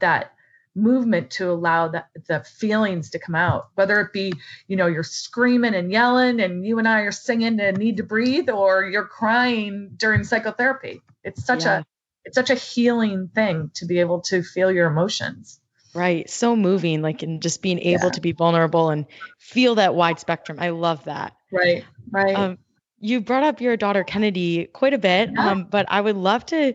that 0.00 0.32
movement 0.76 1.30
to 1.30 1.50
allow 1.50 1.86
that 1.88 2.08
the 2.26 2.40
feelings 2.40 3.10
to 3.10 3.18
come 3.20 3.36
out 3.36 3.68
whether 3.76 4.00
it 4.00 4.12
be 4.12 4.32
you 4.66 4.76
know 4.76 4.88
you're 4.88 5.04
screaming 5.04 5.72
and 5.72 5.92
yelling 5.92 6.40
and 6.40 6.66
you 6.66 6.80
and 6.80 6.88
i 6.88 7.02
are 7.02 7.12
singing 7.12 7.60
and 7.60 7.78
need 7.78 7.98
to 7.98 8.02
breathe 8.02 8.50
or 8.50 8.84
you're 8.84 9.06
crying 9.06 9.92
during 9.96 10.24
psychotherapy 10.24 11.00
it's 11.22 11.44
such 11.44 11.64
yeah. 11.64 11.78
a 11.78 11.84
it's 12.24 12.34
such 12.34 12.50
a 12.50 12.54
healing 12.54 13.28
thing 13.34 13.70
to 13.74 13.86
be 13.86 14.00
able 14.00 14.20
to 14.22 14.42
feel 14.42 14.72
your 14.72 14.88
emotions. 14.88 15.60
Right. 15.94 16.28
So 16.28 16.56
moving, 16.56 17.02
like, 17.02 17.22
and 17.22 17.40
just 17.40 17.62
being 17.62 17.78
able 17.78 18.06
yeah. 18.06 18.10
to 18.10 18.20
be 18.20 18.32
vulnerable 18.32 18.90
and 18.90 19.06
feel 19.38 19.76
that 19.76 19.94
wide 19.94 20.18
spectrum. 20.18 20.58
I 20.60 20.70
love 20.70 21.04
that. 21.04 21.34
Right. 21.52 21.84
Right. 22.10 22.34
Um, 22.34 22.58
you 23.04 23.20
brought 23.20 23.42
up 23.42 23.60
your 23.60 23.76
daughter 23.76 24.02
Kennedy 24.02 24.64
quite 24.64 24.94
a 24.94 24.98
bit, 24.98 25.30
yeah. 25.34 25.50
um, 25.50 25.64
but 25.64 25.84
I 25.90 26.00
would 26.00 26.16
love 26.16 26.46
to, 26.46 26.72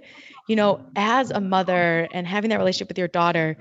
you 0.47 0.55
know, 0.55 0.85
as 0.95 1.31
a 1.31 1.41
mother 1.41 2.07
and 2.13 2.27
having 2.27 2.51
that 2.51 2.59
relationship 2.59 2.87
with 2.89 2.99
your 2.99 3.07
daughter, 3.07 3.57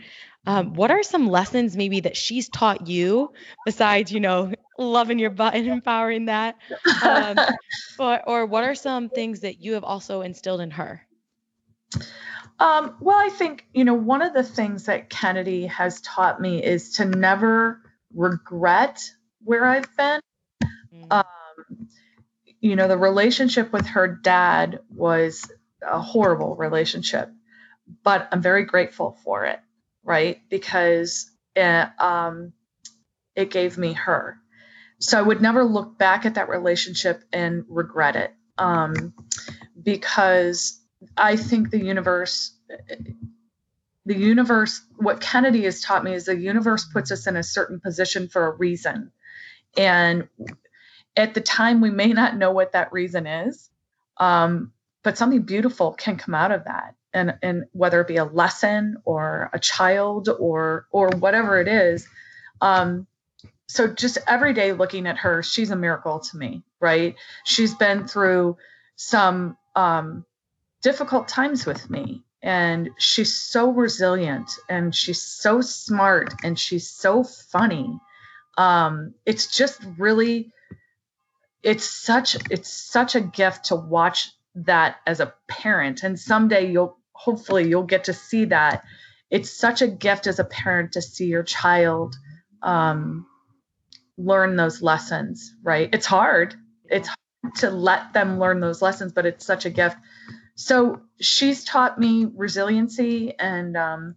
um, 0.47 0.75
what 0.75 0.91
are 0.91 1.03
some 1.03 1.31
lessons 1.31 1.79
maybe 1.79 2.01
that 2.01 2.15
she's 2.15 2.51
taught 2.51 2.87
you 2.87 3.33
besides, 3.65 4.13
you 4.13 4.21
know, 4.21 4.53
loving 4.77 5.19
your 5.19 5.31
butt 5.31 5.55
and 5.55 5.67
empowering 5.67 6.27
that? 6.27 6.57
Um, 7.03 7.39
or, 7.99 8.29
or 8.29 8.47
what 8.47 8.65
are 8.65 8.75
some 8.75 9.09
things 9.09 9.41
that 9.41 9.63
you 9.63 9.73
have 9.73 9.85
also 9.85 10.21
instilled 10.21 10.61
in 10.61 10.71
her? 10.73 11.01
Um, 12.59 12.97
well, 13.01 13.17
I 13.17 13.31
think, 13.31 13.65
you 13.73 13.85
know, 13.85 13.95
one 13.95 14.21
of 14.21 14.35
the 14.35 14.43
things 14.43 14.85
that 14.85 15.09
Kennedy 15.09 15.65
has 15.69 16.03
taught 16.03 16.39
me 16.39 16.63
is 16.63 16.93
to 16.97 17.07
never 17.07 17.81
regret 18.15 19.11
where 19.43 19.65
I've 19.65 19.89
been. 19.97 20.21
Mm. 20.93 21.25
You 22.61 22.77
know, 22.77 22.89
the 22.89 22.99
relationship 22.99 23.73
with 23.73 23.87
her 23.87 24.09
dad 24.09 24.81
was 24.91 25.51
a 25.83 26.01
horrible 26.01 26.57
relationship, 26.57 27.31
but 28.03 28.29
I'm 28.33 28.43
very 28.43 28.65
grateful 28.65 29.17
for 29.25 29.45
it, 29.47 29.61
right? 30.03 30.41
Because 30.51 31.31
it, 31.55 31.89
um, 32.01 32.53
it 33.37 33.51
gave 33.51 33.79
me 33.79 33.93
her. 33.93 34.39
So 35.01 35.19
I 35.19 35.23
would 35.23 35.41
never 35.41 35.65
look 35.65 35.97
back 35.97 36.27
at 36.27 36.35
that 36.35 36.49
relationship 36.49 37.23
and 37.33 37.65
regret 37.69 38.17
it 38.17 38.35
um, 38.59 39.15
because 39.81 40.81
I 41.17 41.37
think 41.37 41.71
the 41.71 41.83
universe, 41.83 42.53
the 44.05 44.17
universe, 44.17 44.81
what 44.97 45.21
Kennedy 45.21 45.65
has 45.65 45.81
taught 45.81 46.03
me 46.03 46.15
is 46.15 46.25
the 46.25 46.37
universe 46.37 46.85
puts 46.93 47.13
us 47.13 47.29
in 47.29 47.37
a 47.37 47.43
certain 47.45 47.81
position 47.81 48.29
for 48.29 48.47
a 48.47 48.57
reason. 48.57 49.13
And 49.77 50.29
at 51.19 51.35
the 51.35 51.41
time, 51.41 51.81
we 51.81 51.91
may 51.91 52.13
not 52.15 52.37
know 52.37 52.53
what 52.53 52.73
that 52.73 52.93
reason 52.93 53.27
is, 53.27 53.69
um, 54.19 54.73
but 55.03 55.19
something 55.19 55.43
beautiful 55.43 55.93
can 55.93 56.17
come 56.17 56.35
out 56.35 56.53
of 56.53 56.65
that. 56.65 56.95
And, 57.13 57.37
and 57.43 57.65
whether 57.73 58.01
it 58.01 58.09
be 58.09 58.17
a 58.17 58.25
lesson 58.25 58.99
or 59.05 59.51
a 59.53 59.59
child 59.59 60.29
or 60.29 60.87
or 60.93 61.09
whatever 61.09 61.59
it 61.61 61.67
is, 61.67 62.07
um, 62.61 63.07
so 63.67 63.87
just 63.87 64.19
every 64.27 64.55
day 64.55 64.73
looking 64.73 65.07
at 65.07 65.19
her, 65.19 65.43
she's 65.43 65.71
a 65.71 65.77
miracle 65.77 66.21
to 66.21 66.37
me, 66.37 66.63
right? 66.81 67.17
She's 67.45 67.75
been 67.75 68.07
through 68.07 68.57
some 68.97 69.57
um, 69.77 70.25
difficult 70.83 71.29
times 71.29 71.67
with 71.67 71.89
me. 71.91 72.25
And 72.41 72.91
she's 72.99 73.35
so 73.35 73.71
resilient 73.71 74.51
and 74.69 74.95
she's 74.95 75.21
so 75.21 75.61
smart 75.61 76.35
and 76.45 76.59
she's 76.59 76.89
so 76.89 77.25
funny. 77.25 77.99
Um, 78.57 79.15
it's 79.27 79.55
just 79.57 79.81
really, 79.99 80.53
it's 81.63 81.85
such, 81.85 82.37
it's 82.51 82.73
such 82.73 83.15
a 83.15 83.21
gift 83.21 83.67
to 83.67 83.77
watch 83.77 84.31
that 84.55 84.97
as 85.07 85.21
a 85.21 85.35
parent. 85.49 86.03
And 86.03 86.19
someday 86.19 86.71
you'll, 86.71 86.99
hopefully, 87.13 87.69
you'll 87.69 87.85
get 87.85 88.05
to 88.05 88.15
see 88.15 88.47
that. 88.47 88.85
It's 89.31 89.51
such 89.51 89.83
a 89.83 89.89
gift 89.89 90.27
as 90.27 90.39
a 90.39 90.45
parent 90.45 90.93
to 90.93 91.03
see 91.03 91.27
your 91.27 91.43
child 91.43 92.17
um, 92.63 93.27
learn 94.17 94.57
those 94.57 94.83
lessons, 94.83 95.55
right? 95.63 95.89
It's 95.93 96.07
hard. 96.07 96.55
It's 96.87 97.09
hard 97.09 97.55
to 97.57 97.71
let 97.71 98.13
them 98.13 98.39
learn 98.39 98.61
those 98.61 98.83
lessons, 98.83 99.13
but 99.13 99.27
it's 99.27 99.45
such 99.45 99.67
a 99.67 99.71
gift 99.71 99.97
so 100.59 101.01
she's 101.21 101.63
taught 101.63 102.01
me 102.01 102.27
resiliency 102.35 103.33
and 103.39 103.77
um, 103.77 104.17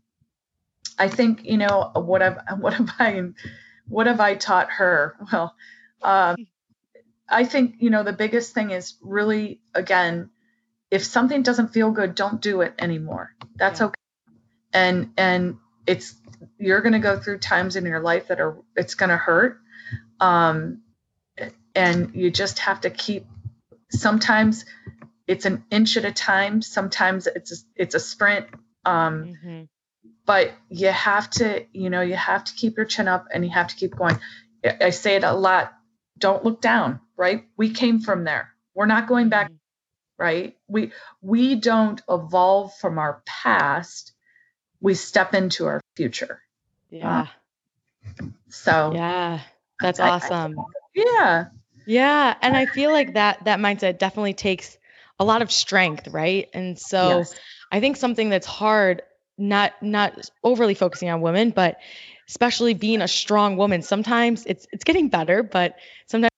i 0.98 1.08
think 1.08 1.46
you 1.46 1.56
know 1.56 1.92
what 1.94 2.22
have 2.22 2.39
what 2.60 2.74
have 2.74 2.89
i 3.00 3.22
what 3.88 4.08
have 4.08 4.20
i 4.20 4.34
taught 4.36 4.70
her 4.72 5.16
well 5.32 5.56
um, 6.02 6.36
i 7.32 7.46
think 7.46 7.76
you 7.80 7.90
know 7.90 8.04
the 8.04 8.14
biggest 8.14 8.54
thing 8.54 8.72
is 8.72 8.96
really 9.02 9.62
again 9.74 10.30
if 10.90 11.04
something 11.04 11.42
doesn't 11.42 11.70
feel 11.70 11.92
good 11.92 12.16
don't 12.16 12.42
do 12.42 12.62
it 12.62 12.74
anymore 12.80 13.32
that's 13.56 13.80
yeah. 13.80 13.88
okay 13.88 13.96
and 14.74 15.12
and 15.18 15.58
it's 15.88 16.16
you're 16.58 16.82
going 16.82 16.94
to 16.94 17.00
go 17.00 17.20
through 17.20 17.38
times 17.38 17.76
in 17.76 17.86
your 17.86 18.00
life 18.00 18.28
that 18.28 18.40
are 18.40 18.58
it's 18.76 18.96
going 18.96 19.10
to 19.10 19.18
hurt 19.18 19.60
um 20.20 20.82
and 21.74 22.14
you 22.16 22.30
just 22.30 22.60
have 22.60 22.82
to 22.82 22.90
keep 22.90 23.26
sometimes 23.90 24.66
it's 25.32 25.46
an 25.46 25.64
inch 25.72 25.96
at 25.96 26.04
a 26.04 26.12
time. 26.12 26.62
Sometimes 26.62 27.26
it's 27.26 27.54
a, 27.54 27.56
it's 27.78 27.96
a 27.96 28.02
sprint. 28.02 28.48
Um, 28.84 29.24
mm-hmm. 29.26 29.62
But 30.26 30.52
you 30.70 30.90
have 30.90 31.30
to, 31.32 31.66
you 31.72 31.90
know, 31.90 32.02
you 32.02 32.16
have 32.16 32.44
to 32.44 32.54
keep 32.54 32.76
your 32.76 32.86
chin 32.86 33.08
up 33.08 33.28
and 33.34 33.46
you 33.46 33.52
have 33.52 33.68
to 33.68 33.76
keep 33.76 33.96
going. 33.96 34.20
I 34.82 34.90
say 34.90 35.16
it 35.16 35.24
a 35.24 35.34
lot. 35.34 35.74
Don't 36.18 36.44
look 36.44 36.62
down, 36.62 37.00
right? 37.22 37.43
We 37.55 37.69
came 37.69 37.99
from 37.99 38.24
there. 38.24 38.49
We're 38.74 38.88
not 38.88 39.07
going 39.07 39.30
back, 39.30 39.45
mm-hmm. 39.45 40.24
right? 40.24 40.57
We 40.67 40.91
we 41.22 41.53
don't 41.53 42.01
evolve 42.09 42.74
from 42.78 42.97
our 42.97 43.22
past. 43.28 44.13
We 44.82 44.95
step 44.95 45.36
into 45.36 45.67
our 45.67 45.82
future. 45.95 46.41
Yeah. 46.89 47.28
Uh, 48.19 48.26
so 48.49 48.91
yeah, 48.95 49.41
that's 49.80 49.99
awesome. 49.99 50.57
I, 50.57 50.63
I, 50.63 50.65
yeah. 50.95 51.45
Yeah, 51.86 52.36
and 52.41 52.57
I 52.57 52.65
feel 52.65 52.91
like 52.91 53.13
that 53.13 53.45
that 53.45 53.59
mindset 53.59 53.99
definitely 53.99 54.34
takes 54.34 54.78
a 55.19 55.24
lot 55.24 55.43
of 55.43 55.51
strength, 55.51 56.07
right? 56.07 56.49
And 56.55 56.80
so 56.80 57.19
yes. 57.19 57.36
I 57.72 57.80
think 57.82 57.97
something 57.97 58.30
that's 58.30 58.47
hard 58.47 59.03
not 59.38 59.74
not 59.82 60.28
overly 60.43 60.74
focusing 60.74 61.09
on 61.09 61.22
women, 61.22 61.51
but 61.51 61.78
especially 62.28 62.74
being 62.74 63.01
a 63.01 63.07
strong 63.07 63.57
woman, 63.57 63.84
sometimes 63.84 64.45
it's 64.47 64.65
it's 64.72 64.84
getting 64.84 65.09
better, 65.09 65.43
but 65.43 65.76
sometimes 66.07 66.31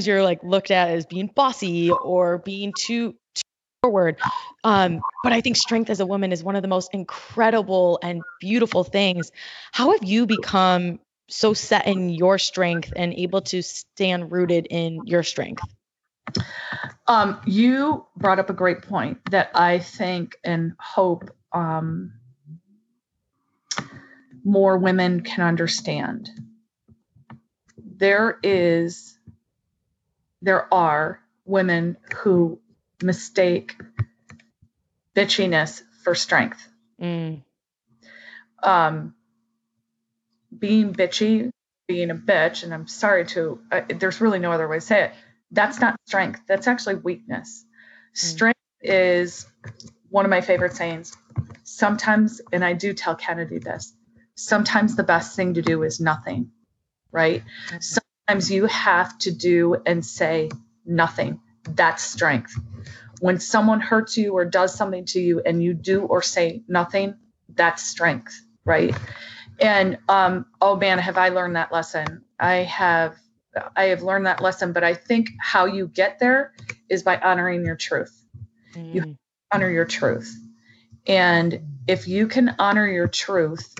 you're 0.00 0.22
like 0.22 0.42
looked 0.42 0.70
at 0.70 0.90
as 0.90 1.06
being 1.06 1.30
bossy 1.34 1.90
or 1.92 2.38
being 2.38 2.72
too, 2.72 3.12
too 3.34 3.42
forward. 3.82 4.16
Um, 4.62 5.02
but 5.22 5.32
I 5.32 5.40
think 5.40 5.56
strength 5.56 5.90
as 5.90 6.00
a 6.00 6.06
woman 6.06 6.32
is 6.32 6.42
one 6.42 6.56
of 6.56 6.62
the 6.62 6.68
most 6.68 6.92
incredible 6.92 7.98
and 8.02 8.22
beautiful 8.40 8.84
things. 8.84 9.30
How 9.72 9.92
have 9.92 10.04
you 10.04 10.26
become 10.26 11.00
so 11.28 11.54
set 11.54 11.86
in 11.86 12.10
your 12.10 12.38
strength 12.38 12.92
and 12.94 13.14
able 13.14 13.42
to 13.42 13.62
stand 13.62 14.32
rooted 14.32 14.66
in 14.68 15.06
your 15.06 15.22
strength? 15.22 15.62
Um, 17.06 17.40
you 17.44 18.06
brought 18.16 18.38
up 18.38 18.50
a 18.50 18.54
great 18.54 18.82
point 18.82 19.18
that 19.30 19.50
I 19.54 19.78
think 19.78 20.36
and 20.42 20.72
hope 20.78 21.30
um, 21.52 22.14
more 24.44 24.78
women 24.78 25.20
can 25.20 25.46
understand. 25.46 26.30
There 27.76 28.38
is, 28.42 29.13
there 30.44 30.72
are 30.72 31.20
women 31.44 31.96
who 32.16 32.60
mistake 33.02 33.76
bitchiness 35.14 35.82
for 36.02 36.14
strength. 36.14 36.66
Mm. 37.00 37.42
Um, 38.62 39.14
being 40.56 40.92
bitchy, 40.94 41.50
being 41.88 42.10
a 42.10 42.14
bitch, 42.14 42.62
and 42.62 42.72
I'm 42.72 42.86
sorry 42.86 43.26
to, 43.26 43.58
uh, 43.70 43.82
there's 43.88 44.20
really 44.20 44.38
no 44.38 44.52
other 44.52 44.68
way 44.68 44.76
to 44.76 44.80
say 44.80 45.04
it 45.04 45.12
that's 45.54 45.80
not 45.80 45.96
strength. 46.06 46.40
That's 46.46 46.66
actually 46.66 46.96
weakness. 46.96 47.64
Mm. 48.14 48.18
Strength 48.18 48.60
is 48.82 49.46
one 50.10 50.24
of 50.24 50.30
my 50.30 50.40
favorite 50.40 50.74
sayings. 50.74 51.16
Sometimes, 51.62 52.40
and 52.52 52.64
I 52.64 52.72
do 52.72 52.92
tell 52.92 53.14
Kennedy 53.14 53.58
this, 53.58 53.94
sometimes 54.34 54.96
the 54.96 55.04
best 55.04 55.36
thing 55.36 55.54
to 55.54 55.62
do 55.62 55.82
is 55.82 56.00
nothing, 56.00 56.50
right? 57.12 57.42
Mm-hmm. 57.68 57.80
Sometimes 58.28 58.50
you 58.50 58.66
have 58.66 59.18
to 59.18 59.32
do 59.32 59.76
and 59.84 60.04
say 60.04 60.50
nothing. 60.86 61.40
That's 61.68 62.02
strength. 62.02 62.58
When 63.20 63.38
someone 63.38 63.80
hurts 63.80 64.16
you 64.16 64.32
or 64.32 64.46
does 64.46 64.74
something 64.74 65.04
to 65.06 65.20
you 65.20 65.42
and 65.44 65.62
you 65.62 65.74
do 65.74 66.02
or 66.02 66.22
say 66.22 66.62
nothing, 66.66 67.16
that's 67.54 67.82
strength, 67.82 68.40
right? 68.64 68.96
And 69.60 69.98
um, 70.08 70.46
oh 70.60 70.76
man, 70.76 70.98
have 70.98 71.18
I 71.18 71.28
learned 71.28 71.56
that 71.56 71.70
lesson? 71.70 72.24
I 72.40 72.56
have 72.56 73.16
I 73.76 73.84
have 73.84 74.02
learned 74.02 74.26
that 74.26 74.40
lesson, 74.40 74.72
but 74.72 74.82
I 74.82 74.94
think 74.94 75.30
how 75.38 75.66
you 75.66 75.86
get 75.86 76.18
there 76.18 76.54
is 76.88 77.02
by 77.02 77.18
honoring 77.18 77.64
your 77.64 77.76
truth. 77.76 78.18
Mm. 78.72 78.94
You 78.94 79.16
honor 79.52 79.70
your 79.70 79.84
truth. 79.84 80.34
And 81.06 81.60
if 81.86 82.08
you 82.08 82.26
can 82.26 82.56
honor 82.58 82.86
your 82.86 83.06
truth, 83.06 83.74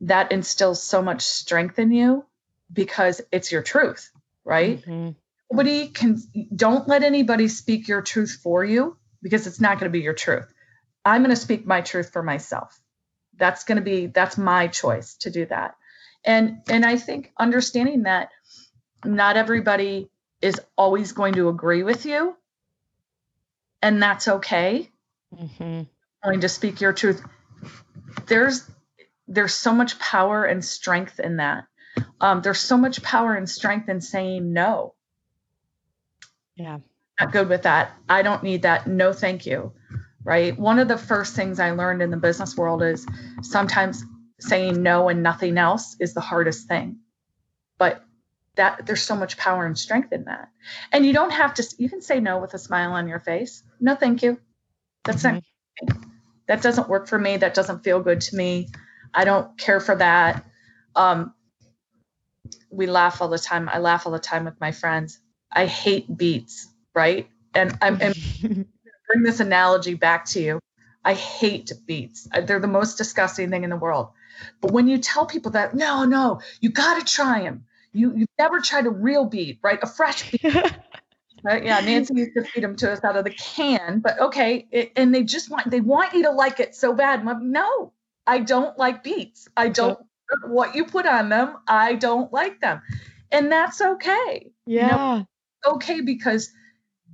that 0.00 0.32
instills 0.32 0.82
so 0.82 1.02
much 1.02 1.20
strength 1.20 1.78
in 1.78 1.92
you 1.92 2.24
because 2.72 3.20
it's 3.32 3.50
your 3.50 3.62
truth, 3.62 4.10
right? 4.44 4.80
Mm-hmm. 4.80 5.10
Nobody 5.50 5.88
can, 5.88 6.18
don't 6.54 6.86
let 6.86 7.02
anybody 7.02 7.48
speak 7.48 7.88
your 7.88 8.02
truth 8.02 8.38
for 8.42 8.64
you 8.64 8.96
because 9.22 9.46
it's 9.46 9.60
not 9.60 9.80
going 9.80 9.90
to 9.90 9.98
be 9.98 10.04
your 10.04 10.14
truth. 10.14 10.46
I'm 11.04 11.22
going 11.22 11.34
to 11.34 11.36
speak 11.36 11.66
my 11.66 11.80
truth 11.80 12.12
for 12.12 12.22
myself. 12.22 12.78
That's 13.36 13.64
going 13.64 13.76
to 13.76 13.82
be, 13.82 14.06
that's 14.06 14.38
my 14.38 14.68
choice 14.68 15.14
to 15.18 15.30
do 15.30 15.46
that. 15.46 15.76
And, 16.24 16.60
and 16.68 16.84
I 16.84 16.96
think 16.96 17.32
understanding 17.38 18.04
that 18.04 18.30
not 19.04 19.36
everybody 19.36 20.10
is 20.42 20.60
always 20.76 21.12
going 21.12 21.34
to 21.34 21.48
agree 21.48 21.82
with 21.82 22.06
you, 22.06 22.36
and 23.82 24.02
that's 24.02 24.28
okay. 24.28 24.90
Mm-hmm. 25.34 25.82
going 26.24 26.40
to 26.40 26.48
speak 26.48 26.80
your 26.80 26.92
truth. 26.92 27.22
There's 28.26 28.68
there's 29.28 29.54
so 29.54 29.72
much 29.72 29.96
power 30.00 30.44
and 30.44 30.64
strength 30.64 31.20
in 31.20 31.36
that. 31.36 31.64
Um, 32.20 32.42
there's 32.42 32.60
so 32.60 32.76
much 32.76 33.02
power 33.02 33.34
and 33.34 33.48
strength 33.48 33.88
in 33.88 34.00
saying 34.00 34.52
no. 34.52 34.94
Yeah. 36.56 36.78
Not 37.18 37.32
good 37.32 37.48
with 37.48 37.62
that. 37.62 37.92
I 38.08 38.22
don't 38.22 38.42
need 38.42 38.62
that. 38.62 38.86
No, 38.86 39.12
thank 39.12 39.46
you. 39.46 39.72
Right. 40.22 40.58
One 40.58 40.78
of 40.78 40.88
the 40.88 40.98
first 40.98 41.34
things 41.34 41.58
I 41.58 41.70
learned 41.70 42.02
in 42.02 42.10
the 42.10 42.16
business 42.18 42.56
world 42.56 42.82
is 42.82 43.06
sometimes 43.42 44.04
saying 44.38 44.82
no 44.82 45.08
and 45.08 45.22
nothing 45.22 45.56
else 45.56 45.96
is 45.98 46.12
the 46.12 46.20
hardest 46.20 46.68
thing. 46.68 46.98
But 47.78 48.04
that 48.56 48.84
there's 48.84 49.02
so 49.02 49.16
much 49.16 49.38
power 49.38 49.64
and 49.64 49.78
strength 49.78 50.12
in 50.12 50.24
that. 50.24 50.50
And 50.92 51.06
you 51.06 51.14
don't 51.14 51.30
have 51.30 51.54
to 51.54 51.74
you 51.78 51.88
can 51.88 52.02
say 52.02 52.20
no 52.20 52.38
with 52.38 52.52
a 52.52 52.58
smile 52.58 52.92
on 52.92 53.08
your 53.08 53.20
face. 53.20 53.62
No, 53.80 53.94
thank 53.94 54.22
you. 54.22 54.38
That's 55.04 55.22
mm-hmm. 55.22 55.36
not 55.86 55.96
that 56.46 56.62
doesn't 56.62 56.88
work 56.88 57.06
for 57.06 57.18
me. 57.18 57.36
That 57.36 57.54
doesn't 57.54 57.84
feel 57.84 58.00
good 58.00 58.20
to 58.22 58.36
me. 58.36 58.68
I 59.14 59.24
don't 59.24 59.56
care 59.56 59.78
for 59.78 59.94
that. 59.94 60.44
Um, 60.96 61.32
we 62.70 62.86
laugh 62.86 63.20
all 63.20 63.28
the 63.28 63.38
time. 63.38 63.68
I 63.68 63.78
laugh 63.78 64.06
all 64.06 64.12
the 64.12 64.18
time 64.18 64.44
with 64.44 64.60
my 64.60 64.72
friends. 64.72 65.18
I 65.50 65.66
hate 65.66 66.16
beets, 66.16 66.68
right? 66.94 67.28
And 67.54 67.76
I'm 67.82 68.00
and 68.00 68.14
bring 68.42 69.22
this 69.22 69.40
analogy 69.40 69.94
back 69.94 70.26
to 70.26 70.40
you. 70.40 70.60
I 71.04 71.14
hate 71.14 71.72
beets. 71.86 72.28
They're 72.44 72.60
the 72.60 72.68
most 72.68 72.98
disgusting 72.98 73.50
thing 73.50 73.64
in 73.64 73.70
the 73.70 73.76
world. 73.76 74.10
But 74.60 74.72
when 74.72 74.86
you 74.86 74.98
tell 74.98 75.26
people 75.26 75.52
that, 75.52 75.74
no, 75.74 76.04
no, 76.04 76.40
you 76.60 76.70
got 76.70 76.98
to 76.98 77.12
try 77.12 77.42
them. 77.42 77.64
You 77.92 78.14
you've 78.16 78.28
never 78.38 78.60
tried 78.60 78.86
a 78.86 78.90
real 78.90 79.24
beet, 79.24 79.58
right? 79.62 79.78
A 79.82 79.86
fresh 79.86 80.30
beet. 80.30 80.44
right? 81.42 81.64
Yeah, 81.64 81.80
Nancy 81.80 82.14
used 82.14 82.34
to 82.36 82.44
feed 82.44 82.62
them 82.62 82.76
to 82.76 82.92
us 82.92 83.02
out 83.02 83.16
of 83.16 83.24
the 83.24 83.30
can, 83.30 84.00
but 84.00 84.20
okay. 84.20 84.68
It, 84.70 84.92
and 84.96 85.14
they 85.14 85.24
just 85.24 85.50
want 85.50 85.70
they 85.70 85.80
want 85.80 86.14
you 86.14 86.24
to 86.24 86.30
like 86.30 86.60
it 86.60 86.74
so 86.76 86.92
bad. 86.92 87.24
Like, 87.24 87.40
no, 87.40 87.92
I 88.26 88.38
don't 88.38 88.78
like 88.78 89.02
beets. 89.02 89.48
I 89.56 89.68
don't 89.68 89.98
what 90.44 90.74
you 90.74 90.84
put 90.84 91.06
on 91.06 91.28
them. 91.28 91.56
I 91.66 91.94
don't 91.94 92.32
like 92.32 92.60
them. 92.60 92.82
And 93.30 93.50
that's 93.50 93.80
okay. 93.80 94.50
Yeah. 94.66 94.84
You 94.84 94.96
know, 94.96 95.26
okay 95.74 96.00
because 96.00 96.50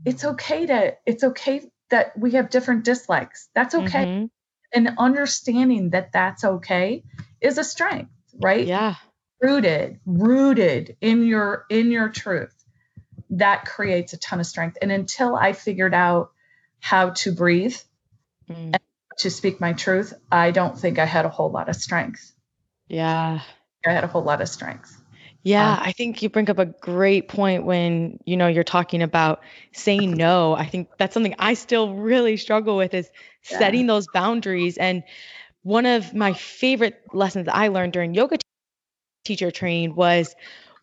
it's 0.04 0.24
okay 0.24 0.66
to 0.66 0.96
it's 1.04 1.24
okay 1.24 1.68
that 1.90 2.18
we 2.18 2.32
have 2.32 2.50
different 2.50 2.84
dislikes. 2.84 3.48
That's 3.54 3.74
okay. 3.74 4.04
Mm-hmm. 4.04 4.26
And 4.74 4.98
understanding 4.98 5.90
that 5.90 6.12
that's 6.12 6.44
okay 6.44 7.04
is 7.40 7.58
a 7.58 7.64
strength, 7.64 8.10
right? 8.34 8.66
Yeah. 8.66 8.96
Rooted, 9.40 10.00
rooted 10.06 10.96
in 11.00 11.26
your 11.26 11.66
in 11.70 11.90
your 11.90 12.08
truth. 12.08 12.54
That 13.30 13.64
creates 13.64 14.12
a 14.12 14.18
ton 14.18 14.40
of 14.40 14.46
strength. 14.46 14.78
And 14.80 14.90
until 14.90 15.36
I 15.36 15.52
figured 15.52 15.94
out 15.94 16.30
how 16.80 17.10
to 17.10 17.32
breathe 17.32 17.76
mm 18.50 18.74
to 19.18 19.30
speak 19.30 19.62
my 19.62 19.72
truth, 19.72 20.12
I 20.30 20.50
don't 20.50 20.78
think 20.78 20.98
I 20.98 21.06
had 21.06 21.24
a 21.24 21.30
whole 21.30 21.50
lot 21.50 21.70
of 21.70 21.76
strength. 21.76 22.32
Yeah. 22.88 23.40
I 23.86 23.90
had 23.92 24.04
a 24.04 24.08
whole 24.08 24.22
lot 24.22 24.40
of 24.40 24.48
strength. 24.48 25.00
Yeah, 25.42 25.74
um, 25.74 25.78
I 25.80 25.92
think 25.92 26.22
you 26.22 26.28
bring 26.28 26.50
up 26.50 26.58
a 26.58 26.66
great 26.66 27.28
point 27.28 27.64
when, 27.64 28.18
you 28.24 28.36
know, 28.36 28.48
you're 28.48 28.64
talking 28.64 29.00
about 29.02 29.42
saying 29.72 30.12
no. 30.16 30.54
I 30.54 30.66
think 30.66 30.88
that's 30.98 31.14
something 31.14 31.36
I 31.38 31.54
still 31.54 31.94
really 31.94 32.36
struggle 32.36 32.76
with 32.76 32.94
is 32.94 33.08
yeah. 33.48 33.58
setting 33.58 33.86
those 33.86 34.08
boundaries 34.12 34.76
and 34.76 35.04
one 35.62 35.86
of 35.86 36.14
my 36.14 36.32
favorite 36.32 37.00
lessons 37.12 37.48
I 37.48 37.68
learned 37.68 37.92
during 37.92 38.14
yoga 38.14 38.38
teacher 39.24 39.50
training 39.50 39.94
was 39.94 40.34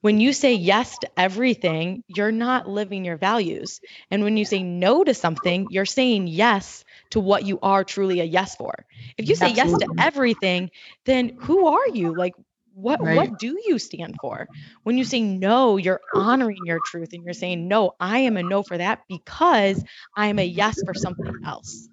when 0.01 0.19
you 0.19 0.33
say 0.33 0.55
yes 0.55 0.97
to 0.99 1.09
everything, 1.17 2.03
you're 2.07 2.31
not 2.31 2.67
living 2.67 3.05
your 3.05 3.15
values. 3.15 3.79
And 4.11 4.23
when 4.23 4.35
you 4.35 4.43
say 4.45 4.61
no 4.61 5.03
to 5.03 5.13
something, 5.13 5.67
you're 5.71 5.85
saying 5.85 6.27
yes 6.27 6.83
to 7.13 7.19
what 7.19 7.45
you 7.45 7.59
are 7.61 7.83
truly 7.83 8.19
a 8.19 8.23
yes 8.23 8.55
for. 8.55 8.73
If 9.17 9.29
you 9.29 9.35
say 9.35 9.51
Absolutely. 9.51 9.95
yes 9.95 9.97
to 9.99 10.03
everything, 10.03 10.71
then 11.05 11.37
who 11.41 11.67
are 11.67 11.87
you? 11.87 12.13
Like 12.13 12.33
what 12.73 13.03
right. 13.03 13.15
what 13.15 13.37
do 13.37 13.55
you 13.67 13.77
stand 13.77 14.17
for? 14.19 14.49
When 14.81 14.97
you 14.97 15.03
say 15.03 15.21
no, 15.21 15.77
you're 15.77 16.01
honoring 16.11 16.65
your 16.65 16.79
truth 16.79 17.13
and 17.13 17.23
you're 17.23 17.35
saying 17.35 17.67
no, 17.67 17.93
I 17.99 18.19
am 18.19 18.35
a 18.35 18.41
no 18.41 18.63
for 18.63 18.77
that 18.77 19.01
because 19.07 19.83
I 20.17 20.27
am 20.27 20.39
a 20.39 20.43
yes 20.43 20.81
for 20.81 20.95
something 20.95 21.35
else. 21.45 21.87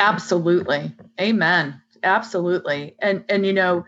Absolutely. 0.00 0.90
Amen. 1.20 1.82
Absolutely. 2.02 2.94
And 2.98 3.24
and 3.28 3.44
you 3.44 3.52
know, 3.52 3.84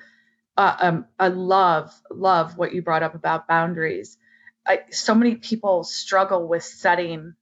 uh, 0.58 0.76
um, 0.80 1.06
I 1.18 1.28
love 1.28 1.94
love 2.10 2.58
what 2.58 2.74
you 2.74 2.82
brought 2.82 3.02
up 3.02 3.14
about 3.14 3.48
boundaries 3.48 4.18
I, 4.66 4.80
so 4.90 5.14
many 5.14 5.34
people 5.36 5.84
struggle 5.84 6.48
with 6.48 6.62
setting 6.62 7.34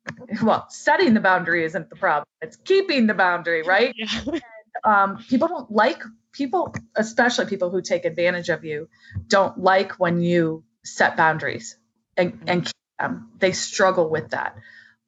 well 0.43 0.66
setting 0.70 1.14
the 1.14 1.20
boundary 1.20 1.64
isn't 1.64 1.89
the 1.89 1.97
problem 1.97 2.27
it's 2.41 2.57
keeping 2.57 3.07
the 3.07 3.14
boundary 3.14 3.62
right? 3.66 3.95
Yeah. 3.97 4.09
and, 4.27 4.43
um, 4.85 5.25
people 5.29 5.49
don't 5.49 5.70
like 5.70 6.03
people 6.33 6.75
especially 6.97 7.47
people 7.47 7.70
who 7.70 7.83
take 7.83 8.05
advantage 8.05 8.49
of 8.49 8.64
you 8.64 8.89
don't 9.29 9.59
like 9.59 9.93
when 9.93 10.20
you 10.20 10.64
set 10.85 11.16
boundaries 11.16 11.77
and, 12.16 12.33
mm-hmm. 12.33 12.49
and 12.49 12.64
keep 12.64 12.75
them. 12.99 13.31
They 13.39 13.53
struggle 13.53 14.09
with 14.09 14.31
that. 14.31 14.57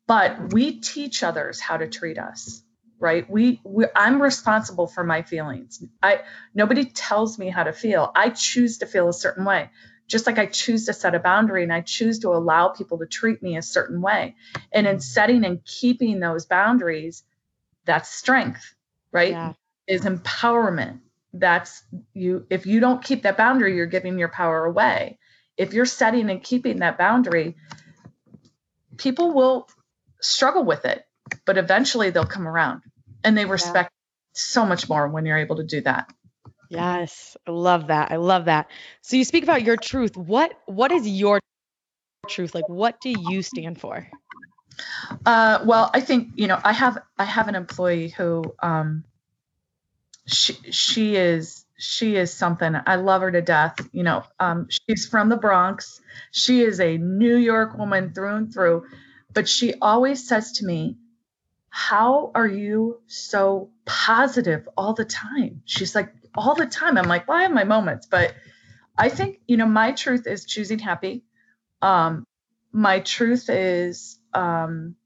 But 0.07 0.53
we 0.53 0.81
teach 0.81 1.23
others 1.23 1.61
how 1.61 1.77
to 1.77 1.89
treat 1.89 2.19
us 2.19 2.63
right? 3.01 3.29
We, 3.29 3.61
we 3.65 3.87
i'm 3.95 4.23
responsible 4.23 4.87
for 4.87 5.05
my 5.05 5.23
feelings. 5.23 5.83
I 6.03 6.21
nobody 6.55 6.87
tells 6.87 7.39
me 7.39 7.51
how 7.51 7.65
to 7.65 7.73
feel. 7.73 8.11
I 8.15 8.31
choose 8.31 8.79
to 8.79 8.87
feel 8.87 9.09
a 9.09 9.13
certain 9.13 9.45
way 9.45 9.69
just 10.07 10.27
like 10.27 10.39
I 10.39 10.47
choose 10.47 10.87
to 10.87 10.93
set 10.93 11.15
a 11.15 11.19
boundary 11.19 11.63
and 11.63 11.73
I 11.73 11.81
choose 11.81 12.21
to 12.21 12.29
allow 12.31 12.69
people 12.69 12.99
to 12.99 13.07
treat 13.07 13.43
me 13.43 13.57
a 13.57 13.63
certain 13.63 14.01
way. 14.01 14.37
And 14.73 14.87
in 14.87 15.01
setting 15.01 15.45
and 15.45 15.65
keeping 15.65 16.21
those 16.21 16.47
boundaries, 16.47 17.25
that's 17.85 18.11
strength, 18.11 18.75
right? 19.13 19.31
Yeah. 19.31 19.53
Is 19.87 20.03
empowerment. 20.03 21.01
That's 21.33 21.83
you 22.15 22.47
if 22.49 22.65
you 22.65 22.81
don't 22.81 23.03
keep 23.03 23.23
that 23.23 23.37
boundary, 23.37 23.77
you're 23.77 23.87
giving 23.87 24.19
your 24.19 24.29
power 24.29 24.65
away. 24.65 25.19
If 25.57 25.75
you're 25.75 25.87
setting 25.87 26.31
and 26.31 26.43
keeping 26.43 26.79
that 26.79 26.97
boundary, 26.97 27.57
people 28.97 29.33
will 29.33 29.69
struggle 30.21 30.65
with 30.65 30.85
it, 30.85 31.05
but 31.45 31.59
eventually 31.59 32.11
they'll 32.11 32.25
come 32.25 32.49
around 32.49 32.83
and 33.23 33.37
they 33.37 33.45
respect 33.45 33.93
yeah. 33.93 34.31
so 34.33 34.65
much 34.65 34.89
more 34.89 35.09
when 35.09 35.27
you're 35.27 35.39
able 35.39 35.57
to 35.57 35.65
do 35.65 35.81
that. 35.83 36.11
Yes, 36.75 37.37
I 37.47 37.51
love 37.51 37.89
that. 37.89 38.11
I 38.11 38.17
love 38.17 38.47
that. 38.47 38.69
So 39.03 39.17
you 39.17 39.25
speak 39.25 39.45
about 39.45 39.63
your 39.63 39.77
truth. 39.77 40.17
What 40.17 40.59
what 40.67 40.93
is 40.93 41.09
your 41.09 41.41
truth? 42.29 42.55
Like 42.55 42.69
what 42.69 43.01
do 43.01 43.11
you 43.11 43.43
stand 43.43 43.81
for? 43.81 44.07
Uh, 45.25 45.61
well, 45.65 45.91
I 45.95 46.01
think 46.01 46.31
you 46.35 46.47
know 46.47 46.59
I 46.63 46.73
have 46.73 46.99
I 47.19 47.25
have 47.25 47.49
an 47.49 47.55
employee 47.55 48.09
who 48.09 48.55
um, 48.63 49.05
she 50.27 50.55
she 50.71 51.17
is 51.17 51.65
she 51.77 52.17
is 52.17 52.33
something. 52.33 52.75
I 52.87 52.97
love 52.97 53.23
her 53.23 53.31
to 53.31 53.43
death. 53.43 53.77
You 53.93 54.03
know, 54.03 54.25
um, 54.41 54.69
she's 54.71 55.07
from 55.07 55.29
the 55.29 55.37
Bronx. 55.37 56.01
She 56.33 56.63
is 56.63 56.81
a 56.81 56.99
New 56.99 57.37
York 57.37 57.77
woman 57.77 58.13
through 58.13 58.35
and 58.35 58.53
through, 58.53 58.87
but 59.33 59.49
she 59.49 59.75
always 59.81 60.27
says 60.27 60.53
to 60.53 60.67
me, 60.67 60.97
"How 61.69 62.33
are 62.35 62.47
you 62.47 63.01
so 63.07 63.71
positive 63.85 64.69
all 64.77 64.95
the 64.95 65.05
time?" 65.05 65.63
She's 65.67 65.95
like, 65.95 66.13
all 66.37 66.55
the 66.55 66.67
time. 66.67 66.99
I'm 66.99 67.09
like, 67.09 67.29
well, 67.29 67.39
I 67.39 67.43
have 67.43 67.53
my 67.53 67.65
moments, 67.65 68.07
but 68.07 68.35
I 68.97 69.09
think, 69.09 69.41
you 69.47 69.57
know, 69.57 69.67
my 69.67 69.93
truth 69.93 70.27
is 70.27 70.45
choosing 70.45 70.79
happy. 70.79 71.25
Um, 71.83 72.25
my 72.73 73.01
truth 73.01 73.49
is 73.49 74.19
um, 74.33 74.97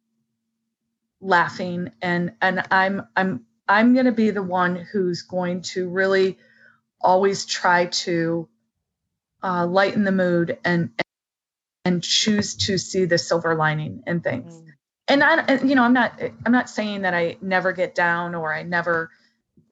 laughing 1.20 1.90
and 2.00 2.32
and 2.40 2.62
I'm 2.70 3.02
I'm 3.16 3.44
I'm 3.68 3.92
going 3.94 4.06
to 4.06 4.12
be 4.12 4.30
the 4.30 4.42
one 4.42 4.76
who's 4.76 5.22
going 5.22 5.62
to 5.62 5.88
really 5.88 6.38
always 7.00 7.44
try 7.44 7.86
to 7.86 8.48
uh, 9.42 9.66
lighten 9.66 10.04
the 10.04 10.12
mood 10.12 10.58
and 10.64 10.90
and 11.84 12.02
choose 12.02 12.56
to 12.56 12.78
see 12.78 13.04
the 13.04 13.18
silver 13.18 13.54
lining 13.54 14.02
in 14.06 14.20
things. 14.20 14.54
Mm. 14.54 14.64
And 15.10 15.24
I, 15.24 15.40
and, 15.40 15.68
you 15.68 15.74
know, 15.74 15.84
I'm 15.84 15.92
not 15.92 16.20
I'm 16.44 16.52
not 16.52 16.68
saying 16.68 17.02
that 17.02 17.14
I 17.14 17.36
never 17.40 17.72
get 17.72 17.94
down 17.94 18.34
or 18.34 18.52
I 18.52 18.62
never 18.62 19.10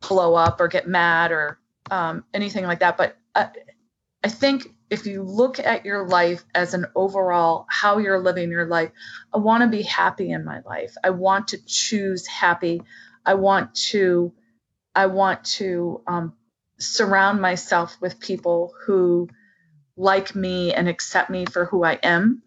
blow 0.01 0.35
up 0.35 0.61
or 0.61 0.69
get 0.69 0.89
mad 0.89 1.33
or 1.33 1.59
um, 1.91 2.25
anything 2.35 2.65
like 2.65 2.81
that. 2.81 2.97
But 2.97 3.17
I, 3.35 3.49
I 4.23 4.29
think 4.29 4.69
if 4.91 5.07
you 5.07 5.23
look 5.23 5.59
at 5.59 5.85
your 5.85 6.07
life 6.07 6.45
as 6.55 6.75
an 6.75 6.87
overall, 6.95 7.67
how 7.69 7.99
you're 7.99 8.21
living 8.21 8.51
your 8.51 8.67
life, 8.67 8.91
I 9.33 9.39
want 9.39 9.63
to 9.63 9.69
be 9.69 9.83
happy 9.83 10.31
in 10.31 10.45
my 10.45 10.61
life. 10.61 10.95
I 11.03 11.11
want 11.11 11.49
to 11.49 11.59
choose 11.65 12.27
happy. 12.27 12.83
I 13.25 13.35
want 13.35 13.75
to, 13.91 14.33
I 14.95 15.07
want 15.07 15.45
to 15.45 16.03
um, 16.07 16.35
surround 16.79 17.41
myself 17.41 17.97
with 18.01 18.21
people 18.21 18.75
who 18.85 19.29
like 19.97 20.35
me 20.35 20.73
and 20.75 20.89
accept 20.89 21.31
me 21.31 21.47
for 21.47 21.65
who 21.65 21.83
I 21.85 21.95
am. 21.95 22.43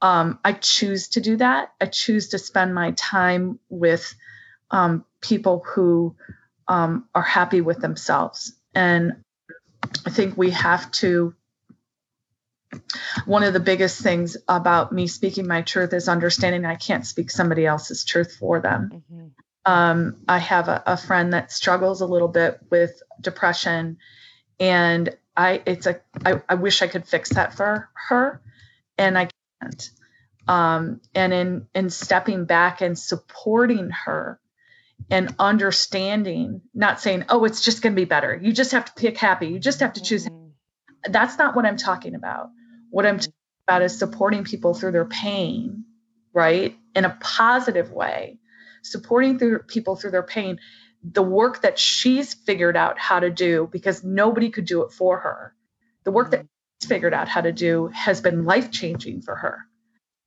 Um, 0.00 0.38
I 0.44 0.52
choose 0.52 1.08
to 1.08 1.20
do 1.20 1.36
that. 1.36 1.72
I 1.80 1.86
choose 1.86 2.28
to 2.28 2.38
spend 2.38 2.74
my 2.74 2.92
time 2.92 3.58
with 3.68 4.14
um, 4.70 5.04
people 5.20 5.64
who 5.66 6.16
um, 6.68 7.08
are 7.14 7.22
happy 7.22 7.60
with 7.60 7.80
themselves. 7.80 8.52
And 8.74 9.22
I 10.04 10.10
think 10.10 10.36
we 10.36 10.50
have 10.50 10.90
to. 10.92 11.34
One 13.24 13.42
of 13.42 13.52
the 13.52 13.60
biggest 13.60 14.02
things 14.02 14.36
about 14.48 14.92
me 14.92 15.06
speaking 15.06 15.46
my 15.46 15.62
truth 15.62 15.92
is 15.92 16.08
understanding 16.08 16.66
I 16.66 16.74
can't 16.74 17.06
speak 17.06 17.30
somebody 17.30 17.64
else's 17.64 18.04
truth 18.04 18.36
for 18.38 18.60
them. 18.60 18.90
Mm-hmm. 18.92 19.26
Um, 19.64 20.16
I 20.28 20.38
have 20.38 20.68
a, 20.68 20.82
a 20.86 20.96
friend 20.96 21.32
that 21.32 21.52
struggles 21.52 22.00
a 22.00 22.06
little 22.06 22.28
bit 22.28 22.60
with 22.70 23.02
depression, 23.20 23.98
and 24.60 25.16
I 25.36 25.62
it's 25.64 25.86
a 25.86 26.00
I, 26.24 26.42
I 26.48 26.54
wish 26.54 26.82
I 26.82 26.86
could 26.88 27.06
fix 27.06 27.30
that 27.30 27.54
for 27.54 27.88
her, 28.08 28.40
and 28.98 29.16
I 29.16 29.28
can't. 29.60 29.90
Um, 30.48 31.00
and 31.14 31.32
in 31.32 31.66
in 31.74 31.90
stepping 31.90 32.44
back 32.44 32.80
and 32.80 32.98
supporting 32.98 33.90
her 33.90 34.38
and 35.10 35.34
understanding, 35.38 36.62
not 36.74 37.00
saying, 37.00 37.24
oh, 37.28 37.44
it's 37.44 37.64
just 37.64 37.82
going 37.82 37.94
to 37.94 38.00
be 38.00 38.04
better. 38.06 38.38
You 38.40 38.52
just 38.52 38.72
have 38.72 38.86
to 38.86 38.92
pick 38.94 39.18
happy. 39.18 39.46
You 39.46 39.58
just 39.58 39.80
have 39.80 39.94
to 39.94 40.02
choose. 40.02 40.26
Mm-hmm. 40.26 41.12
That's 41.12 41.38
not 41.38 41.54
what 41.54 41.64
I'm 41.64 41.76
talking 41.76 42.14
about. 42.14 42.50
What 42.90 43.06
I'm 43.06 43.18
talking 43.18 43.32
about 43.68 43.82
is 43.82 43.98
supporting 43.98 44.44
people 44.44 44.74
through 44.74 44.92
their 44.92 45.04
pain, 45.04 45.84
right? 46.32 46.76
In 46.94 47.04
a 47.04 47.16
positive 47.20 47.92
way, 47.92 48.38
supporting 48.82 49.38
through 49.38 49.60
people 49.60 49.96
through 49.96 50.10
their 50.10 50.22
pain. 50.22 50.58
The 51.08 51.22
work 51.22 51.62
that 51.62 51.78
she's 51.78 52.34
figured 52.34 52.76
out 52.76 52.98
how 52.98 53.20
to 53.20 53.30
do 53.30 53.68
because 53.70 54.02
nobody 54.02 54.50
could 54.50 54.64
do 54.64 54.82
it 54.82 54.92
for 54.92 55.20
her. 55.20 55.54
The 56.04 56.10
work 56.10 56.32
that 56.32 56.40
mm-hmm. 56.40 56.46
she's 56.80 56.88
figured 56.88 57.14
out 57.14 57.28
how 57.28 57.42
to 57.42 57.52
do 57.52 57.88
has 57.88 58.20
been 58.20 58.44
life 58.44 58.72
changing 58.72 59.22
for 59.22 59.36
her. 59.36 59.58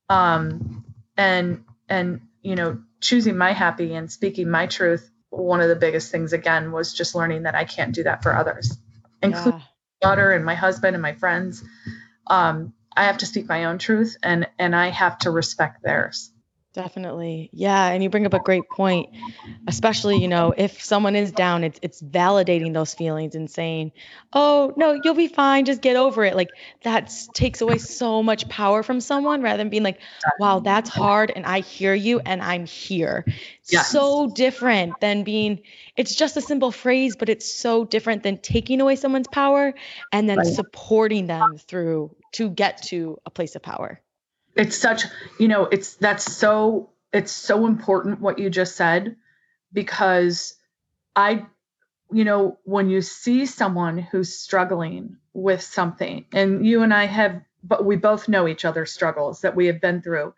Um, 0.07 0.85
and 1.17 1.65
and 1.89 2.21
you 2.41 2.55
know, 2.55 2.79
choosing 3.01 3.37
my 3.37 3.53
happy 3.53 3.93
and 3.93 4.11
speaking 4.11 4.49
my 4.49 4.67
truth. 4.67 5.09
One 5.29 5.61
of 5.61 5.69
the 5.69 5.75
biggest 5.75 6.11
things 6.11 6.33
again 6.33 6.71
was 6.71 6.93
just 6.93 7.15
learning 7.15 7.43
that 7.43 7.55
I 7.55 7.65
can't 7.65 7.93
do 7.93 8.03
that 8.03 8.23
for 8.23 8.35
others, 8.35 8.77
including 9.21 9.59
yeah. 9.59 9.65
my 10.01 10.09
daughter 10.09 10.31
and 10.31 10.43
my 10.43 10.55
husband 10.55 10.95
and 10.95 11.01
my 11.01 11.13
friends. 11.13 11.63
Um, 12.27 12.73
I 12.95 13.05
have 13.05 13.19
to 13.19 13.25
speak 13.25 13.47
my 13.47 13.65
own 13.65 13.77
truth 13.77 14.17
and 14.23 14.47
and 14.57 14.75
I 14.75 14.89
have 14.89 15.19
to 15.19 15.31
respect 15.31 15.83
theirs. 15.83 16.31
Definitely. 16.73 17.49
Yeah. 17.51 17.87
And 17.87 18.03
you 18.03 18.11
bring 18.11 18.27
up 18.27 18.35
a 18.35 18.39
great 18.39 18.69
point, 18.69 19.09
especially, 19.67 20.21
you 20.21 20.27
know, 20.27 20.53
if 20.55 20.83
someone 20.83 21.15
is 21.15 21.31
down, 21.31 21.63
it's 21.63 21.79
it's 21.81 21.99
validating 21.99 22.73
those 22.73 22.93
feelings 22.93 23.33
and 23.33 23.49
saying, 23.49 23.91
Oh, 24.33 24.71
no, 24.77 24.93
you'll 25.03 25.15
be 25.15 25.27
fine, 25.27 25.65
just 25.65 25.81
get 25.81 25.95
over 25.95 26.23
it. 26.25 26.35
Like 26.35 26.49
that 26.83 27.11
takes 27.33 27.61
away 27.61 27.79
so 27.79 28.21
much 28.21 28.47
power 28.49 28.83
from 28.83 29.01
someone 29.01 29.41
rather 29.41 29.57
than 29.57 29.69
being 29.69 29.81
like, 29.81 29.99
Wow, 30.37 30.59
that's 30.59 30.89
hard 30.89 31.31
and 31.35 31.43
I 31.43 31.61
hear 31.61 31.95
you 31.95 32.19
and 32.19 32.39
I'm 32.39 32.67
here. 32.67 33.25
Yes. 33.67 33.89
So 33.89 34.27
different 34.27 34.99
than 35.01 35.23
being 35.23 35.61
it's 35.97 36.13
just 36.13 36.37
a 36.37 36.41
simple 36.41 36.71
phrase, 36.71 37.15
but 37.15 37.29
it's 37.29 37.51
so 37.51 37.83
different 37.83 38.21
than 38.21 38.37
taking 38.37 38.79
away 38.79 38.95
someone's 38.95 39.27
power 39.27 39.73
and 40.11 40.29
then 40.29 40.37
right. 40.37 40.45
supporting 40.45 41.25
them 41.25 41.57
through 41.57 42.15
to 42.33 42.51
get 42.51 42.83
to 42.83 43.17
a 43.25 43.31
place 43.31 43.55
of 43.55 43.63
power 43.63 43.99
it's 44.55 44.77
such 44.77 45.03
you 45.39 45.47
know 45.47 45.65
it's 45.65 45.95
that's 45.95 46.35
so 46.35 46.89
it's 47.13 47.31
so 47.31 47.65
important 47.65 48.21
what 48.21 48.39
you 48.39 48.49
just 48.49 48.75
said 48.75 49.15
because 49.71 50.55
i 51.15 51.45
you 52.11 52.23
know 52.23 52.57
when 52.63 52.89
you 52.89 53.01
see 53.01 53.45
someone 53.45 53.97
who's 53.97 54.35
struggling 54.37 55.17
with 55.33 55.61
something 55.61 56.25
and 56.33 56.65
you 56.65 56.83
and 56.83 56.93
i 56.93 57.05
have 57.05 57.41
but 57.63 57.85
we 57.85 57.95
both 57.95 58.27
know 58.27 58.47
each 58.47 58.65
other's 58.65 58.91
struggles 58.91 59.41
that 59.41 59.55
we 59.55 59.67
have 59.67 59.81
been 59.81 60.01
through 60.01 60.33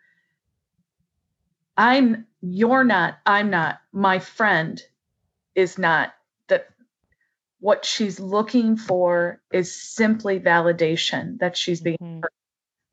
i'm 1.76 2.26
you're 2.40 2.84
not 2.84 3.18
i'm 3.24 3.50
not 3.50 3.80
my 3.92 4.18
friend 4.18 4.82
is 5.54 5.78
not 5.78 6.12
that 6.48 6.68
what 7.60 7.84
she's 7.84 8.18
looking 8.18 8.76
for 8.76 9.40
is 9.52 9.74
simply 9.74 10.40
validation 10.40 11.38
that 11.38 11.56
she's 11.56 11.80
being 11.80 11.98
mm-hmm. 12.00 12.20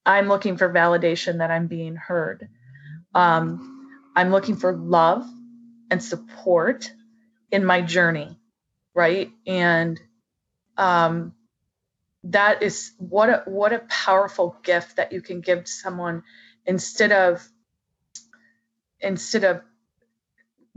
I'm 0.06 0.28
looking 0.28 0.58
for 0.58 0.70
validation 0.72 1.40
that 1.40 1.52
I'm 1.52 1.68
being 1.68 1.96
heard. 1.96 2.50
Um, 3.14 3.88
I'm 4.16 4.32
looking 4.32 4.56
for 4.56 4.76
love 4.76 5.26
and 5.92 6.04
support 6.04 6.92
in 7.52 7.66
my 7.66 7.82
journey, 7.82 8.38
right? 8.94 9.32
And 9.46 10.00
um, 10.78 11.34
that 12.24 12.64
is 12.64 12.92
what 12.98 13.30
a 13.30 13.44
what 13.46 13.74
a 13.74 13.80
powerful 13.80 14.58
gift 14.64 14.98
that 14.98 15.12
you 15.14 15.22
can 15.22 15.42
give 15.42 15.64
to 15.64 15.72
someone 15.72 16.24
instead 16.66 17.12
of 17.12 17.48
instead 19.00 19.44
of 19.44 19.62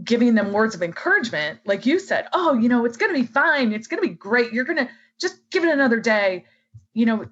giving 0.02 0.34
them 0.34 0.52
words 0.52 0.74
of 0.74 0.82
encouragement 0.82 1.60
like 1.64 1.86
you 1.86 1.98
said 1.98 2.26
oh 2.32 2.54
you 2.54 2.68
know 2.68 2.84
it's 2.84 2.96
going 2.96 3.12
to 3.12 3.20
be 3.20 3.26
fine 3.26 3.72
it's 3.72 3.88
going 3.88 4.02
to 4.02 4.08
be 4.08 4.14
great 4.14 4.52
you're 4.52 4.64
going 4.64 4.78
to 4.78 4.88
just 5.20 5.36
give 5.50 5.64
it 5.64 5.70
another 5.70 6.00
day 6.00 6.44
you 6.94 7.06
know 7.06 7.26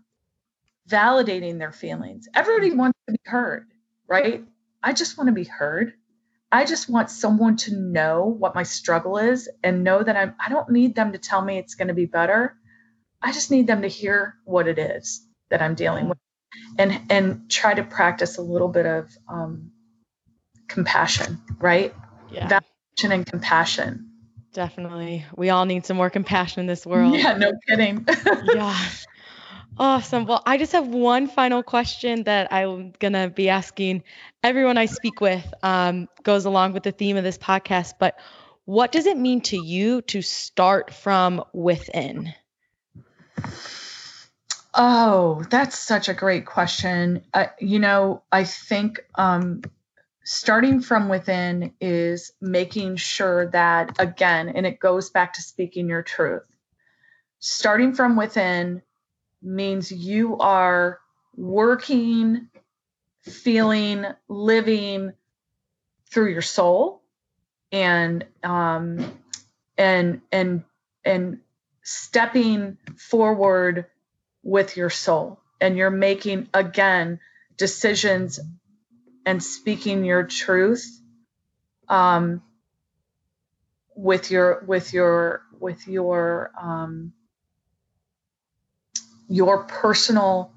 validating 0.91 1.59
their 1.59 1.72
feelings. 1.72 2.28
Everybody 2.34 2.74
wants 2.74 2.99
to 3.07 3.12
be 3.12 3.20
heard, 3.24 3.68
right? 4.09 4.45
I 4.82 4.93
just 4.93 5.16
want 5.16 5.28
to 5.28 5.32
be 5.32 5.45
heard. 5.45 5.95
I 6.53 6.64
just 6.64 6.91
want 6.91 7.11
someone 7.11 7.57
to 7.59 7.76
know 7.76 8.24
what 8.24 8.55
my 8.55 8.64
struggle 8.64 9.18
is 9.18 9.49
and 9.62 9.84
know 9.84 10.03
that 10.03 10.16
I'm 10.16 10.34
I 10.45 10.49
don't 10.49 10.70
need 10.70 10.95
them 10.95 11.12
to 11.12 11.18
tell 11.18 11.43
me 11.43 11.59
it's 11.59 11.76
going 11.76 11.88
to 11.88 11.95
be 11.95 12.07
better. 12.07 12.57
I 13.22 13.32
just 13.32 13.51
need 13.51 13.66
them 13.66 13.82
to 13.82 13.88
hear 13.88 14.34
what 14.45 14.66
it 14.66 14.78
is 14.78 15.24
that 15.51 15.62
I'm 15.62 15.74
dealing 15.74 16.09
with 16.09 16.18
and 16.78 17.01
and 17.11 17.51
try 17.51 17.74
to 17.74 17.84
practice 17.84 18.38
a 18.38 18.43
little 18.43 18.68
bit 18.68 18.86
of 18.86 19.11
um, 19.28 19.70
compassion, 20.68 21.41
right? 21.59 21.95
Yeah. 22.30 22.49
Validation 22.49 23.14
and 23.14 23.26
compassion. 23.26 24.11
Definitely. 24.53 25.24
We 25.36 25.51
all 25.51 25.64
need 25.64 25.86
some 25.86 25.97
more 25.97 26.11
compassion 26.11 26.61
in 26.61 26.66
this 26.66 26.84
world. 26.84 27.14
Yeah, 27.14 27.36
no 27.36 27.53
kidding. 27.68 28.07
yeah. 28.55 28.76
Awesome. 29.81 30.26
Well, 30.26 30.43
I 30.45 30.59
just 30.59 30.72
have 30.72 30.89
one 30.89 31.26
final 31.26 31.62
question 31.62 32.24
that 32.24 32.53
I'm 32.53 32.93
going 32.99 33.14
to 33.14 33.31
be 33.31 33.49
asking 33.49 34.03
everyone 34.43 34.76
I 34.76 34.85
speak 34.85 35.22
with, 35.22 35.55
um, 35.62 36.07
goes 36.22 36.45
along 36.45 36.74
with 36.74 36.83
the 36.83 36.93
theme 36.93 37.16
of 37.16 37.24
this 37.24 37.39
podcast. 37.39 37.95
But 37.99 38.20
what 38.66 38.93
does 38.93 39.07
it 39.07 39.16
mean 39.16 39.41
to 39.41 39.57
you 39.57 40.03
to 40.03 40.20
start 40.20 40.93
from 40.93 41.43
within? 41.55 42.35
Oh, 44.74 45.43
that's 45.49 45.78
such 45.78 46.11
a 46.11 46.14
great 46.14 46.45
question. 46.45 47.22
Uh, 47.33 47.47
you 47.59 47.78
know, 47.78 48.22
I 48.31 48.45
think 48.45 49.01
um, 49.14 49.62
starting 50.24 50.83
from 50.83 51.09
within 51.09 51.72
is 51.81 52.33
making 52.39 52.97
sure 52.97 53.47
that, 53.53 53.97
again, 53.99 54.51
and 54.51 54.66
it 54.66 54.78
goes 54.78 55.09
back 55.09 55.33
to 55.33 55.43
speaking 55.43 55.89
your 55.89 56.03
truth. 56.03 56.45
Starting 57.39 57.95
from 57.95 58.16
within 58.16 58.83
means 59.43 59.91
you 59.91 60.38
are 60.38 61.01
working, 61.36 62.49
feeling, 63.22 64.05
living 64.28 65.12
through 66.11 66.32
your 66.32 66.43
soul 66.43 67.03
and 67.72 68.26
um 68.43 69.12
and 69.78 70.20
and 70.32 70.64
and 71.05 71.38
stepping 71.82 72.76
forward 72.97 73.86
with 74.43 74.76
your 74.76 74.91
soul. 74.91 75.41
And 75.61 75.76
you're 75.76 75.91
making 75.91 76.49
again 76.53 77.20
decisions 77.57 78.41
and 79.26 79.43
speaking 79.43 80.05
your 80.05 80.24
truth 80.24 81.01
um 81.88 82.43
with 83.95 84.30
your 84.30 84.64
with 84.66 84.93
your 84.93 85.43
with 85.59 85.86
your 85.86 86.51
um 86.61 87.12
your 89.31 89.64
personal 89.64 90.53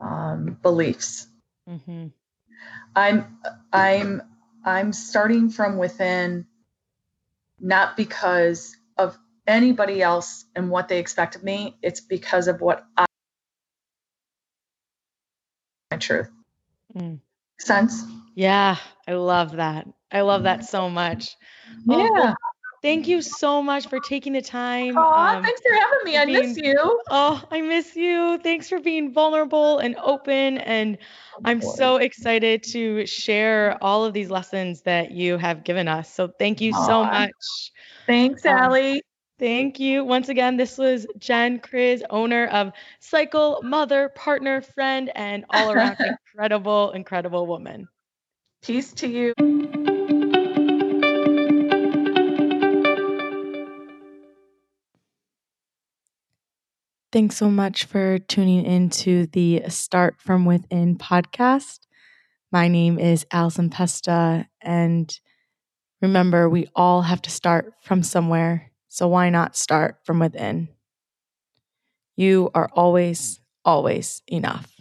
um, 0.00 0.56
beliefs. 0.62 1.26
Mm-hmm. 1.68 2.06
I'm 2.94 3.38
I'm 3.72 4.22
I'm 4.64 4.92
starting 4.92 5.50
from 5.50 5.76
within, 5.76 6.46
not 7.60 7.96
because 7.96 8.76
of 8.96 9.18
anybody 9.46 10.00
else 10.00 10.44
and 10.54 10.70
what 10.70 10.88
they 10.88 10.98
expect 10.98 11.36
of 11.36 11.42
me. 11.42 11.76
It's 11.82 12.00
because 12.00 12.48
of 12.48 12.60
what 12.60 12.86
I 12.96 13.04
my 15.90 15.98
truth. 15.98 16.30
Mm. 16.96 17.20
Sense? 17.58 18.02
Yeah, 18.34 18.76
I 19.06 19.14
love 19.14 19.56
that. 19.56 19.88
I 20.12 20.20
love 20.20 20.44
that 20.44 20.64
so 20.64 20.88
much. 20.88 21.36
Yeah. 21.84 22.08
Oh, 22.08 22.34
Thank 22.86 23.08
you 23.08 23.20
so 23.20 23.60
much 23.60 23.88
for 23.88 23.98
taking 23.98 24.32
the 24.32 24.40
time. 24.40 24.96
Oh, 24.96 25.02
um, 25.02 25.42
thanks 25.42 25.60
for 25.60 25.74
having 25.74 26.04
me. 26.04 26.16
I 26.16 26.24
being, 26.24 26.48
miss 26.50 26.56
you. 26.56 27.00
Oh, 27.10 27.42
I 27.50 27.60
miss 27.60 27.96
you. 27.96 28.38
Thanks 28.38 28.68
for 28.68 28.78
being 28.78 29.12
vulnerable 29.12 29.78
and 29.78 29.96
open. 29.96 30.58
And 30.58 30.96
I'm 31.44 31.60
so 31.60 31.96
excited 31.96 32.62
to 32.70 33.04
share 33.04 33.76
all 33.82 34.04
of 34.04 34.12
these 34.12 34.30
lessons 34.30 34.82
that 34.82 35.10
you 35.10 35.36
have 35.36 35.64
given 35.64 35.88
us. 35.88 36.14
So 36.14 36.28
thank 36.28 36.60
you 36.60 36.72
so 36.72 37.02
much. 37.02 37.72
Thanks, 38.06 38.46
um, 38.46 38.56
Allie. 38.56 39.02
Thank 39.40 39.80
you. 39.80 40.04
Once 40.04 40.28
again, 40.28 40.56
this 40.56 40.78
was 40.78 41.08
Jen 41.18 41.58
Kriz, 41.58 42.02
owner 42.08 42.46
of 42.46 42.70
Cycle, 43.00 43.62
mother, 43.64 44.10
partner, 44.10 44.60
friend, 44.60 45.10
and 45.16 45.44
all 45.50 45.72
around 45.72 45.96
incredible, 46.34 46.92
incredible 46.92 47.48
woman. 47.48 47.88
Peace 48.62 48.92
to 48.92 49.08
you. 49.08 49.95
Thanks 57.16 57.38
so 57.38 57.48
much 57.48 57.86
for 57.86 58.18
tuning 58.18 58.66
into 58.66 59.26
the 59.28 59.62
Start 59.70 60.20
From 60.20 60.44
Within 60.44 60.98
podcast. 60.98 61.78
My 62.52 62.68
name 62.68 62.98
is 62.98 63.24
Allison 63.32 63.70
Pesta, 63.70 64.46
and 64.60 65.18
Remember, 66.02 66.46
we 66.46 66.66
all 66.76 67.00
have 67.00 67.22
to 67.22 67.30
start 67.30 67.72
from 67.80 68.02
somewhere, 68.02 68.70
so 68.88 69.08
why 69.08 69.30
not 69.30 69.56
start 69.56 69.96
from 70.04 70.18
within? 70.18 70.68
You 72.16 72.50
are 72.54 72.68
always, 72.74 73.40
always 73.64 74.20
enough. 74.26 74.75